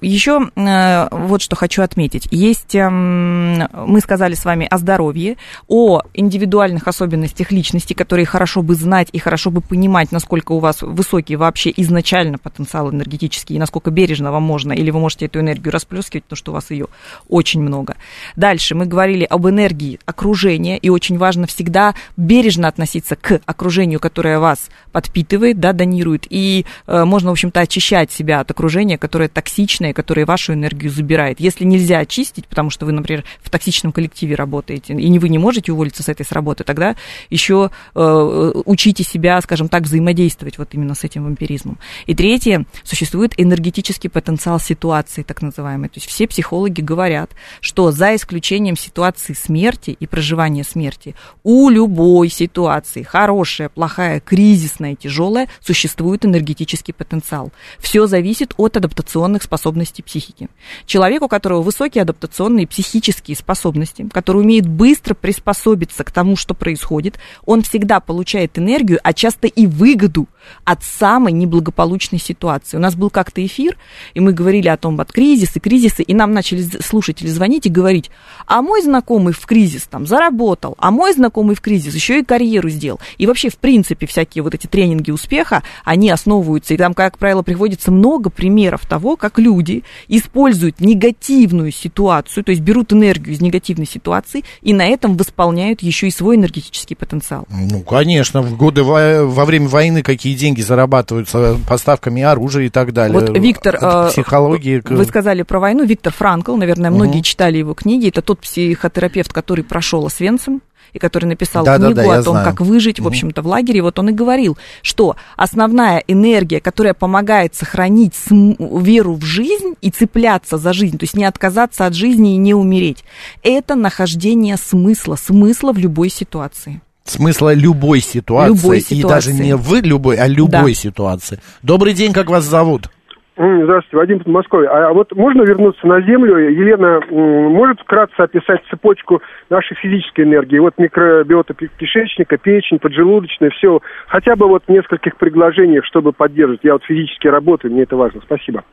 Еще 0.00 0.50
э, 0.56 1.08
вот 1.10 1.42
что 1.42 1.54
хочу 1.54 1.82
отметить. 1.82 2.28
Есть, 2.30 2.74
эм, 2.74 3.68
мы 3.86 4.00
сказали 4.00 4.34
с 4.34 4.44
вами 4.44 4.66
о 4.70 4.78
здоровье, 4.78 5.36
о 5.68 6.00
индивидуальных 6.14 6.88
особенностях 6.88 7.52
личности, 7.52 7.92
которые 7.92 8.24
хорошо 8.24 8.62
бы 8.62 8.74
знать 8.74 9.08
и 9.12 9.18
хорошо 9.18 9.50
бы 9.50 9.60
понимать, 9.60 10.12
насколько 10.12 10.52
у 10.52 10.60
вас 10.60 10.82
высокий 10.82 11.36
вообще 11.36 11.72
изначально 11.76 12.38
потенциал 12.38 12.90
энергетический, 12.90 13.56
и 13.56 13.58
насколько 13.58 13.90
бережно 13.90 14.32
вам 14.32 14.44
можно, 14.44 14.72
или 14.72 14.90
вы 14.90 15.00
можете 15.00 15.26
эту 15.26 15.40
энергию 15.40 15.72
расплескивать, 15.72 16.24
потому 16.24 16.36
что 16.36 16.52
у 16.52 16.54
вас 16.54 16.70
ее 16.70 16.86
очень 17.28 17.60
много. 17.60 17.96
Дальше 18.36 18.74
мы 18.74 18.86
говорили 18.86 19.24
об 19.24 19.46
энергии 19.48 19.98
окружения, 20.06 20.78
и 20.78 20.88
очень 20.88 21.18
важно 21.18 21.46
всегда 21.46 21.94
бережно 22.16 22.68
относиться 22.68 23.16
к 23.16 23.40
окружению, 23.44 24.00
которое 24.00 24.38
вас 24.38 24.70
подпитывает, 24.92 25.60
да, 25.60 25.72
донирует, 25.72 26.26
и 26.30 26.64
э, 26.86 27.04
можно, 27.04 27.30
в 27.30 27.32
общем-то, 27.32 27.60
очищать 27.60 28.10
себя 28.12 28.40
от 28.40 28.50
окружения, 28.50 28.85
окружение, 28.86 28.98
которое 28.98 29.28
токсичное, 29.28 29.92
которое 29.92 30.24
вашу 30.24 30.52
энергию 30.52 30.90
забирает. 30.90 31.40
Если 31.40 31.64
нельзя 31.64 31.98
очистить, 31.98 32.46
потому 32.46 32.70
что 32.70 32.86
вы, 32.86 32.92
например, 32.92 33.24
в 33.42 33.50
токсичном 33.50 33.92
коллективе 33.92 34.34
работаете, 34.34 34.94
и 34.94 35.08
не 35.08 35.18
вы 35.18 35.28
не 35.28 35.38
можете 35.38 35.72
уволиться 35.72 36.02
с 36.02 36.08
этой 36.08 36.24
с 36.24 36.32
работы, 36.32 36.64
тогда 36.64 36.94
еще 37.30 37.70
э, 37.94 38.52
учите 38.64 39.02
себя, 39.02 39.40
скажем 39.40 39.68
так, 39.68 39.82
взаимодействовать 39.82 40.58
вот 40.58 40.68
именно 40.72 40.94
с 40.94 41.04
этим 41.04 41.24
вампиризмом. 41.24 41.78
И 42.06 42.14
третье, 42.14 42.64
существует 42.84 43.32
энергетический 43.36 44.08
потенциал 44.10 44.60
ситуации, 44.60 45.22
так 45.22 45.42
называемый. 45.42 45.88
То 45.88 45.98
есть 45.98 46.08
все 46.08 46.26
психологи 46.26 46.80
говорят, 46.80 47.30
что 47.60 47.90
за 47.90 48.14
исключением 48.14 48.76
ситуации 48.76 49.34
смерти 49.34 49.96
и 49.98 50.06
проживания 50.06 50.64
смерти, 50.64 51.14
у 51.42 51.70
любой 51.70 52.28
ситуации, 52.28 53.02
хорошая, 53.02 53.68
плохая, 53.68 54.20
кризисная, 54.20 54.94
тяжелая, 54.94 55.48
существует 55.60 56.24
энергетический 56.24 56.94
потенциал. 56.94 57.50
Все 57.78 58.06
зависит 58.06 58.54
от 58.56 58.75
адаптационных 58.76 59.42
способностей 59.42 60.02
психики. 60.02 60.48
Человек, 60.86 61.22
у 61.22 61.28
которого 61.28 61.62
высокие 61.62 62.02
адаптационные 62.02 62.66
психические 62.66 63.36
способности, 63.36 64.08
который 64.12 64.42
умеет 64.42 64.66
быстро 64.66 65.14
приспособиться 65.14 66.04
к 66.04 66.10
тому, 66.10 66.36
что 66.36 66.54
происходит, 66.54 67.18
он 67.44 67.62
всегда 67.62 68.00
получает 68.00 68.58
энергию, 68.58 69.00
а 69.02 69.12
часто 69.12 69.46
и 69.46 69.66
выгоду 69.66 70.28
от 70.64 70.82
самой 70.82 71.32
неблагополучной 71.32 72.18
ситуации. 72.18 72.76
У 72.76 72.80
нас 72.80 72.94
был 72.94 73.10
как-то 73.10 73.44
эфир, 73.44 73.76
и 74.14 74.20
мы 74.20 74.32
говорили 74.32 74.68
о 74.68 74.76
том, 74.76 75.00
от 75.00 75.12
кризисы, 75.12 75.60
кризисы, 75.60 76.02
и 76.02 76.14
нам 76.14 76.32
начали 76.32 76.62
слушатели 76.62 77.28
звонить 77.28 77.66
и 77.66 77.70
говорить, 77.70 78.10
а 78.46 78.62
мой 78.62 78.82
знакомый 78.82 79.32
в 79.32 79.44
кризис 79.46 79.82
там 79.82 80.06
заработал, 80.06 80.76
а 80.78 80.90
мой 80.90 81.12
знакомый 81.12 81.54
в 81.54 81.60
кризис 81.60 81.94
еще 81.94 82.20
и 82.20 82.24
карьеру 82.24 82.68
сделал. 82.68 83.00
И 83.18 83.26
вообще, 83.26 83.50
в 83.50 83.58
принципе, 83.58 84.06
всякие 84.06 84.42
вот 84.42 84.54
эти 84.54 84.66
тренинги 84.66 85.10
успеха, 85.10 85.62
они 85.84 86.10
основываются, 86.10 86.74
и 86.74 86.76
там, 86.76 86.94
как 86.94 87.18
правило, 87.18 87.42
приводится 87.42 87.90
много 87.90 88.30
примеров 88.30 88.86
того, 88.86 89.16
как 89.16 89.38
люди 89.38 89.84
используют 90.08 90.80
негативную 90.80 91.72
ситуацию, 91.72 92.44
то 92.44 92.50
есть 92.50 92.62
берут 92.62 92.92
энергию 92.92 93.34
из 93.34 93.40
негативной 93.40 93.86
ситуации 93.86 94.44
и 94.62 94.72
на 94.72 94.86
этом 94.86 95.16
восполняют 95.16 95.82
еще 95.82 96.08
и 96.08 96.10
свой 96.10 96.36
энергетический 96.36 96.96
потенциал. 96.96 97.46
Ну, 97.50 97.82
конечно, 97.82 98.42
в 98.42 98.56
годы 98.56 98.82
во 98.82 99.44
время 99.44 99.68
войны 99.68 100.02
какие 100.02 100.34
деньги 100.36 100.60
зарабатываются 100.60 101.58
поставками 101.68 102.22
оружия 102.22 102.66
и 102.66 102.68
так 102.68 102.92
далее. 102.92 103.18
Вот 103.18 103.36
Виктор, 103.36 103.78
э, 103.80 104.08
психологии. 104.10 104.82
Вы 104.84 105.04
сказали 105.04 105.42
про 105.42 105.58
войну. 105.58 105.84
Виктор 105.84 106.12
Франкл, 106.12 106.56
наверное, 106.56 106.90
многие 106.90 107.18
угу. 107.18 107.24
читали 107.24 107.58
его 107.58 107.74
книги. 107.74 108.08
Это 108.08 108.22
тот 108.22 108.40
психотерапевт, 108.40 109.32
который 109.32 109.64
прошел 109.64 110.06
Освенцим 110.06 110.62
и 110.92 110.98
который 110.98 111.26
написал 111.26 111.64
да, 111.64 111.76
книгу 111.76 111.94
да, 111.94 112.04
да, 112.04 112.18
о 112.18 112.22
том, 112.22 112.34
знаю. 112.34 112.46
как 112.48 112.60
выжить, 112.60 113.00
в 113.00 113.06
общем-то, 113.06 113.42
в 113.42 113.46
лагере, 113.46 113.82
вот 113.82 113.98
он 113.98 114.10
и 114.10 114.12
говорил, 114.12 114.56
что 114.82 115.16
основная 115.36 115.98
энергия, 116.06 116.60
которая 116.60 116.94
помогает 116.94 117.54
сохранить 117.54 118.14
веру 118.30 119.14
в 119.14 119.24
жизнь 119.24 119.74
и 119.80 119.90
цепляться 119.90 120.58
за 120.58 120.72
жизнь, 120.72 120.98
то 120.98 121.04
есть 121.04 121.14
не 121.14 121.24
отказаться 121.24 121.86
от 121.86 121.94
жизни 121.94 122.34
и 122.34 122.38
не 122.38 122.54
умереть, 122.54 123.04
это 123.42 123.74
нахождение 123.74 124.56
смысла, 124.56 125.16
смысла 125.16 125.72
в 125.72 125.78
любой 125.78 126.08
ситуации. 126.08 126.80
Смысла 127.06 127.54
любой 127.54 128.00
ситуации, 128.00 128.62
любой 128.62 128.80
ситуации. 128.80 128.98
и 128.98 129.02
даже 129.02 129.32
не 129.32 129.56
в 129.56 129.72
любой, 129.82 130.16
а 130.16 130.26
любой 130.26 130.72
да. 130.72 130.74
ситуации. 130.74 131.38
Добрый 131.62 131.94
день, 131.94 132.12
как 132.12 132.28
вас 132.28 132.44
зовут? 132.44 132.88
Здравствуйте, 133.36 133.96
Вадим 133.98 134.18
Подмосковье. 134.20 134.70
А 134.70 134.94
вот 134.94 135.14
можно 135.14 135.42
вернуться 135.42 135.86
на 135.86 136.00
Землю? 136.00 136.38
Елена 136.38 137.00
может 137.10 137.78
вкратце 137.80 138.14
описать 138.18 138.62
цепочку 138.70 139.20
нашей 139.50 139.76
физической 139.76 140.22
энергии? 140.22 140.58
Вот 140.58 140.72
микробиота 140.78 141.52
кишечника, 141.52 142.38
печень, 142.38 142.78
поджелудочная, 142.78 143.50
все. 143.50 143.80
Хотя 144.06 144.36
бы 144.36 144.48
вот 144.48 144.62
в 144.66 144.70
нескольких 144.70 145.16
предложениях, 145.18 145.84
чтобы 145.84 146.12
поддерживать. 146.12 146.60
Я 146.62 146.72
вот 146.72 146.84
физически 146.84 147.28
работаю, 147.28 147.74
мне 147.74 147.82
это 147.82 147.96
важно. 147.96 148.22
Спасибо. 148.24 148.64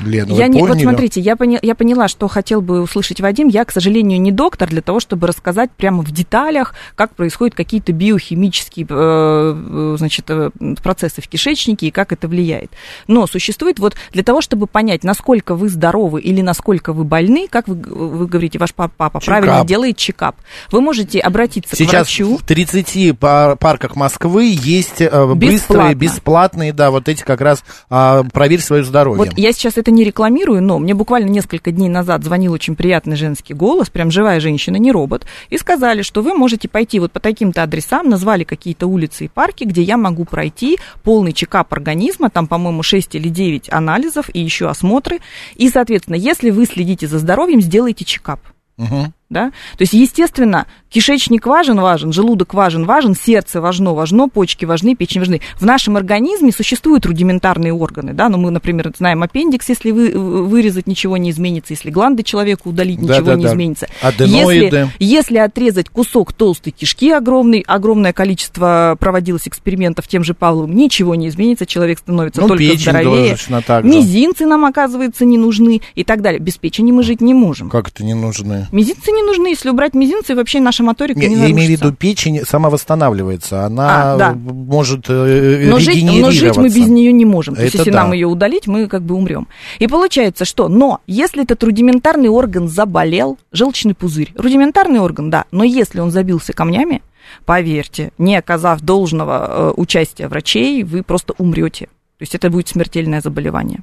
Лена, 0.00 0.32
я 0.32 0.46
не, 0.48 0.60
вот 0.60 0.78
смотрите, 0.78 1.20
я, 1.20 1.36
поня, 1.36 1.58
я 1.62 1.74
поняла, 1.74 2.08
что 2.08 2.28
хотел 2.28 2.60
бы 2.60 2.80
услышать 2.80 3.20
Вадим. 3.20 3.48
Я, 3.48 3.64
к 3.64 3.72
сожалению, 3.72 4.20
не 4.20 4.32
доктор 4.32 4.68
для 4.68 4.82
того, 4.82 5.00
чтобы 5.00 5.26
рассказать 5.26 5.70
прямо 5.70 6.02
в 6.02 6.10
деталях, 6.10 6.74
как 6.94 7.14
происходят 7.14 7.54
какие-то 7.54 7.92
биохимические 7.92 8.86
э, 8.88 9.94
э 9.94 9.96
значит, 9.98 10.24
э, 10.28 10.50
процессы 10.82 11.20
в 11.20 11.28
кишечнике 11.28 11.88
и 11.88 11.90
как 11.90 12.12
это 12.12 12.28
влияет. 12.28 12.70
Но 13.06 13.26
существует 13.26 13.78
вот 13.78 13.94
для 14.12 14.22
того, 14.22 14.40
чтобы 14.40 14.66
понять, 14.66 15.04
насколько 15.04 15.54
вы 15.54 15.68
здоровы 15.68 16.20
или 16.20 16.40
насколько 16.40 16.92
вы 16.92 17.04
больны, 17.04 17.48
как 17.48 17.68
вы, 17.68 17.74
вы 17.74 18.26
говорите, 18.26 18.58
ваш 18.58 18.74
папа, 18.74 18.92
папа 18.96 19.20
правильно 19.20 19.64
делает 19.64 19.96
чекап. 19.96 20.36
Вы 20.70 20.80
можете 20.80 21.20
обратиться 21.20 21.76
Сейчас 21.76 22.06
к 22.06 22.10
врачу. 22.10 22.38
в 22.38 22.42
30 22.44 23.18
парках 23.18 23.96
Москвы 23.96 24.56
есть 24.58 25.00
э, 25.00 25.34
быстрые, 25.34 25.94
бесплатные, 25.94 26.72
да, 26.72 26.90
вот 26.90 27.08
эти 27.08 27.22
как 27.22 27.40
раз 27.40 27.64
а, 27.90 28.24
проверь 28.32 28.60
свое 28.60 28.84
здоровье. 28.84 29.24
Вот 29.24 29.38
я 29.38 29.52
сейчас 29.52 29.76
это 29.76 29.87
это 29.88 29.94
не 29.94 30.04
рекламирую, 30.04 30.62
но 30.62 30.78
мне 30.78 30.92
буквально 30.92 31.30
несколько 31.30 31.72
дней 31.72 31.88
назад 31.88 32.22
звонил 32.22 32.52
очень 32.52 32.76
приятный 32.76 33.16
женский 33.16 33.54
голос, 33.54 33.88
прям 33.88 34.10
живая 34.10 34.38
женщина, 34.38 34.76
не 34.76 34.92
робот, 34.92 35.24
и 35.48 35.56
сказали, 35.56 36.02
что 36.02 36.20
вы 36.20 36.34
можете 36.34 36.68
пойти 36.68 37.00
вот 37.00 37.10
по 37.10 37.20
таким-то 37.20 37.62
адресам, 37.62 38.06
назвали 38.10 38.44
какие-то 38.44 38.86
улицы 38.86 39.24
и 39.24 39.28
парки, 39.28 39.64
где 39.64 39.80
я 39.80 39.96
могу 39.96 40.26
пройти 40.26 40.78
полный 41.02 41.32
чекап 41.32 41.72
организма, 41.72 42.28
там, 42.28 42.46
по-моему, 42.46 42.82
6 42.82 43.14
или 43.14 43.30
9 43.30 43.72
анализов 43.72 44.28
и 44.34 44.40
еще 44.40 44.68
осмотры, 44.68 45.20
и, 45.56 45.70
соответственно, 45.70 46.16
если 46.16 46.50
вы 46.50 46.66
следите 46.66 47.06
за 47.06 47.18
здоровьем, 47.18 47.62
сделайте 47.62 48.04
чекап. 48.04 48.40
Угу. 48.76 49.14
Да? 49.30 49.50
То 49.76 49.82
есть, 49.82 49.92
естественно, 49.92 50.66
кишечник 50.88 51.46
важен, 51.46 51.78
важен, 51.78 52.12
желудок 52.12 52.54
важен, 52.54 52.86
важен, 52.86 53.14
сердце 53.14 53.60
важно, 53.60 53.92
важно, 53.92 54.28
почки 54.28 54.64
важны, 54.64 54.96
печень 54.96 55.20
важны. 55.20 55.42
В 55.58 55.66
нашем 55.66 55.98
организме 55.98 56.50
существуют 56.50 57.04
рудиментарные 57.04 57.74
органы, 57.74 58.14
да, 58.14 58.30
но 58.30 58.38
ну, 58.38 58.44
мы, 58.44 58.50
например, 58.50 58.90
знаем 58.96 59.22
аппендикс, 59.22 59.68
если 59.68 59.90
вы, 59.90 60.12
вырезать, 60.12 60.86
ничего 60.86 61.18
не 61.18 61.30
изменится, 61.30 61.74
если 61.74 61.90
гланды 61.90 62.22
человеку 62.22 62.70
удалить, 62.70 63.02
ничего 63.02 63.20
да, 63.20 63.32
да, 63.32 63.34
не 63.36 63.42
да. 63.44 63.50
изменится. 63.50 63.86
Если, 64.18 64.88
если 64.98 65.38
отрезать 65.38 65.90
кусок 65.90 66.32
толстой 66.32 66.72
кишки 66.72 67.10
огромный, 67.10 67.62
огромное 67.66 68.14
количество 68.14 68.96
проводилось 68.98 69.46
экспериментов 69.46 70.08
тем 70.08 70.24
же 70.24 70.32
Павловым, 70.32 70.74
ничего 70.74 71.14
не 71.14 71.28
изменится, 71.28 71.66
человек 71.66 71.98
становится 71.98 72.40
ну, 72.40 72.48
только 72.48 72.64
здоровее. 72.78 73.36
Так 73.66 73.84
Мизинцы 73.84 74.46
нам, 74.46 74.64
оказывается, 74.64 75.24
не 75.24 75.36
нужны 75.36 75.82
и 75.94 76.04
так 76.04 76.22
далее. 76.22 76.40
Без 76.40 76.56
печени 76.56 76.92
мы 76.92 77.02
жить 77.02 77.20
не 77.20 77.34
можем. 77.34 77.68
Как 77.68 77.88
это 77.88 78.04
не 78.04 78.14
нужны? 78.14 78.68
Мизинцы 78.72 79.10
не 79.10 79.17
нужны. 79.22 79.48
Если 79.48 79.70
убрать 79.70 79.94
мизинцы, 79.94 80.34
вообще 80.34 80.60
наша 80.60 80.82
моторика 80.82 81.20
не, 81.20 81.28
не. 81.28 81.36
Я 81.36 81.50
имею 81.50 81.68
в 81.68 81.70
виду, 81.70 81.92
печень 81.92 82.44
самовосстанавливается. 82.44 83.64
Она 83.64 84.14
а, 84.14 84.16
да. 84.16 84.32
может 84.34 85.06
э, 85.08 85.68
но 85.68 85.78
жить, 85.78 86.04
но 86.04 86.30
жить 86.30 86.56
мы 86.56 86.68
без 86.68 86.88
нее 86.88 87.12
не 87.12 87.24
можем. 87.24 87.54
То 87.54 87.62
есть, 87.62 87.74
если 87.74 87.90
да. 87.90 88.02
нам 88.02 88.12
ее 88.12 88.26
удалить, 88.26 88.66
мы 88.66 88.86
как 88.86 89.02
бы 89.02 89.14
умрем. 89.14 89.48
И 89.78 89.86
получается, 89.86 90.44
что, 90.44 90.68
но 90.68 91.00
если 91.06 91.42
этот 91.42 91.62
рудиментарный 91.62 92.28
орган 92.28 92.68
заболел, 92.68 93.38
желчный 93.52 93.94
пузырь, 93.94 94.32
рудиментарный 94.36 95.00
орган, 95.00 95.30
да, 95.30 95.44
но 95.50 95.64
если 95.64 96.00
он 96.00 96.10
забился 96.10 96.52
камнями, 96.52 97.02
поверьте, 97.44 98.12
не 98.18 98.36
оказав 98.36 98.80
должного 98.80 99.46
э, 99.48 99.72
участия 99.76 100.28
врачей, 100.28 100.82
вы 100.82 101.02
просто 101.02 101.34
умрете. 101.38 101.86
То 102.18 102.22
есть 102.22 102.34
это 102.34 102.50
будет 102.50 102.68
смертельное 102.68 103.20
заболевание. 103.20 103.80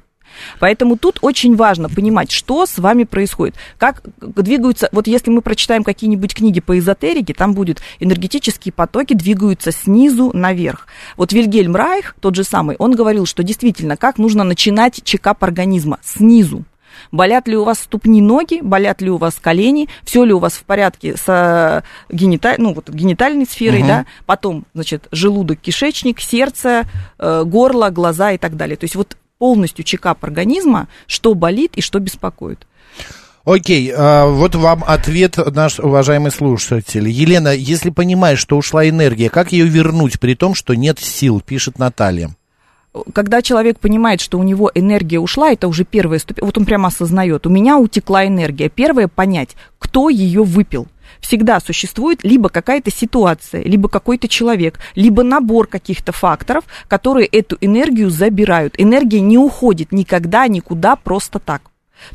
Поэтому 0.60 0.96
тут 0.96 1.18
очень 1.22 1.56
важно 1.56 1.88
понимать, 1.88 2.30
что 2.30 2.66
с 2.66 2.78
вами 2.78 3.04
происходит, 3.04 3.56
как 3.78 4.02
двигаются, 4.20 4.88
вот 4.92 5.06
если 5.06 5.30
мы 5.30 5.40
прочитаем 5.40 5.84
какие-нибудь 5.84 6.34
книги 6.34 6.60
по 6.60 6.78
эзотерике, 6.78 7.34
там 7.34 7.54
будет 7.54 7.80
энергетические 8.00 8.72
потоки 8.72 9.14
двигаются 9.14 9.72
снизу 9.72 10.30
наверх. 10.34 10.86
Вот 11.16 11.32
Вильгельм 11.32 11.74
Райх, 11.74 12.14
тот 12.20 12.34
же 12.34 12.44
самый, 12.44 12.76
он 12.78 12.94
говорил, 12.94 13.26
что 13.26 13.42
действительно, 13.42 13.96
как 13.96 14.18
нужно 14.18 14.44
начинать 14.44 15.02
чекап 15.04 15.42
организма 15.44 15.98
снизу. 16.02 16.64
Болят 17.12 17.46
ли 17.46 17.56
у 17.56 17.64
вас 17.64 17.80
ступни, 17.80 18.20
ноги, 18.20 18.60
болят 18.62 19.00
ли 19.02 19.10
у 19.10 19.18
вас 19.18 19.34
колени, 19.34 19.88
все 20.02 20.24
ли 20.24 20.32
у 20.32 20.38
вас 20.38 20.54
в 20.54 20.64
порядке 20.64 21.16
с 21.16 21.84
гениталь, 22.10 22.56
ну, 22.58 22.74
вот, 22.74 22.88
генитальной 22.88 23.46
сферой, 23.46 23.80
угу. 23.80 23.88
да, 23.88 24.06
потом, 24.24 24.64
значит, 24.74 25.06
желудок, 25.12 25.60
кишечник, 25.60 26.20
сердце, 26.20 26.88
э, 27.18 27.44
горло, 27.44 27.90
глаза 27.90 28.32
и 28.32 28.38
так 28.38 28.56
далее. 28.56 28.76
То 28.76 28.84
есть 28.84 28.96
вот 28.96 29.16
полностью 29.38 29.84
чекап 29.84 30.24
организма, 30.24 30.88
что 31.06 31.34
болит 31.34 31.72
и 31.76 31.80
что 31.80 31.98
беспокоит. 31.98 32.66
Окей, 33.46 33.92
а, 33.96 34.26
вот 34.26 34.56
вам 34.56 34.82
ответ, 34.84 35.38
наш 35.54 35.78
уважаемый 35.78 36.32
слушатель. 36.32 37.08
Елена, 37.08 37.54
если 37.54 37.90
понимаешь, 37.90 38.40
что 38.40 38.56
ушла 38.56 38.88
энергия, 38.88 39.30
как 39.30 39.52
ее 39.52 39.66
вернуть 39.66 40.18
при 40.18 40.34
том, 40.34 40.56
что 40.56 40.74
нет 40.74 40.98
сил, 40.98 41.40
пишет 41.40 41.78
Наталья. 41.78 42.30
когда 43.12 43.42
человек 43.42 43.78
понимает, 43.78 44.20
что 44.20 44.38
у 44.38 44.42
него 44.42 44.72
энергия 44.74 45.20
ушла, 45.20 45.52
это 45.52 45.68
уже 45.68 45.84
первая 45.84 46.18
ступень, 46.18 46.44
вот 46.44 46.58
он 46.58 46.64
прямо 46.64 46.88
осознает, 46.88 47.46
у 47.46 47.50
меня 47.50 47.78
утекла 47.78 48.26
энергия. 48.26 48.68
Первое 48.68 49.06
понять, 49.06 49.50
кто 49.78 50.08
ее 50.08 50.42
выпил. 50.42 50.88
Всегда 51.20 51.60
существует 51.60 52.22
либо 52.22 52.48
какая-то 52.48 52.90
ситуация, 52.90 53.62
либо 53.62 53.88
какой-то 53.88 54.28
человек, 54.28 54.78
либо 54.94 55.22
набор 55.22 55.66
каких-то 55.66 56.12
факторов, 56.12 56.64
которые 56.88 57.26
эту 57.26 57.56
энергию 57.60 58.10
забирают. 58.10 58.74
Энергия 58.78 59.20
не 59.20 59.38
уходит 59.38 59.92
никогда 59.92 60.46
никуда 60.48 60.96
просто 60.96 61.38
так. 61.38 61.62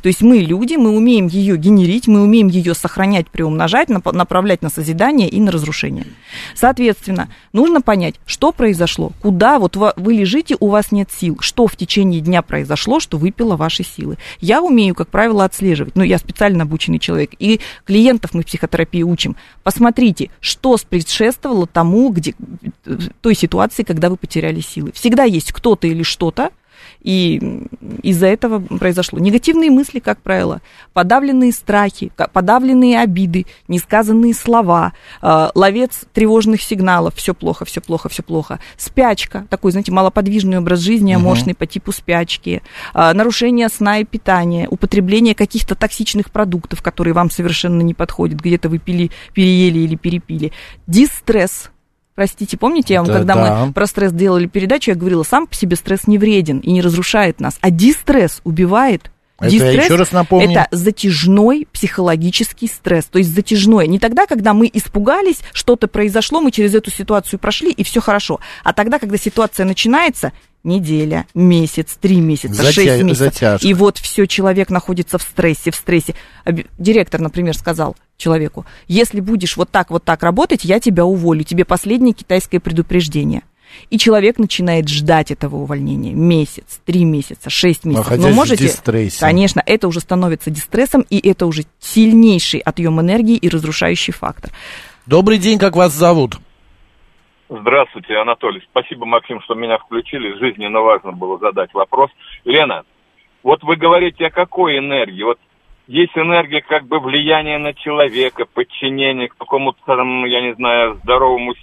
То 0.02 0.08
есть 0.08 0.22
мы 0.22 0.38
люди, 0.38 0.76
мы 0.76 0.91
умеем 0.91 1.28
ее 1.28 1.58
генерить, 1.58 2.08
мы 2.08 2.22
умеем 2.22 2.48
ее 2.48 2.74
сохранять, 2.74 3.30
приумножать, 3.30 3.89
направлять 3.89 4.62
на 4.62 4.70
созидание 4.70 5.28
и 5.30 5.39
на 5.39 5.52
разрушение. 5.52 6.06
Соответственно, 6.56 7.30
нужно 7.54 7.82
понять, 7.82 8.15
что 8.26 8.51
произошло, 8.51 9.12
куда 9.22 9.60
вот 9.60 9.76
вы 9.76 10.14
лежите, 10.14 10.56
у 10.60 10.68
вас 10.68 10.91
нет 10.91 11.10
сил, 11.12 11.38
что 11.41 11.68
в 11.68 11.76
течение 11.76 12.22
дня 12.22 12.41
произошло, 12.41 12.99
что 12.99 13.18
выпило 13.18 13.56
ваши 13.56 13.84
силы. 13.84 14.18
Я 14.39 14.62
умею, 14.62 14.95
как 14.95 15.10
правило, 15.10 15.45
отслеживать, 15.45 15.95
но 15.95 16.03
я 16.03 16.18
специально 16.18 16.64
обученный 16.64 16.99
человек, 16.99 17.32
и 17.39 17.60
клиентов 17.86 18.34
мы 18.34 18.43
в 18.43 18.45
психотерапии 18.45 19.03
учим. 19.03 19.36
Посмотрите, 19.64 20.30
что 20.39 20.78
предшествовало 20.89 21.68
тому, 21.68 22.10
где, 22.10 22.34
той 23.22 23.36
ситуации, 23.36 23.84
когда 23.84 24.10
вы 24.10 24.18
потеряли 24.18 24.62
силы. 24.62 24.91
Всегда 24.93 25.24
есть 25.24 25.51
кто-то 25.51 25.88
или 25.88 26.03
что-то, 26.03 26.51
и 27.02 27.68
из-за 28.04 28.28
этого 28.28 28.60
произошло. 28.60 29.20
Негативные 29.20 29.72
мысли, 29.72 29.99
как 29.99 30.22
правило, 30.22 30.62
подавленные 30.93 31.52
страхи, 31.52 32.12
подавленные 32.34 32.99
обиды, 32.99 33.45
несказанные 33.68 34.34
слова, 34.34 34.93
э, 35.22 35.49
ловец 35.56 36.06
тревожных 36.14 36.62
сигналов, 36.62 37.16
все 37.16 37.34
плохо, 37.34 37.66
все 37.66 37.82
плохо, 37.82 38.10
все 38.10 38.24
плохо, 38.24 38.60
спячка, 38.78 39.47
такой, 39.49 39.72
знаете, 39.72 39.91
малоподвижный 39.91 40.60
образ 40.60 40.80
жизни, 40.80 41.14
аморфный 41.14 41.54
угу. 41.54 41.60
по 41.60 41.66
типу 41.66 41.91
спячки, 41.91 42.62
э, 42.93 43.14
нарушение 43.14 43.70
сна 43.70 43.99
и 43.99 44.04
питания, 44.04 44.68
употребление 44.70 45.36
каких-то 45.36 45.76
токсичных 45.76 46.32
продуктов, 46.32 46.82
которые 46.82 47.14
вам 47.14 47.32
совершенно 47.32 47.82
не 47.82 47.93
подходят, 47.93 48.39
где-то 48.39 48.70
вы 48.70 48.78
пили, 48.78 49.12
переели 49.34 49.80
или 49.80 49.95
перепили, 49.95 50.52
дистресс, 50.88 51.72
Простите, 52.22 52.55
помните, 52.55 52.93
я 52.93 52.99
вам, 53.01 53.07
да, 53.07 53.13
когда 53.17 53.34
да. 53.34 53.65
мы 53.65 53.74
про 53.74 53.88
стресс 53.88 54.11
делали 54.11 54.45
передачу, 54.45 54.91
я 54.91 54.95
говорила, 54.95 55.24
сам 55.24 55.47
по 55.47 55.55
себе 55.55 55.76
стресс 55.76 56.05
не 56.05 56.19
вреден 56.19 56.59
и 56.59 56.72
не 56.72 56.80
разрушает 56.80 57.39
нас, 57.39 57.57
а 57.61 57.72
дистресс 57.72 58.41
убивает. 58.43 59.09
Это 59.39 59.49
Дистресс, 59.49 59.86
еще 59.86 59.95
раз 59.95 60.11
напомню. 60.11 60.51
Это 60.51 60.67
затяжной 60.69 61.67
психологический 61.74 62.67
стресс. 62.67 63.05
То 63.05 63.17
есть 63.17 63.34
затяжной. 63.34 63.88
Не 63.88 63.97
тогда, 63.97 64.28
когда 64.28 64.53
мы 64.53 64.69
испугались, 64.72 65.39
что-то 65.51 65.88
произошло, 65.88 66.41
мы 66.41 66.51
через 66.51 66.76
эту 66.76 66.91
ситуацию 66.91 67.39
прошли, 67.39 67.72
и 67.72 67.84
все 67.84 68.01
хорошо. 68.01 68.39
А 68.63 68.72
тогда, 68.72 68.99
когда 68.99 69.17
ситуация 69.17 69.65
начинается, 69.65 70.32
неделя, 70.64 71.26
месяц, 71.34 71.97
три 71.99 72.18
месяца, 72.18 72.55
Затя... 72.55 72.72
шесть 72.72 73.03
месяцев. 73.03 73.34
Затяжка. 73.34 73.68
И 73.68 73.74
вот 73.74 73.97
все, 73.97 74.26
человек 74.28 74.70
находится 74.70 75.18
в 75.18 75.22
стрессе, 75.22 75.72
в 75.72 75.76
стрессе. 75.76 76.16
Директор, 76.78 77.20
например, 77.20 77.57
сказал 77.57 77.95
человеку, 78.18 78.66
если 78.88 79.20
будешь 79.20 79.57
вот 79.57 79.70
так, 79.70 79.89
вот 79.89 80.03
так 80.03 80.24
работать, 80.24 80.64
я 80.64 80.80
тебя 80.80 81.05
уволю. 81.05 81.43
Тебе 81.43 81.66
последнее 81.66 82.14
китайское 82.14 82.59
предупреждение. 82.59 83.41
И 83.89 83.97
человек 83.97 84.38
начинает 84.38 84.89
ждать 84.89 85.32
этого 85.32 85.55
увольнения 85.57 86.14
месяц, 86.14 86.82
три 86.86 87.05
месяца, 87.05 87.49
шесть 87.49 87.86
месяцев. 87.86 88.18
Но 88.18 88.30
можете, 88.30 88.66
дистрессе. 88.66 89.20
конечно, 89.20 89.64
это 89.66 89.88
уже 89.88 90.01
становится 90.01 90.49
дистрессом, 90.49 91.05
и 91.09 91.26
это 91.26 91.45
уже 91.45 91.64
сильнейший 91.80 92.59
отъем 92.59 92.99
энергии 92.99 93.38
и 93.38 93.49
разрушающий 93.49 94.14
фактор. 94.14 94.51
Добрый 95.05 95.38
день, 95.38 95.57
как 95.57 95.76
вас 95.76 95.93
зовут? 95.93 96.39
Здравствуйте, 97.54 98.16
Анатолий. 98.16 98.62
Спасибо, 98.72 99.06
Максим, 99.06 99.41
что 99.41 99.56
меня 99.56 99.78
включили. 99.78 100.39
Жизненно 100.39 100.80
важно 100.80 101.12
было 101.12 101.38
задать 101.38 101.74
вопрос. 101.74 102.10
Лена, 102.45 102.84
вот 103.43 103.62
вы 103.64 103.76
говорите 103.76 104.28
о 104.28 104.30
какой 104.30 104.78
энергии? 104.78 105.24
Вот 105.24 105.38
есть 105.86 106.18
энергия 106.18 106.62
как 106.62 106.88
бы 106.88 107.02
влияния 107.02 107.58
на 107.58 107.74
человека, 107.74 108.45
подчинение 108.45 109.28
к 109.28 109.36
какому-то 109.36 109.80
я 110.28 110.41
не 110.41 110.54
знаю, 110.54 110.95
здоровому, 111.04 111.54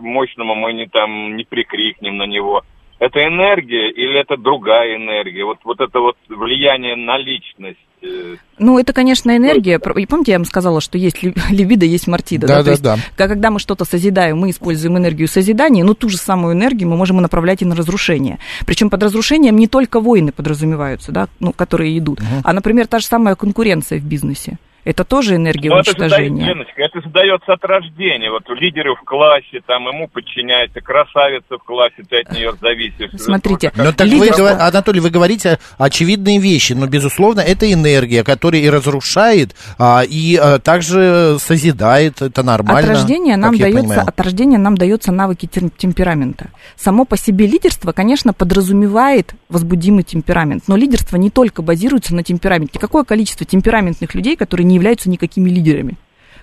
мощному, 0.00 0.56
мы 0.56 0.72
не 0.72 0.88
там 0.88 1.36
не 1.36 1.44
прикрикнем 1.44 2.16
на 2.16 2.26
него. 2.26 2.64
Это 2.98 3.24
энергия 3.24 3.90
или 3.90 4.20
это 4.20 4.36
другая 4.36 4.96
энергия? 4.96 5.44
Вот, 5.44 5.58
вот 5.64 5.80
это 5.80 6.00
вот 6.00 6.16
влияние 6.28 6.96
на 6.96 7.16
личность 7.18 7.78
Э, 8.02 8.36
ну, 8.58 8.78
это, 8.78 8.92
конечно, 8.92 9.36
энергия. 9.36 9.80
И 9.96 10.06
помните, 10.06 10.32
я 10.32 10.38
вам 10.38 10.44
сказала, 10.44 10.80
что 10.80 10.98
есть 10.98 11.22
либидо, 11.50 11.84
есть 11.84 12.06
мартида. 12.06 12.46
Да, 12.46 12.62
да, 12.62 12.76
да. 12.78 12.94
Есть, 12.94 13.04
когда 13.16 13.50
мы 13.50 13.58
что-то 13.58 13.84
созидаем, 13.84 14.38
мы 14.38 14.50
используем 14.50 14.98
энергию 14.98 15.28
созидания, 15.28 15.84
но 15.84 15.94
ту 15.94 16.08
же 16.08 16.16
самую 16.16 16.54
энергию 16.54 16.88
мы 16.88 16.96
можем 16.96 17.18
направлять 17.18 17.62
и 17.62 17.64
на 17.64 17.74
разрушение. 17.74 18.38
Причем 18.66 18.90
под 18.90 19.02
разрушением 19.02 19.56
не 19.56 19.68
только 19.68 20.00
войны 20.00 20.32
подразумеваются, 20.32 21.12
да, 21.12 21.28
ну, 21.40 21.52
которые 21.52 21.96
идут, 21.98 22.20
угу. 22.20 22.26
а, 22.44 22.52
например, 22.52 22.86
та 22.86 22.98
же 22.98 23.06
самая 23.06 23.34
конкуренция 23.34 23.98
в 23.98 24.04
бизнесе. 24.04 24.58
Это 24.84 25.04
тоже 25.04 25.36
энергия 25.36 25.70
Но 25.70 25.76
уничтожения. 25.76 26.44
Это, 26.44 26.52
Леночка, 26.52 26.82
это 26.82 27.02
создается 27.02 27.52
от 27.52 27.64
рождения. 27.64 28.30
Вот 28.30 28.44
лидеры 28.48 28.94
в 28.94 29.04
классе, 29.04 29.60
там 29.66 29.86
ему 29.86 30.08
подчиняется, 30.08 30.80
красавица 30.80 31.58
в 31.58 31.64
классе, 31.64 32.02
ты 32.08 32.20
от 32.20 32.32
нее 32.32 32.52
зависишь. 32.60 33.10
Смотрите. 33.20 33.72
Но 33.76 33.92
так 33.92 34.08
вы, 34.08 34.28
Анатолий, 34.28 35.00
вы 35.00 35.10
говорите 35.10 35.58
очевидные 35.78 36.38
вещи, 36.38 36.72
но, 36.72 36.86
безусловно, 36.86 37.40
это 37.40 37.70
энергия, 37.70 38.24
которая 38.24 38.62
и 38.62 38.70
разрушает, 38.70 39.54
а, 39.78 40.02
и 40.08 40.36
а, 40.36 40.58
также 40.58 41.36
созидает, 41.38 42.22
это 42.22 42.42
нормально. 42.42 42.80
От 42.80 42.98
рождения, 42.98 43.36
нам 43.36 43.56
дается, 43.58 44.02
от 44.02 44.20
рождения 44.20 44.58
нам 44.58 44.76
дается 44.76 45.12
навыки 45.12 45.46
темперамента. 45.46 46.50
Само 46.76 47.04
по 47.04 47.16
себе 47.16 47.46
лидерство, 47.46 47.92
конечно, 47.92 48.32
подразумевает 48.32 49.34
возбудимый 49.48 50.04
темперамент, 50.04 50.64
но 50.68 50.76
лидерство 50.76 51.16
не 51.16 51.30
только 51.30 51.62
базируется 51.62 52.14
на 52.14 52.22
темпераменте. 52.22 52.78
Какое 52.78 53.04
количество 53.04 53.46
темпераментных 53.46 54.14
людей, 54.14 54.36
которые 54.36 54.64
не 54.64 54.74
являются 54.74 55.08
никакими 55.08 55.48
лидерами. 55.50 55.96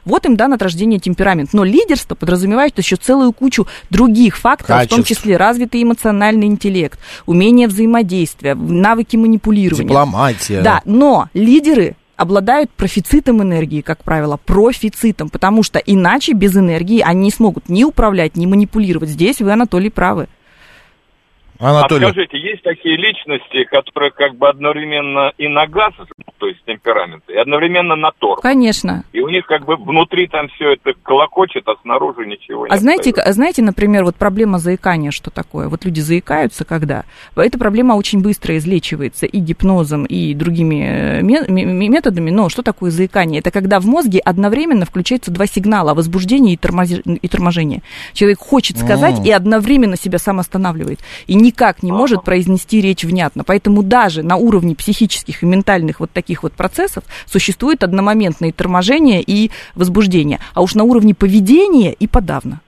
Вот 0.06 0.26
им 0.26 0.36
дан 0.36 0.54
от 0.54 0.62
рождения 0.62 1.00
темперамент. 1.00 1.54
Но 1.54 1.64
лидерство 1.64 2.16
подразумевает 2.16 2.78
еще 2.78 2.96
целую 2.96 3.34
кучу 3.34 3.68
других 3.90 4.38
факторов, 4.38 4.82
Качеств. 4.82 4.94
в 4.94 4.96
том 4.96 5.04
числе 5.04 5.38
развитый 5.38 5.82
эмоциональный 5.82 6.46
интеллект, 6.46 7.00
умение 7.26 7.68
взаимодействия, 7.68 8.54
навыки 8.54 9.18
манипулирования. 9.18 9.88
Дипломатия. 9.88 10.62
Да, 10.62 10.82
но 10.86 11.30
лидеры 11.34 11.96
обладают 12.16 12.70
профицитом 12.72 13.42
энергии, 13.42 13.82
как 13.82 14.04
правило, 14.04 14.38
профицитом, 14.38 15.30
потому 15.30 15.64
что 15.64 15.80
иначе 15.80 16.34
без 16.34 16.56
энергии 16.56 17.02
они 17.02 17.24
не 17.24 17.32
смогут 17.32 17.68
ни 17.68 17.84
управлять, 17.84 18.38
ни 18.38 18.46
манипулировать. 18.46 19.10
Здесь 19.10 19.42
вы, 19.42 19.52
Анатолий, 19.52 19.90
правы. 19.90 20.28
Анатолий. 21.60 22.06
А 22.06 22.10
скажите, 22.10 22.38
есть 22.38 22.64
такие 22.64 22.98
личности, 22.98 23.64
которые 23.66 24.12
как 24.12 24.36
бы 24.36 24.50
одновременно 24.50 25.32
и 25.38 25.48
на 25.48 25.68
газ, 25.68 25.94
то 26.38 26.48
есть 26.48 26.64
темперамент, 26.66 27.24
и 27.30 27.36
одновременно 27.36 27.96
на 27.96 28.12
тор. 28.12 28.40
Конечно. 28.42 29.04
И 29.14 29.22
у 29.22 29.30
них 29.30 29.46
как 29.46 29.66
бы 29.66 29.76
внутри 29.78 30.28
там 30.28 30.48
все 30.50 30.74
это 30.74 30.94
колокочет, 31.04 31.68
а 31.68 31.76
снаружи 31.82 32.26
ничего 32.26 32.68
не 32.68 32.74
А 32.74 32.78
знаете, 32.78 33.14
знаете, 33.28 33.62
например, 33.62 34.04
вот 34.04 34.16
проблема 34.16 34.60
заикания, 34.60 35.12
что 35.12 35.32
такое? 35.32 35.70
Вот 35.70 35.86
люди 35.86 36.02
заикаются 36.02 36.66
когда? 36.66 37.06
Эта 37.36 37.58
проблема 37.58 37.94
очень 37.94 38.22
быстро 38.22 38.58
излечивается 38.58 39.26
и 39.26 39.40
гипнозом, 39.40 40.06
и 40.06 40.34
другими 40.34 41.20
э, 41.20 41.22
методами. 41.22 42.32
Но 42.32 42.50
что 42.50 42.64
такое 42.64 42.92
заикание? 42.92 43.40
Это 43.40 43.52
когда 43.52 43.80
в 43.80 43.86
мозге 43.86 44.20
одновременно 44.20 44.86
включаются 44.86 45.32
два 45.32 45.48
сигнала, 45.48 45.94
возбуждение 45.94 46.56
и, 46.56 47.28
торможение. 47.28 47.82
Человек 48.14 48.40
хочет 48.40 48.78
сказать 48.78 49.26
и 49.26 49.32
одновременно 49.32 49.96
себя 49.98 50.20
сам 50.20 50.40
останавливает. 50.40 51.00
И 51.28 51.36
никак 51.46 51.84
не 51.84 51.92
может 51.92 52.24
произнести 52.24 52.82
речь 52.82 53.04
внятно. 53.04 53.44
Поэтому 53.44 53.84
даже 53.84 54.24
на 54.24 54.36
уровне 54.36 54.76
психических 54.76 55.44
и 55.44 55.46
ментальных 55.46 56.00
вот 56.00 56.12
таких 56.12 56.44
вот 56.44 56.54
процессов 56.54 57.04
существует 57.26 57.84
одномоментное 57.84 58.52
торможение 58.52 59.22
и 59.22 59.52
возбуждение. 59.76 60.40
А 60.54 60.62
уж 60.62 60.76
на 60.76 60.84
уровне 60.84 61.14
поведения 61.14 61.94
и 61.94 62.08
подавно. 62.08 62.62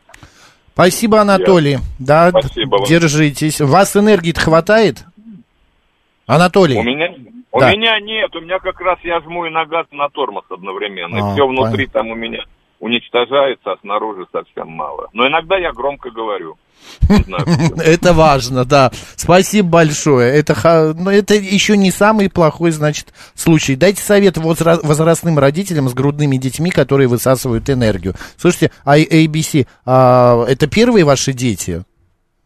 Спасибо, 0.73 1.21
Анатолий. 1.21 1.79
Да, 1.97 2.29
Спасибо 2.29 2.85
держитесь. 2.87 3.59
Вас 3.59 3.95
энергии 3.97 4.31
хватает? 4.31 5.05
Анатолий. 6.27 6.77
У 6.77 6.83
меня, 6.83 7.07
у 7.51 7.59
да. 7.59 7.71
меня 7.71 7.99
нет, 7.99 8.35
у 8.35 8.41
меня 8.41 8.59
как 8.59 8.79
раз 8.81 8.99
я 9.03 9.19
жму 9.21 9.45
и 9.45 9.49
на 9.49 9.65
газ, 9.65 9.87
и 9.91 9.95
на 9.95 10.09
тормоз 10.09 10.43
одновременно. 10.49 11.17
А, 11.17 11.31
и 11.31 11.33
все 11.33 11.47
внутри 11.47 11.87
понятно. 11.87 12.01
там 12.01 12.11
у 12.11 12.15
меня 12.15 12.43
уничтожается, 12.79 13.71
а 13.71 13.77
снаружи 13.81 14.25
совсем 14.31 14.69
мало. 14.69 15.09
Но 15.13 15.27
иногда 15.27 15.57
я 15.57 15.71
громко 15.71 16.09
говорю. 16.11 16.57
Это 17.77 18.13
важно, 18.13 18.65
да. 18.65 18.91
Спасибо 19.15 19.69
большое. 19.69 20.33
Это, 20.33 20.93
но 20.97 21.11
это 21.11 21.35
еще 21.35 21.75
не 21.75 21.91
самый 21.91 22.29
плохой, 22.29 22.71
значит, 22.71 23.13
случай. 23.35 23.75
Дайте 23.75 24.01
совет 24.01 24.37
возрастным 24.37 25.39
родителям 25.39 25.89
с 25.89 25.93
грудными 25.93 26.37
детьми, 26.37 26.69
которые 26.69 27.07
высасывают 27.07 27.69
энергию. 27.69 28.13
Слушайте, 28.37 28.71
а 28.85 28.97
ABC, 28.97 29.67
а, 29.85 30.45
это 30.45 30.67
первые 30.67 31.03
ваши 31.03 31.33
дети? 31.33 31.83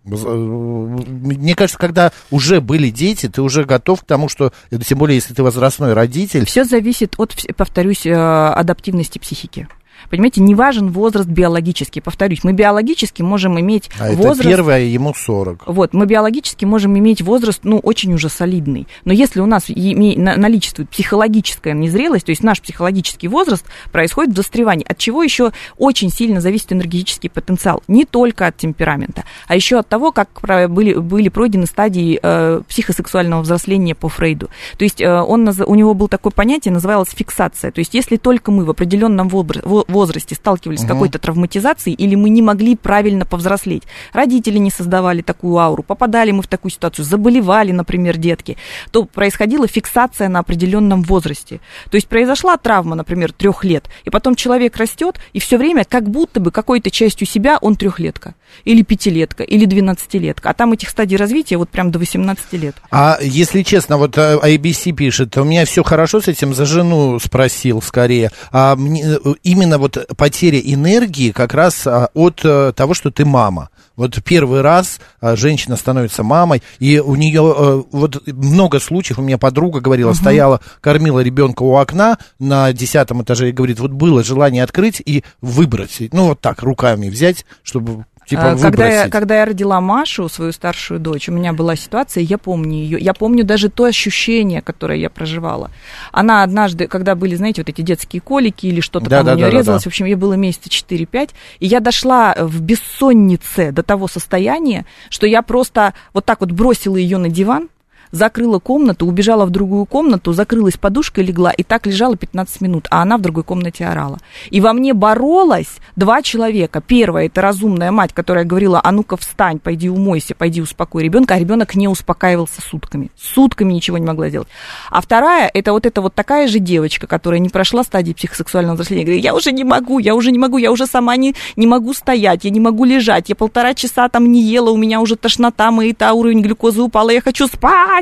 Мне 0.04 1.54
кажется, 1.54 1.78
когда 1.78 2.12
уже 2.32 2.60
были 2.60 2.90
дети, 2.90 3.30
ты 3.30 3.44
уже 3.44 3.66
готов 3.66 4.02
к 4.02 4.06
тому, 4.06 4.30
что, 4.30 4.52
тем 4.84 4.98
более, 4.98 5.16
если 5.16 5.36
ты 5.36 5.44
возрастной 5.44 5.94
родитель. 5.94 6.46
Все 6.46 6.64
зависит 6.64 7.14
от, 7.20 7.36
повторюсь, 7.56 8.08
э, 8.08 8.14
адаптивности 8.14 9.20
психики. 9.20 9.68
Понимаете, 10.10 10.42
не 10.42 10.56
важен 10.56 10.90
возраст 10.90 11.28
биологический. 11.28 12.02
Повторюсь, 12.02 12.44
мы 12.44 12.54
биологически 12.54 13.22
можем 13.22 13.60
иметь 13.60 13.90
А 14.00 14.12
возраст... 14.12 14.42
это 14.42 14.50
первое, 14.50 14.80
ему 14.82 15.14
40. 15.14 15.64
Вот, 15.68 15.94
мы 15.94 16.06
биологически 16.06 16.66
можем 16.66 16.98
иметь 16.98 17.22
возраст, 17.22 17.62
ну, 17.64 17.80
очень 17.80 18.14
уже 18.14 18.30
солидный. 18.30 18.88
Но 19.06 19.14
если 19.14 19.40
у 19.40 19.46
нас 19.46 19.66
наличествует 19.68 20.90
психологическая 20.90 21.74
незрелость, 21.74 22.26
то 22.26 22.32
есть 22.32 22.44
наш 22.44 22.62
психологический 22.62 23.28
возраст, 23.28 23.66
происходит 23.92 24.36
застревание. 24.36 24.86
От 24.88 24.98
чего 24.98 25.24
еще 25.24 25.52
очень 25.78 26.10
сильно 26.10 26.42
зависит 26.42 26.74
энергетический 26.74 27.30
потенциал? 27.30 27.84
Не 27.88 28.06
только 28.06 28.48
от 28.48 28.58
темперамента, 28.58 29.24
а 29.48 29.56
еще 29.56 29.80
от 29.80 29.88
того, 29.88 30.12
как 30.12 30.30
были, 30.70 30.94
были 30.94 31.30
пройдены 31.30 31.66
стадии 31.66 32.20
э, 32.22 32.62
психосексуального 32.68 33.42
взросления 33.42 33.96
по 33.96 34.10
Фрейду. 34.10 34.50
То 34.78 34.84
есть 34.84 35.02
э, 35.02 35.22
он, 35.22 35.48
у 35.66 35.76
него 35.76 35.94
было 35.94 36.10
такое 36.10 36.32
понятие, 36.32 36.74
называлось 36.74 37.10
фиксация. 37.10 37.72
То 37.72 37.80
есть 37.80 37.94
если 37.94 38.18
только 38.18 38.52
мы 38.52 38.66
в 38.66 38.70
определенном 38.70 39.28
вобр- 39.28 39.62
во- 39.64 39.86
возрасте 39.92 40.36
сталкивались 40.36 40.80
с 40.80 40.84
Мгм. 40.84 40.90
какой-то 40.94 41.20
травматизацией, 41.20 41.96
или 41.96 42.16
мы 42.16 42.30
не 42.30 42.42
могли 42.42 42.76
правильно 42.76 43.26
повзрослеть, 43.26 43.84
родители 44.14 44.58
не 44.58 44.72
создавали 44.72 45.22
такую 45.22 45.58
ауру, 45.58 45.84
попадали 45.84 46.32
мы 46.32 46.42
в 46.42 46.48
такую 46.48 46.72
ситуацию, 46.72 47.06
заболевали, 47.06 47.72
например, 47.72 48.18
детки, 48.18 48.58
то 48.92 49.06
происходила 49.06 49.68
фиксация 49.68 50.30
на 50.30 50.40
определенном 50.40 51.02
возрасте. 51.04 51.60
То 51.90 51.96
есть 51.96 52.08
произошла 52.08 52.58
травма, 52.58 52.96
например, 52.96 53.32
трех 53.32 53.64
лет, 53.64 53.86
и 54.06 54.10
потом 54.10 54.36
человек 54.36 54.78
растет, 54.78 55.20
и 55.34 55.40
все 55.40 55.58
время 55.58 55.86
как 55.86 56.10
будто 56.10 56.40
бы 56.40 56.52
какой-то 56.52 56.90
частью 56.90 57.28
себя 57.28 57.58
он 57.62 57.76
трехлетка, 57.76 58.36
или 58.66 58.82
пятилетка, 58.82 59.44
или 59.44 59.66
двенадцатилетка. 59.66 60.50
А 60.50 60.54
там 60.54 60.72
этих 60.74 60.90
стадий 60.90 61.18
развития 61.18 61.58
вот 61.58 61.70
прям 61.70 61.92
до 61.92 62.00
18 62.00 62.54
лет. 62.54 62.76
А 62.92 63.18
если 63.22 63.64
честно, 63.64 63.98
вот 63.98 64.18
э, 64.18 64.38
ABC 64.42 64.92
пишет, 64.94 65.38
у 65.38 65.44
меня 65.44 65.66
все 65.66 65.84
хорошо 65.84 66.22
с 66.22 66.28
этим, 66.28 66.54
за 66.54 66.66
жену 66.66 67.20
спросил 67.20 67.82
скорее. 67.82 68.32
А 68.52 68.76
мне, 68.76 69.04
э, 69.04 69.18
именно 69.44 69.78
вот 69.82 69.98
потеря 70.16 70.60
энергии 70.60 71.32
как 71.32 71.56
раз 71.56 71.88
а, 71.88 72.10
от 72.14 72.42
э, 72.44 72.72
того, 72.76 72.94
что 72.94 73.10
ты 73.10 73.26
мама. 73.26 73.70
Вот 73.96 74.24
первый 74.24 74.62
раз 74.62 75.00
а, 75.20 75.36
женщина 75.36 75.76
становится 75.76 76.22
мамой, 76.22 76.62
и 76.78 77.00
у 77.00 77.16
нее 77.16 77.54
э, 77.58 77.84
вот 77.92 78.28
много 78.28 78.80
случаев, 78.80 79.18
у 79.18 79.24
меня 79.24 79.40
подруга 79.40 79.80
говорила, 79.80 80.12
Мгм. 80.12 80.18
стояла, 80.18 80.62
кормила 80.82 81.20
ребенка 81.20 81.64
у 81.64 81.76
окна 81.76 82.20
на 82.38 82.72
десятом 82.74 83.24
этаже 83.24 83.50
и 83.50 83.52
говорит, 83.52 83.80
вот 83.80 83.92
было 83.92 84.24
желание 84.24 84.64
открыть 84.64 85.02
и 85.04 85.24
выбросить, 85.42 86.14
ну 86.14 86.28
вот 86.28 86.42
так, 86.42 86.62
руками 86.62 87.10
взять, 87.10 87.46
чтобы 87.64 88.06
типа 88.32 88.52
А, 88.52 88.58
когда, 88.58 88.88
я, 88.88 89.10
когда 89.10 89.40
я 89.40 89.46
родила 89.46 89.82
Машу, 89.82 90.30
свою 90.30 90.54
старшую 90.54 91.02
дочь, 91.02 91.28
у 91.28 91.34
меня 91.34 91.52
была 91.52 91.76
ситуация, 91.76 92.24
я 92.24 92.38
помню 92.38 92.78
ее. 92.78 92.98
Я 92.98 93.14
помню 93.14 93.44
даже 93.44 93.70
то 93.70 93.84
ощущение, 93.84 94.62
которое 94.62 94.98
я 94.98 95.10
проживала. 95.10 95.70
Она 96.14 96.44
однажды, 96.44 96.88
когда 96.88 97.16
были, 97.16 97.36
знаете, 97.36 97.62
вот 97.62 97.70
эти 97.70 97.82
детские 97.82 98.22
колики 98.22 98.68
или 98.68 98.80
что-то 98.80 99.10
Да, 99.10 99.18
там 99.18 99.26
да, 99.26 99.34
у 99.34 99.36
нее 99.36 99.46
да, 99.48 99.52
да, 99.52 99.58
резалось, 99.58 99.84
да. 99.84 99.90
в 99.90 99.92
общем, 99.92 100.06
ей 100.06 100.16
было 100.16 100.34
месяца 100.34 100.70
4-5, 100.70 101.32
и 101.60 101.68
я 101.68 101.82
дошла 101.82 102.34
в 102.40 102.62
бессоннице 102.62 103.74
до 103.74 103.84
того 103.84 104.08
состояния, 104.08 104.86
что 105.10 105.28
я 105.28 105.42
просто 105.42 105.94
вот 106.14 106.24
так 106.26 106.40
вот 106.40 106.52
бросила 106.52 106.96
ее 106.96 107.18
на 107.18 107.28
диван, 107.28 107.68
закрыла 108.12 108.60
комнату, 108.60 109.06
убежала 109.06 109.46
в 109.46 109.50
другую 109.50 109.86
комнату, 109.86 110.34
закрылась 110.34 110.78
подушкой, 110.78 111.24
легла, 111.24 111.52
и 111.52 111.64
так 111.64 111.88
лежала 111.88 112.16
15 112.16 112.62
минут, 112.62 112.88
а 112.90 113.02
она 113.02 113.18
в 113.18 113.22
другой 113.22 113.44
комнате 113.44 113.86
орала. 113.86 114.20
И 114.50 114.62
во 114.62 114.74
мне 114.74 114.94
боролось 114.94 115.78
два 115.96 116.22
человека. 116.22 116.82
Первое, 116.86 117.26
это 117.26 117.42
разумная 117.42 117.92
мать, 117.92 118.14
которая 118.14 118.46
говорила, 118.46 118.82
а 118.84 118.92
ну-ка 118.92 119.18
встань, 119.18 119.60
пойди 119.60 119.90
умойся, 119.90 120.36
пойди 120.36 120.62
успокой 120.62 121.04
ребенка, 121.04 121.36
а 121.36 121.40
ребенок 121.40 121.76
не 121.76 121.88
успокаивался 121.88 122.62
сутками. 122.62 123.12
Сутками 123.18 123.74
ничего 123.74 123.98
не 123.98 124.06
могла 124.06 124.30
сделать. 124.30 124.48
А 124.90 125.02
вторая, 125.02 125.50
это 125.54 125.72
вот 125.72 125.86
эта 125.86 126.02
вот 126.02 126.14
такая 126.14 126.48
же 126.48 126.60
девочка, 126.60 127.08
которая 127.08 127.40
не 127.40 127.50
прошла 127.50 127.84
стадии 127.84 128.14
психосексуального 128.14 128.76
взросления, 128.76 129.04
говорит, 129.04 129.24
я 129.24 129.34
уже 129.34 129.52
не 129.52 129.64
могу, 129.64 130.00
я 130.00 130.16
уже 130.16 130.32
не 130.32 130.40
могу, 130.40 130.58
я 130.58 130.72
уже 130.72 130.86
сама 130.86 131.16
не, 131.16 131.36
не 131.56 131.68
могу 131.68 131.94
стоять, 131.94 132.44
я 132.44 132.50
не 132.50 132.60
могу 132.60 132.86
лежать, 132.86 133.30
я 133.30 133.36
полтора 133.36 133.74
часа 133.74 134.10
там 134.10 134.32
не 134.32 134.42
ела, 134.42 134.72
у 134.72 134.78
меня 134.78 135.02
уже 135.02 135.16
тошнота, 135.16 135.72
мои-то 135.72 136.14
уровень 136.14 136.42
глюкозы 136.42 136.82
упал, 136.82 137.10
и 137.10 137.14
я 137.14 137.22
хочу 137.22 137.48
спать. 137.48 138.01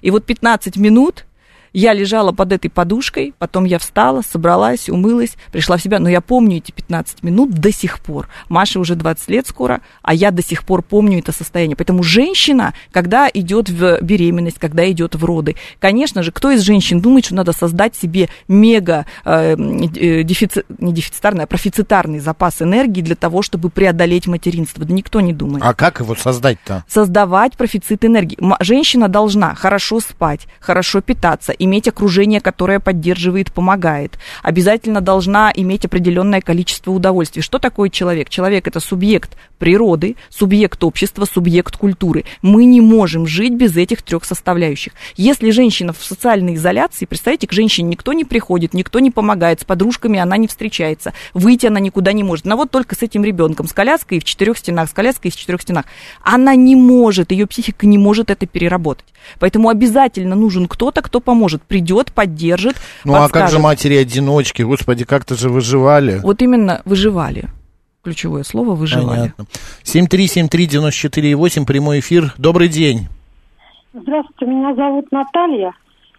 И 0.00 0.10
вот 0.10 0.26
15 0.26 0.76
минут 0.76 1.24
я 1.72 1.92
лежала 1.92 2.32
под 2.32 2.52
этой 2.52 2.68
подушкой, 2.68 3.34
потом 3.38 3.64
я 3.64 3.78
встала, 3.78 4.22
собралась, 4.22 4.88
умылась, 4.88 5.36
пришла 5.50 5.76
в 5.76 5.82
себя. 5.82 5.98
Но 5.98 6.08
я 6.08 6.20
помню 6.20 6.58
эти 6.58 6.70
15 6.72 7.22
минут 7.22 7.50
до 7.52 7.72
сих 7.72 8.00
пор. 8.00 8.28
Маше 8.48 8.78
уже 8.78 8.94
20 8.94 9.28
лет 9.28 9.46
скоро, 9.46 9.80
а 10.02 10.14
я 10.14 10.30
до 10.30 10.42
сих 10.42 10.64
пор 10.64 10.82
помню 10.82 11.18
это 11.20 11.32
состояние. 11.32 11.76
Поэтому 11.76 12.02
женщина, 12.02 12.74
когда 12.90 13.28
идет 13.32 13.68
в 13.70 14.00
беременность, 14.02 14.58
когда 14.58 14.90
идет 14.90 15.14
в 15.14 15.24
роды, 15.24 15.56
конечно 15.78 16.22
же, 16.22 16.32
кто 16.32 16.50
из 16.50 16.60
женщин 16.62 17.00
думает, 17.00 17.26
что 17.26 17.34
надо 17.34 17.52
создать 17.52 17.96
себе 17.96 18.28
мега 18.48 19.06
э, 19.24 19.52
э, 19.54 20.22
дефици- 20.22 20.64
не 20.78 20.92
дефицитарный, 20.92 21.44
а 21.44 21.46
профицитарный 21.46 22.20
запас 22.20 22.60
энергии 22.62 23.00
для 23.00 23.16
того, 23.16 23.42
чтобы 23.42 23.70
преодолеть 23.70 24.26
материнство? 24.26 24.84
Да 24.84 24.92
никто 24.92 25.20
не 25.20 25.32
думает 25.32 25.64
А 25.64 25.74
как 25.74 26.00
его 26.00 26.14
создать-то? 26.14 26.84
создавать 26.88 27.56
профицит 27.56 28.04
энергии. 28.04 28.38
Женщина 28.60 29.08
должна 29.08 29.54
хорошо 29.54 30.00
спать, 30.00 30.46
хорошо 30.60 31.00
питаться, 31.00 31.52
иметь 31.64 31.88
окружение, 31.88 32.40
которое 32.40 32.80
поддерживает, 32.80 33.52
помогает. 33.52 34.18
Обязательно 34.42 35.00
должна 35.00 35.52
иметь 35.54 35.84
определенное 35.84 36.40
количество 36.40 36.90
удовольствий. 36.90 37.42
Что 37.42 37.58
такое 37.58 37.88
человек? 37.88 38.28
Человек 38.28 38.66
это 38.66 38.80
субъект 38.80 39.36
природы, 39.58 40.16
субъект 40.28 40.82
общества, 40.82 41.24
субъект 41.24 41.76
культуры. 41.76 42.24
Мы 42.42 42.64
не 42.64 42.80
можем 42.80 43.28
жить 43.28 43.54
без 43.54 43.76
этих 43.76 44.02
трех 44.02 44.24
составляющих. 44.24 44.92
Если 45.16 45.50
женщина 45.50 45.92
в 45.92 46.02
социальной 46.02 46.54
изоляции, 46.54 47.06
представьте, 47.06 47.46
к 47.46 47.52
женщине 47.52 47.90
никто 47.90 48.12
не 48.12 48.24
приходит, 48.24 48.74
никто 48.74 48.98
не 48.98 49.12
помогает, 49.12 49.60
с 49.60 49.64
подружками 49.64 50.18
она 50.18 50.36
не 50.36 50.48
встречается, 50.48 51.12
выйти 51.32 51.66
она 51.66 51.78
никуда 51.78 52.12
не 52.12 52.24
может. 52.24 52.44
Но 52.44 52.56
вот 52.56 52.72
только 52.72 52.96
с 52.96 53.02
этим 53.02 53.24
ребенком, 53.24 53.68
с 53.68 53.72
коляской 53.72 54.18
в 54.18 54.24
четырех 54.24 54.58
стенах, 54.58 54.90
с 54.90 54.92
коляской 54.92 55.30
в 55.30 55.36
четырех 55.36 55.62
стенах. 55.62 55.84
Она 56.22 56.56
не 56.56 56.74
может, 56.74 57.30
ее 57.30 57.46
психика 57.46 57.86
не 57.86 57.98
может 57.98 58.30
это 58.30 58.46
переработать. 58.46 59.06
Поэтому 59.38 59.68
обязательно 59.68 60.34
нужен 60.34 60.66
кто-то, 60.66 61.02
кто 61.02 61.20
поможет, 61.20 61.51
придет, 61.58 62.12
поддержит, 62.12 62.76
Ну 63.04 63.14
а 63.14 63.28
как 63.28 63.28
же 63.28 63.32
подскажет. 63.32 63.60
матери-одиночки? 63.60 64.62
Господи, 64.62 65.04
как-то 65.04 65.34
же 65.34 65.48
выживали. 65.50 66.20
Вот 66.22 66.40
именно 66.42 66.80
выживали. 66.84 67.44
Ключевое 68.02 68.42
слово 68.42 68.74
выживали. 68.74 69.32
Понятно. 69.36 69.46
7373948, 69.84 71.66
прямой 71.66 72.00
эфир. 72.00 72.32
Добрый 72.38 72.68
день. 72.68 73.08
Здравствуйте, 73.94 74.46
меня 74.46 74.74
зовут 74.74 75.06
Наталья. 75.12 75.72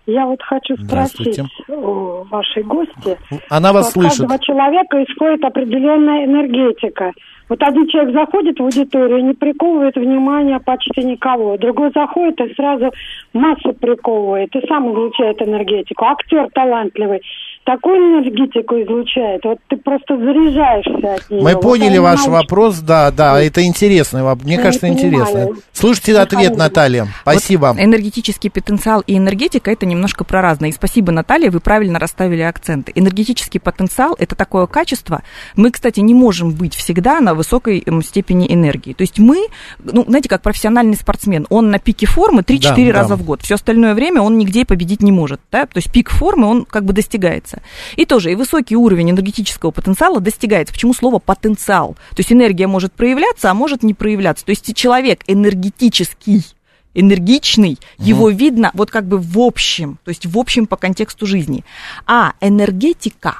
Я 0.05 0.25
вот 0.25 0.41
хочу 0.41 0.75
спросить 0.85 1.39
у 1.69 2.23
вашей 2.29 2.63
гости. 2.63 3.17
Она 3.49 3.71
вас 3.71 3.89
что 3.91 4.01
От 4.01 4.05
слышит. 4.13 4.19
каждого 4.27 4.39
человека 4.39 4.97
исходит 5.03 5.43
определенная 5.45 6.25
энергетика. 6.25 7.11
Вот 7.49 7.61
один 7.61 7.87
человек 7.87 8.13
заходит 8.13 8.59
в 8.59 8.63
аудиторию 8.63 9.19
и 9.19 9.23
не 9.23 9.33
приковывает 9.33 9.95
внимания 9.95 10.59
почти 10.59 11.03
никого. 11.03 11.57
Другой 11.57 11.91
заходит 11.93 12.39
и 12.41 12.53
сразу 12.53 12.91
массу 13.33 13.73
приковывает 13.73 14.55
и 14.55 14.67
сам 14.67 14.91
излучает 14.91 15.41
энергетику. 15.41 16.05
Актер 16.05 16.49
талантливый 16.53 17.21
такую 17.65 17.97
энергетику 17.97 18.75
излучает. 18.75 19.41
Вот 19.43 19.57
ты 19.67 19.77
просто 19.77 20.17
заряжаешься 20.17 21.15
от 21.15 21.29
нее. 21.29 21.41
Мы 21.41 21.53
Вот 21.53 21.61
поняли 21.61 21.97
он 21.97 22.03
ваш 22.03 22.27
вопрос, 22.27 22.79
да, 22.79 23.11
да, 23.11 23.41
это 23.41 23.63
интересный 23.63 24.23
вопрос. 24.23 24.45
Мне 24.45 24.55
Я 24.55 24.61
кажется, 24.61 24.87
интересно. 24.87 25.49
Слушайте 25.71 26.17
ответ. 26.17 26.57
Наталья. 26.57 27.07
Спасибо. 27.21 27.73
Вот 27.73 27.83
энергетический 27.83 28.49
потенциал 28.49 29.03
и 29.05 29.17
энергетика 29.17 29.71
это 29.71 29.85
немножко 29.85 30.23
про 30.23 30.41
разное. 30.41 30.69
И 30.69 30.71
спасибо, 30.71 31.11
Наталья, 31.11 31.51
вы 31.51 31.59
правильно 31.59 31.99
расставили 31.99 32.41
акценты. 32.41 32.91
Энергетический 32.95 33.59
потенциал 33.59 34.15
это 34.19 34.35
такое 34.35 34.65
качество. 34.67 35.23
Мы, 35.55 35.71
кстати, 35.71 35.99
не 35.99 36.13
можем 36.13 36.51
быть 36.51 36.75
всегда 36.75 37.19
на 37.19 37.33
высокой 37.33 37.83
степени 38.03 38.51
энергии. 38.53 38.93
То 38.93 39.01
есть 39.01 39.19
мы, 39.19 39.47
ну, 39.79 40.03
знаете, 40.07 40.29
как 40.29 40.41
профессиональный 40.41 40.95
спортсмен, 40.95 41.47
он 41.49 41.71
на 41.71 41.79
пике 41.79 42.05
формы 42.05 42.41
3-4 42.41 42.91
Да, 42.91 42.99
раза 42.99 43.09
да. 43.09 43.15
в 43.15 43.23
год. 43.23 43.41
Все 43.41 43.55
остальное 43.55 43.93
время 43.93 44.21
он 44.21 44.37
нигде 44.37 44.65
победить 44.65 45.01
не 45.01 45.11
может. 45.11 45.39
Да? 45.51 45.65
То 45.65 45.77
есть 45.77 45.91
пик 45.91 46.09
формы, 46.09 46.47
он 46.47 46.65
как 46.65 46.85
бы 46.85 46.93
достигается. 46.93 47.52
И 47.95 48.05
тоже, 48.05 48.31
и 48.31 48.35
высокий 48.35 48.75
уровень 48.75 49.11
энергетического 49.11 49.71
потенциала 49.71 50.19
достигается. 50.19 50.73
Почему 50.73 50.93
слово 50.93 51.19
потенциал? 51.19 51.95
То 52.11 52.19
есть 52.19 52.31
энергия 52.31 52.67
может 52.67 52.93
проявляться, 52.93 53.51
а 53.51 53.53
может 53.53 53.83
не 53.83 53.93
проявляться. 53.93 54.45
То 54.45 54.51
есть 54.51 54.75
человек 54.75 55.21
энергетический, 55.27 56.45
энергичный, 56.93 57.77
его 57.97 58.29
видно 58.29 58.71
вот 58.73 58.91
как 58.91 59.05
бы 59.07 59.17
в 59.17 59.39
общем, 59.39 59.99
то 60.03 60.09
есть 60.09 60.25
в 60.25 60.37
общем 60.37 60.67
по 60.67 60.77
контексту 60.77 61.25
жизни. 61.25 61.63
А 62.05 62.33
энергетика 62.41 63.39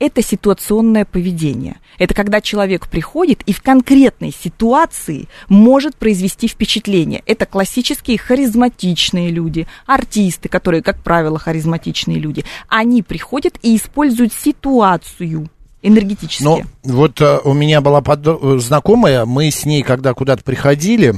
это 0.00 0.22
ситуационное 0.22 1.04
поведение. 1.04 1.76
Это 1.98 2.14
когда 2.14 2.40
человек 2.40 2.88
приходит 2.88 3.42
и 3.46 3.52
в 3.52 3.62
конкретной 3.62 4.32
ситуации 4.32 5.28
может 5.48 5.94
произвести 5.94 6.48
впечатление. 6.48 7.22
Это 7.26 7.46
классические 7.46 8.18
харизматичные 8.18 9.30
люди, 9.30 9.68
артисты, 9.86 10.48
которые, 10.48 10.82
как 10.82 11.02
правило, 11.02 11.38
харизматичные 11.38 12.18
люди. 12.18 12.44
Они 12.68 13.02
приходят 13.02 13.58
и 13.62 13.76
используют 13.76 14.32
ситуацию 14.32 15.48
энергетически. 15.82 16.42
Ну, 16.42 16.62
вот 16.82 17.20
э, 17.20 17.38
у 17.44 17.52
меня 17.52 17.80
была 17.80 18.00
подо- 18.00 18.56
э, 18.56 18.58
знакомая, 18.58 19.24
мы 19.24 19.50
с 19.50 19.64
ней, 19.64 19.82
когда 19.82 20.14
куда-то 20.14 20.42
приходили, 20.42 21.14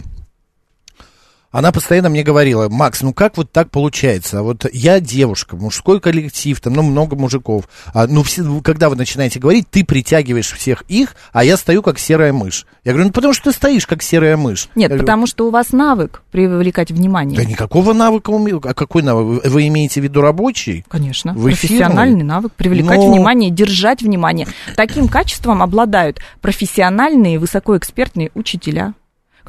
Она 1.53 1.71
постоянно 1.71 2.09
мне 2.09 2.23
говорила, 2.23 2.71
Макс, 2.71 3.03
ну 3.03 3.13
как 3.13 3.37
вот 3.37 3.53
так 3.53 3.71
получается? 3.71 4.43
Вот 4.43 4.67
я 4.73 5.01
девушка, 5.01 5.55
мужской 5.55 6.01
коллектив, 6.01 6.59
там, 6.61 6.73
ну, 6.73 6.83
много 6.83 7.15
мужиков. 7.15 7.69
А, 7.93 8.07
ну, 8.07 8.23
все, 8.23 8.43
когда 8.63 8.89
вы 8.89 8.97
начинаете 8.97 9.39
говорить, 9.39 9.69
ты 9.71 9.85
притягиваешь 9.85 10.51
всех 10.51 10.83
их, 10.89 11.15
а 11.33 11.45
я 11.45 11.59
стою 11.59 11.83
как 11.83 11.99
серая 11.99 12.33
мышь. 12.33 12.67
Я 12.85 12.93
говорю, 12.93 13.09
ну 13.09 13.13
потому 13.13 13.35
что 13.35 13.51
ты 13.51 13.53
стоишь 13.53 13.87
как 13.87 14.03
серая 14.03 14.39
мышь. 14.39 14.69
Нет, 14.75 14.91
я 14.91 14.97
потому 14.97 15.23
говорю, 15.23 15.27
что 15.31 15.47
у 15.47 15.51
вас 15.51 15.73
навык 15.73 16.23
привлекать 16.31 16.91
внимание. 16.91 17.37
Да 17.37 17.45
никакого 17.45 17.93
навыка. 17.93 18.33
А 18.65 18.75
какой 18.75 19.03
навык? 19.03 19.45
Вы 19.45 19.69
имеете 19.69 20.01
в 20.01 20.05
виду 20.05 20.23
рабочий? 20.23 20.87
Конечно. 20.89 21.35
Вы 21.35 21.51
профессиональный 21.51 22.23
навык 22.23 22.53
привлекать 22.55 22.99
Но... 22.99 23.13
внимание, 23.13 23.51
держать 23.51 24.01
внимание. 24.01 24.49
Таким 24.75 25.07
качеством 25.07 25.63
обладают 25.63 26.21
профессиональные, 26.41 27.39
высокоэкспертные 27.39 28.31
учителя. 28.35 28.95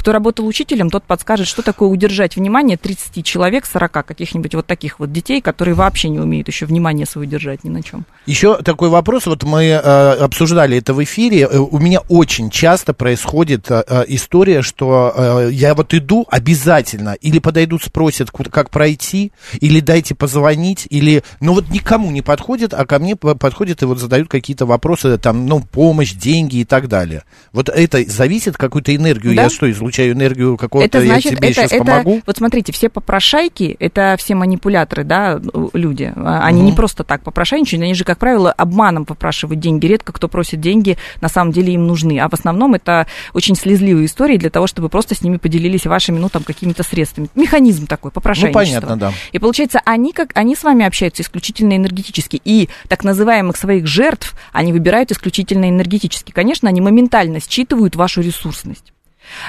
Кто 0.03 0.11
работал 0.11 0.45
учителем, 0.45 0.89
тот 0.89 1.05
подскажет, 1.05 1.47
что 1.47 1.61
такое 1.61 1.87
удержать 1.87 2.35
внимание 2.35 2.75
30 2.75 3.23
человек, 3.25 3.65
40 3.65 4.05
каких-нибудь 4.05 4.53
вот 4.53 4.67
таких 4.67 4.99
вот 4.99 5.13
детей, 5.13 5.39
которые 5.39 5.75
вообще 5.75 6.09
не 6.09 6.19
умеют 6.19 6.49
еще 6.49 6.65
внимание 6.65 7.05
свое 7.05 7.25
держать 7.25 7.63
ни 7.63 7.69
на 7.69 7.81
чем. 7.81 8.05
Еще 8.25 8.57
такой 8.57 8.89
вопрос, 8.89 9.27
вот 9.27 9.43
мы 9.43 9.63
э, 9.63 9.77
обсуждали 9.77 10.77
это 10.77 10.93
в 10.93 11.01
эфире, 11.05 11.47
э, 11.49 11.57
у 11.57 11.79
меня 11.79 12.01
очень 12.09 12.49
часто 12.49 12.93
происходит 12.93 13.71
э, 13.71 13.81
э 13.87 14.03
история, 14.09 14.61
что 14.61 15.13
э, 15.15 15.49
я 15.53 15.73
вот 15.73 15.93
иду 15.93 16.27
обязательно, 16.29 17.13
или 17.21 17.39
подойдут, 17.39 17.83
спросят, 17.83 18.29
как 18.29 18.71
пройти, 18.71 19.31
или 19.61 19.79
дайте 19.79 20.15
позвонить, 20.15 20.85
или, 20.89 21.23
ну 21.39 21.53
вот 21.53 21.69
никому 21.69 22.11
не 22.11 22.21
подходит, 22.21 22.73
а 22.73 22.85
ко 22.85 22.99
мне 22.99 23.15
подходят 23.15 23.81
и 23.81 23.85
вот 23.85 23.99
задают 23.99 24.27
какие-то 24.27 24.65
вопросы, 24.65 25.17
там, 25.17 25.45
ну, 25.45 25.61
помощь, 25.61 26.11
деньги 26.11 26.57
и 26.57 26.65
так 26.65 26.89
далее. 26.89 27.23
Вот 27.53 27.69
это 27.69 28.03
зависит, 28.11 28.57
какую-то 28.57 28.93
энергию 28.93 29.33
да? 29.33 29.43
я 29.43 29.49
что, 29.49 29.71
излучаю 29.71 29.92
энергию 29.99 30.57
какого-то, 30.57 30.85
это 30.85 31.05
значит, 31.05 31.31
я 31.31 31.37
тебе 31.37 31.49
это, 31.49 31.61
сейчас 31.61 31.71
это, 31.71 31.83
помогу? 31.83 32.21
Вот 32.25 32.37
смотрите, 32.37 32.71
все 32.71 32.89
попрошайки, 32.89 33.75
это 33.79 34.15
все 34.17 34.35
манипуляторы, 34.35 35.03
да, 35.03 35.39
люди, 35.73 36.11
а, 36.15 36.45
они 36.45 36.61
угу. 36.61 36.69
не 36.69 36.75
просто 36.75 37.03
так 37.03 37.23
попрошайничают, 37.23 37.83
они 37.83 37.93
же, 37.93 38.03
как 38.03 38.17
правило, 38.17 38.51
обманом 38.51 39.05
попрашивают 39.05 39.59
деньги. 39.59 39.85
Редко 39.85 40.13
кто 40.13 40.27
просит 40.27 40.59
деньги, 40.59 40.97
на 41.21 41.29
самом 41.29 41.51
деле 41.51 41.73
им 41.73 41.87
нужны. 41.87 42.19
А 42.19 42.29
в 42.29 42.33
основном 42.33 42.73
это 42.75 43.07
очень 43.33 43.55
слезливые 43.55 44.05
истории 44.05 44.37
для 44.37 44.49
того, 44.49 44.67
чтобы 44.67 44.89
просто 44.89 45.15
с 45.15 45.21
ними 45.21 45.37
поделились 45.37 45.85
вашими, 45.85 46.19
ну, 46.19 46.29
там, 46.29 46.43
какими-то 46.43 46.83
средствами. 46.83 47.29
Механизм 47.35 47.87
такой, 47.87 48.11
попрошайничество. 48.11 48.59
Ну, 48.59 48.65
понятно, 48.65 48.97
да. 48.97 49.13
И 49.31 49.39
получается, 49.39 49.81
они, 49.85 50.13
как, 50.13 50.31
они 50.35 50.55
с 50.55 50.63
вами 50.63 50.85
общаются 50.85 51.23
исключительно 51.23 51.75
энергетически. 51.75 52.41
И 52.43 52.69
так 52.87 53.03
называемых 53.03 53.57
своих 53.57 53.87
жертв 53.87 54.35
они 54.51 54.71
выбирают 54.71 55.11
исключительно 55.11 55.69
энергетически. 55.69 56.31
Конечно, 56.31 56.69
они 56.69 56.81
моментально 56.81 57.39
считывают 57.39 57.95
вашу 57.95 58.21
ресурсность. 58.21 58.92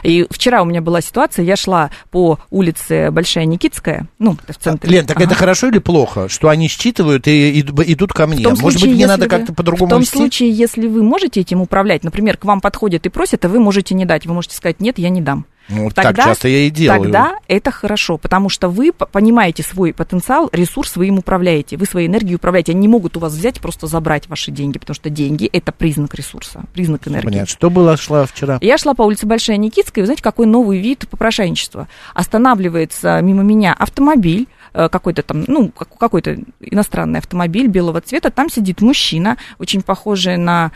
И 0.02 0.26
вчера 0.30 0.62
у 0.62 0.64
меня 0.64 0.80
была 0.80 1.00
ситуация, 1.00 1.44
я 1.44 1.56
шла 1.56 1.90
по 2.10 2.38
улице 2.50 3.10
Большая 3.10 3.44
Никитская, 3.44 4.08
ну, 4.18 4.36
в 4.46 4.56
центре. 4.56 4.90
Лен, 4.90 5.06
так 5.06 5.16
ага. 5.16 5.26
это 5.26 5.34
хорошо 5.34 5.68
или 5.68 5.78
плохо, 5.78 6.28
что 6.28 6.48
они 6.48 6.68
считывают 6.68 7.26
и 7.26 7.60
идут 7.60 8.12
ко 8.12 8.26
мне? 8.26 8.46
Может 8.46 8.60
случае, 8.60 8.80
быть, 8.80 8.96
мне 8.96 9.06
надо 9.06 9.28
как-то 9.28 9.52
по-другому 9.52 9.86
В 9.86 9.90
том 9.90 10.00
вести? 10.00 10.16
случае, 10.16 10.50
если 10.50 10.86
вы 10.86 11.02
можете 11.02 11.40
этим 11.40 11.60
управлять, 11.60 12.04
например, 12.04 12.36
к 12.36 12.44
вам 12.44 12.60
подходят 12.60 13.06
и 13.06 13.08
просят, 13.08 13.44
а 13.44 13.48
вы 13.48 13.60
можете 13.60 13.94
не 13.94 14.04
дать, 14.04 14.26
вы 14.26 14.34
можете 14.34 14.56
сказать, 14.56 14.80
нет, 14.80 14.98
я 14.98 15.08
не 15.08 15.20
дам. 15.20 15.46
Ну, 15.68 15.90
тогда, 15.90 16.12
так 16.12 16.24
часто 16.24 16.48
я 16.48 16.60
и 16.60 16.70
делаю. 16.70 17.02
Тогда 17.02 17.38
это 17.48 17.70
хорошо, 17.70 18.18
потому 18.18 18.48
что 18.48 18.68
вы 18.68 18.92
понимаете 18.92 19.62
свой 19.62 19.92
потенциал, 19.94 20.50
ресурс 20.52 20.96
вы 20.96 21.08
им 21.08 21.18
управляете, 21.18 21.76
вы 21.76 21.86
своей 21.86 22.08
энергией 22.08 22.36
управляете. 22.36 22.72
Они 22.72 22.82
не 22.82 22.88
могут 22.88 23.16
у 23.16 23.20
вас 23.20 23.32
взять 23.32 23.60
просто 23.60 23.86
забрать 23.86 24.28
ваши 24.28 24.50
деньги, 24.50 24.78
потому 24.78 24.94
что 24.94 25.10
деньги– 25.10 25.46
это 25.52 25.72
признак 25.72 26.14
ресурса, 26.14 26.64
признак 26.74 27.08
энергии. 27.08 27.26
Понятно. 27.26 27.46
Что 27.46 27.70
было, 27.70 27.96
шла 27.96 28.26
вчера? 28.26 28.58
Я 28.60 28.76
шла 28.78 28.94
по 28.94 29.02
улице 29.02 29.26
Большая 29.26 29.56
Никитская, 29.56 30.02
и 30.02 30.02
вы 30.02 30.06
знаете, 30.06 30.22
какой 30.22 30.46
новый 30.46 30.80
вид 30.80 31.08
попрошайничества. 31.08 31.88
Останавливается 32.14 33.20
мимо 33.22 33.42
меня 33.42 33.72
автомобиль, 33.72 34.46
Э, 34.76 34.88
какой-то 34.88 35.22
там, 35.22 35.44
ну, 35.46 35.68
какой-то 35.70 36.36
иностранный 36.60 37.20
автомобиль 37.20 37.68
белого 37.68 38.00
цвета, 38.00 38.30
там 38.32 38.50
сидит 38.50 38.80
мужчина, 38.80 39.36
очень 39.60 39.82
похожий 39.82 40.36
на 40.36 40.72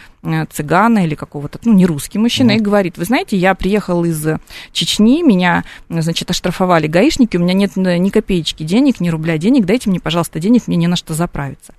цыгана 0.51 1.05
или 1.05 1.15
какого-то, 1.15 1.59
ну, 1.65 1.73
не 1.73 1.87
русский 1.87 2.19
мужчина, 2.19 2.53
mm-hmm. 2.53 2.57
и 2.57 2.61
говорит, 2.61 2.99
вы 2.99 3.05
знаете, 3.05 3.37
я 3.37 3.55
приехал 3.55 4.05
из 4.05 4.27
Чечни, 4.73 5.23
меня, 5.23 5.65
значит, 5.89 6.31
оштрафовали 6.31 6.87
гаишники, 6.87 7.37
у 7.37 7.41
меня 7.41 7.55
нет 7.55 7.77
ни 7.77 8.11
копеечки 8.11 8.63
денег, 8.63 9.01
ни 9.01 9.09
рубля 9.09 9.39
денег, 9.39 9.65
дайте 9.65 9.91
мне, 9.91 10.01
пожалуйста, 10.01 10.41
денег, 10.41 10.67
мне 10.67 10.77
не 10.77 10.87
на 10.87 10.97
что 10.97 11.15
заправиться. 11.15 11.75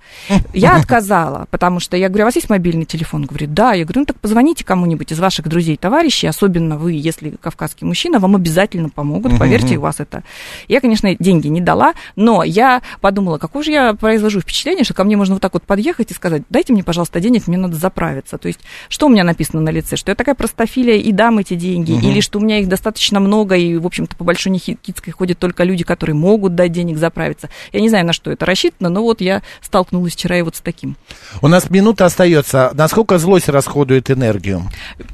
Я 0.52 0.76
отказала, 0.80 1.46
потому 1.50 1.80
что 1.80 1.96
я 1.96 2.08
говорю, 2.08 2.24
у 2.24 2.26
вас 2.26 2.36
есть 2.36 2.50
мобильный 2.50 2.84
телефон? 2.84 3.24
Говорит, 3.24 3.54
да. 3.54 3.72
Я 3.72 3.84
говорю, 3.84 4.00
ну, 4.00 4.06
так 4.06 4.20
позвоните 4.20 4.64
кому-нибудь 4.64 5.12
из 5.12 5.18
ваших 5.18 5.48
друзей, 5.48 5.76
товарищей, 5.76 6.26
особенно 6.26 6.76
вы, 6.76 6.92
если 6.92 7.30
кавказский 7.30 7.86
мужчина, 7.86 8.18
вам 8.18 8.36
обязательно 8.36 8.88
помогут, 8.88 9.38
поверьте, 9.38 9.76
у 9.76 9.82
вас 9.82 10.00
это. 10.00 10.22
Я, 10.68 10.80
конечно, 10.80 11.14
деньги 11.18 11.48
не 11.48 11.60
дала, 11.60 11.94
но 12.16 12.42
я 12.42 12.82
подумала, 13.00 13.38
какое 13.38 13.62
же 13.62 13.70
я 13.70 13.94
произвожу 13.94 14.40
впечатление, 14.40 14.84
что 14.84 14.94
ко 14.94 15.04
мне 15.04 15.16
можно 15.16 15.34
вот 15.34 15.42
так 15.42 15.54
вот 15.54 15.62
подъехать 15.62 16.10
и 16.10 16.14
сказать, 16.14 16.42
дайте 16.50 16.72
мне, 16.72 16.82
пожалуйста, 16.82 17.20
денег, 17.20 17.46
мне 17.46 17.56
надо 17.56 17.76
заправиться. 17.76 18.38
То 18.40 18.48
есть, 18.48 18.60
что 18.88 19.06
у 19.06 19.08
меня 19.08 19.24
написано 19.24 19.60
на 19.60 19.70
лице? 19.70 19.96
Что 19.96 20.10
я 20.10 20.16
такая 20.16 20.34
простофилия 20.34 20.96
и 20.96 21.12
дам 21.12 21.38
эти 21.38 21.54
деньги, 21.54 21.92
угу. 21.92 22.06
или 22.06 22.20
что 22.20 22.38
у 22.38 22.42
меня 22.42 22.58
их 22.58 22.68
достаточно 22.68 23.20
много, 23.20 23.54
и, 23.56 23.76
в 23.76 23.86
общем-то, 23.86 24.16
по 24.16 24.24
Большой 24.24 24.52
Никитской 24.52 25.12
ходят 25.12 25.38
только 25.38 25.64
люди, 25.64 25.84
которые 25.84 26.16
могут 26.16 26.54
дать 26.54 26.72
денег 26.72 26.98
заправиться. 26.98 27.50
Я 27.72 27.80
не 27.80 27.88
знаю, 27.88 28.06
на 28.06 28.12
что 28.12 28.30
это 28.30 28.46
рассчитано, 28.46 28.88
но 28.88 29.02
вот 29.02 29.20
я 29.20 29.42
столкнулась 29.60 30.14
вчера 30.14 30.38
и 30.38 30.42
вот 30.42 30.56
с 30.56 30.60
таким. 30.60 30.96
У 31.42 31.48
нас 31.48 31.70
минута 31.70 32.06
остается. 32.06 32.70
Насколько 32.74 33.18
злость 33.18 33.48
расходует 33.48 34.10
энергию? 34.10 34.62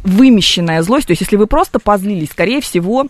Вымещенная 0.05 0.83
злость, 0.83 1.09
то 1.09 1.12
есть, 1.12 1.20
если 1.20 1.37
вы 1.37 1.47
просто 1.47 1.79
позлились, 1.79 2.31
скорее 2.31 2.61
всего, 2.61 3.07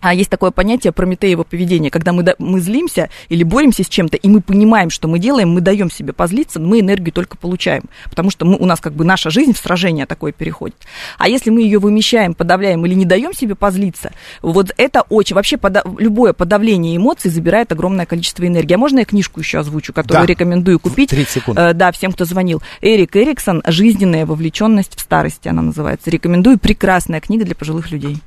а 0.00 0.14
есть 0.14 0.30
такое 0.30 0.50
понятие 0.50 0.92
Прометеева 0.92 1.44
поведения, 1.44 1.90
когда 1.90 2.12
мы, 2.12 2.24
мы 2.38 2.60
злимся 2.60 3.10
или 3.28 3.42
боремся 3.42 3.84
с 3.84 3.88
чем-то, 3.88 4.16
и 4.16 4.28
мы 4.28 4.40
понимаем, 4.40 4.90
что 4.90 5.08
мы 5.08 5.18
делаем, 5.18 5.50
мы 5.50 5.60
даем 5.60 5.90
себе 5.90 6.12
позлиться, 6.12 6.60
мы 6.60 6.80
энергию 6.80 7.12
только 7.12 7.36
получаем, 7.36 7.84
потому 8.10 8.30
что 8.30 8.44
мы, 8.44 8.56
у 8.56 8.66
нас 8.66 8.80
как 8.80 8.94
бы 8.94 9.04
наша 9.04 9.30
жизнь 9.30 9.52
в 9.52 9.58
сражение 9.58 10.06
такое 10.06 10.32
переходит. 10.32 10.76
А 11.18 11.28
если 11.28 11.50
мы 11.50 11.62
ее 11.62 11.78
вымещаем, 11.78 12.34
подавляем 12.34 12.84
или 12.86 12.94
не 12.94 13.04
даем 13.04 13.34
себе 13.34 13.54
позлиться, 13.54 14.12
вот 14.42 14.72
это 14.76 15.02
очень, 15.02 15.34
вообще 15.36 15.56
пода, 15.56 15.82
любое 15.98 16.32
подавление 16.32 16.96
эмоций 16.96 17.30
забирает 17.30 17.72
огромное 17.72 18.06
количество 18.06 18.46
энергии. 18.46 18.74
А 18.74 18.78
можно 18.78 19.00
я 19.00 19.04
книжку 19.04 19.40
еще 19.40 19.58
озвучу, 19.58 19.92
которую 19.92 20.26
да. 20.26 20.32
рекомендую 20.32 20.78
купить? 20.78 21.10
30 21.10 21.30
секунд. 21.30 21.58
Э, 21.58 21.72
да, 21.74 21.92
всем, 21.92 22.12
кто 22.12 22.24
звонил. 22.24 22.62
Эрик 22.80 23.16
Эриксон 23.16 23.62
«Жизненная 23.66 24.26
вовлеченность 24.26 24.96
в 24.96 25.00
старости» 25.00 25.48
она 25.48 25.62
называется. 25.62 26.10
Рекомендую, 26.10 26.58
прекрасная 26.58 27.20
книга 27.20 27.44
для 27.44 27.54
пожилых 27.54 27.90
людей. 27.90 28.18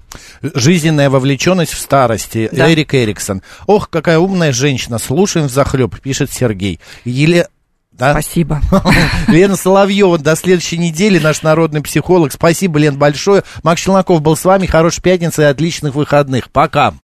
Жизненная 0.41 1.09
вовлеченность 1.09 1.73
в 1.73 1.79
старости. 1.79 2.49
Да. 2.51 2.71
Эрик 2.71 2.93
Эриксон. 2.93 3.41
Ох, 3.67 3.89
какая 3.89 4.19
умная 4.19 4.51
женщина. 4.51 4.97
Слушаем 4.97 5.47
в 5.47 5.51
захлеб, 5.51 5.99
пишет 5.99 6.31
Сергей. 6.31 6.79
Еле... 7.05 7.47
Да? 7.91 8.13
Спасибо. 8.13 8.61
Лена 9.27 9.55
Соловьева 9.55 10.17
до 10.17 10.35
следующей 10.35 10.77
недели, 10.77 11.19
наш 11.19 11.43
народный 11.43 11.81
психолог. 11.81 12.31
Спасибо, 12.31 12.79
Лен, 12.79 12.97
большое. 12.97 13.43
Макс 13.63 13.81
Челноков 13.81 14.21
был 14.21 14.35
с 14.35 14.45
вами. 14.45 14.65
Хорошей 14.65 15.01
пятницы 15.01 15.41
и 15.41 15.45
отличных 15.45 15.93
выходных. 15.93 16.49
Пока. 16.51 16.93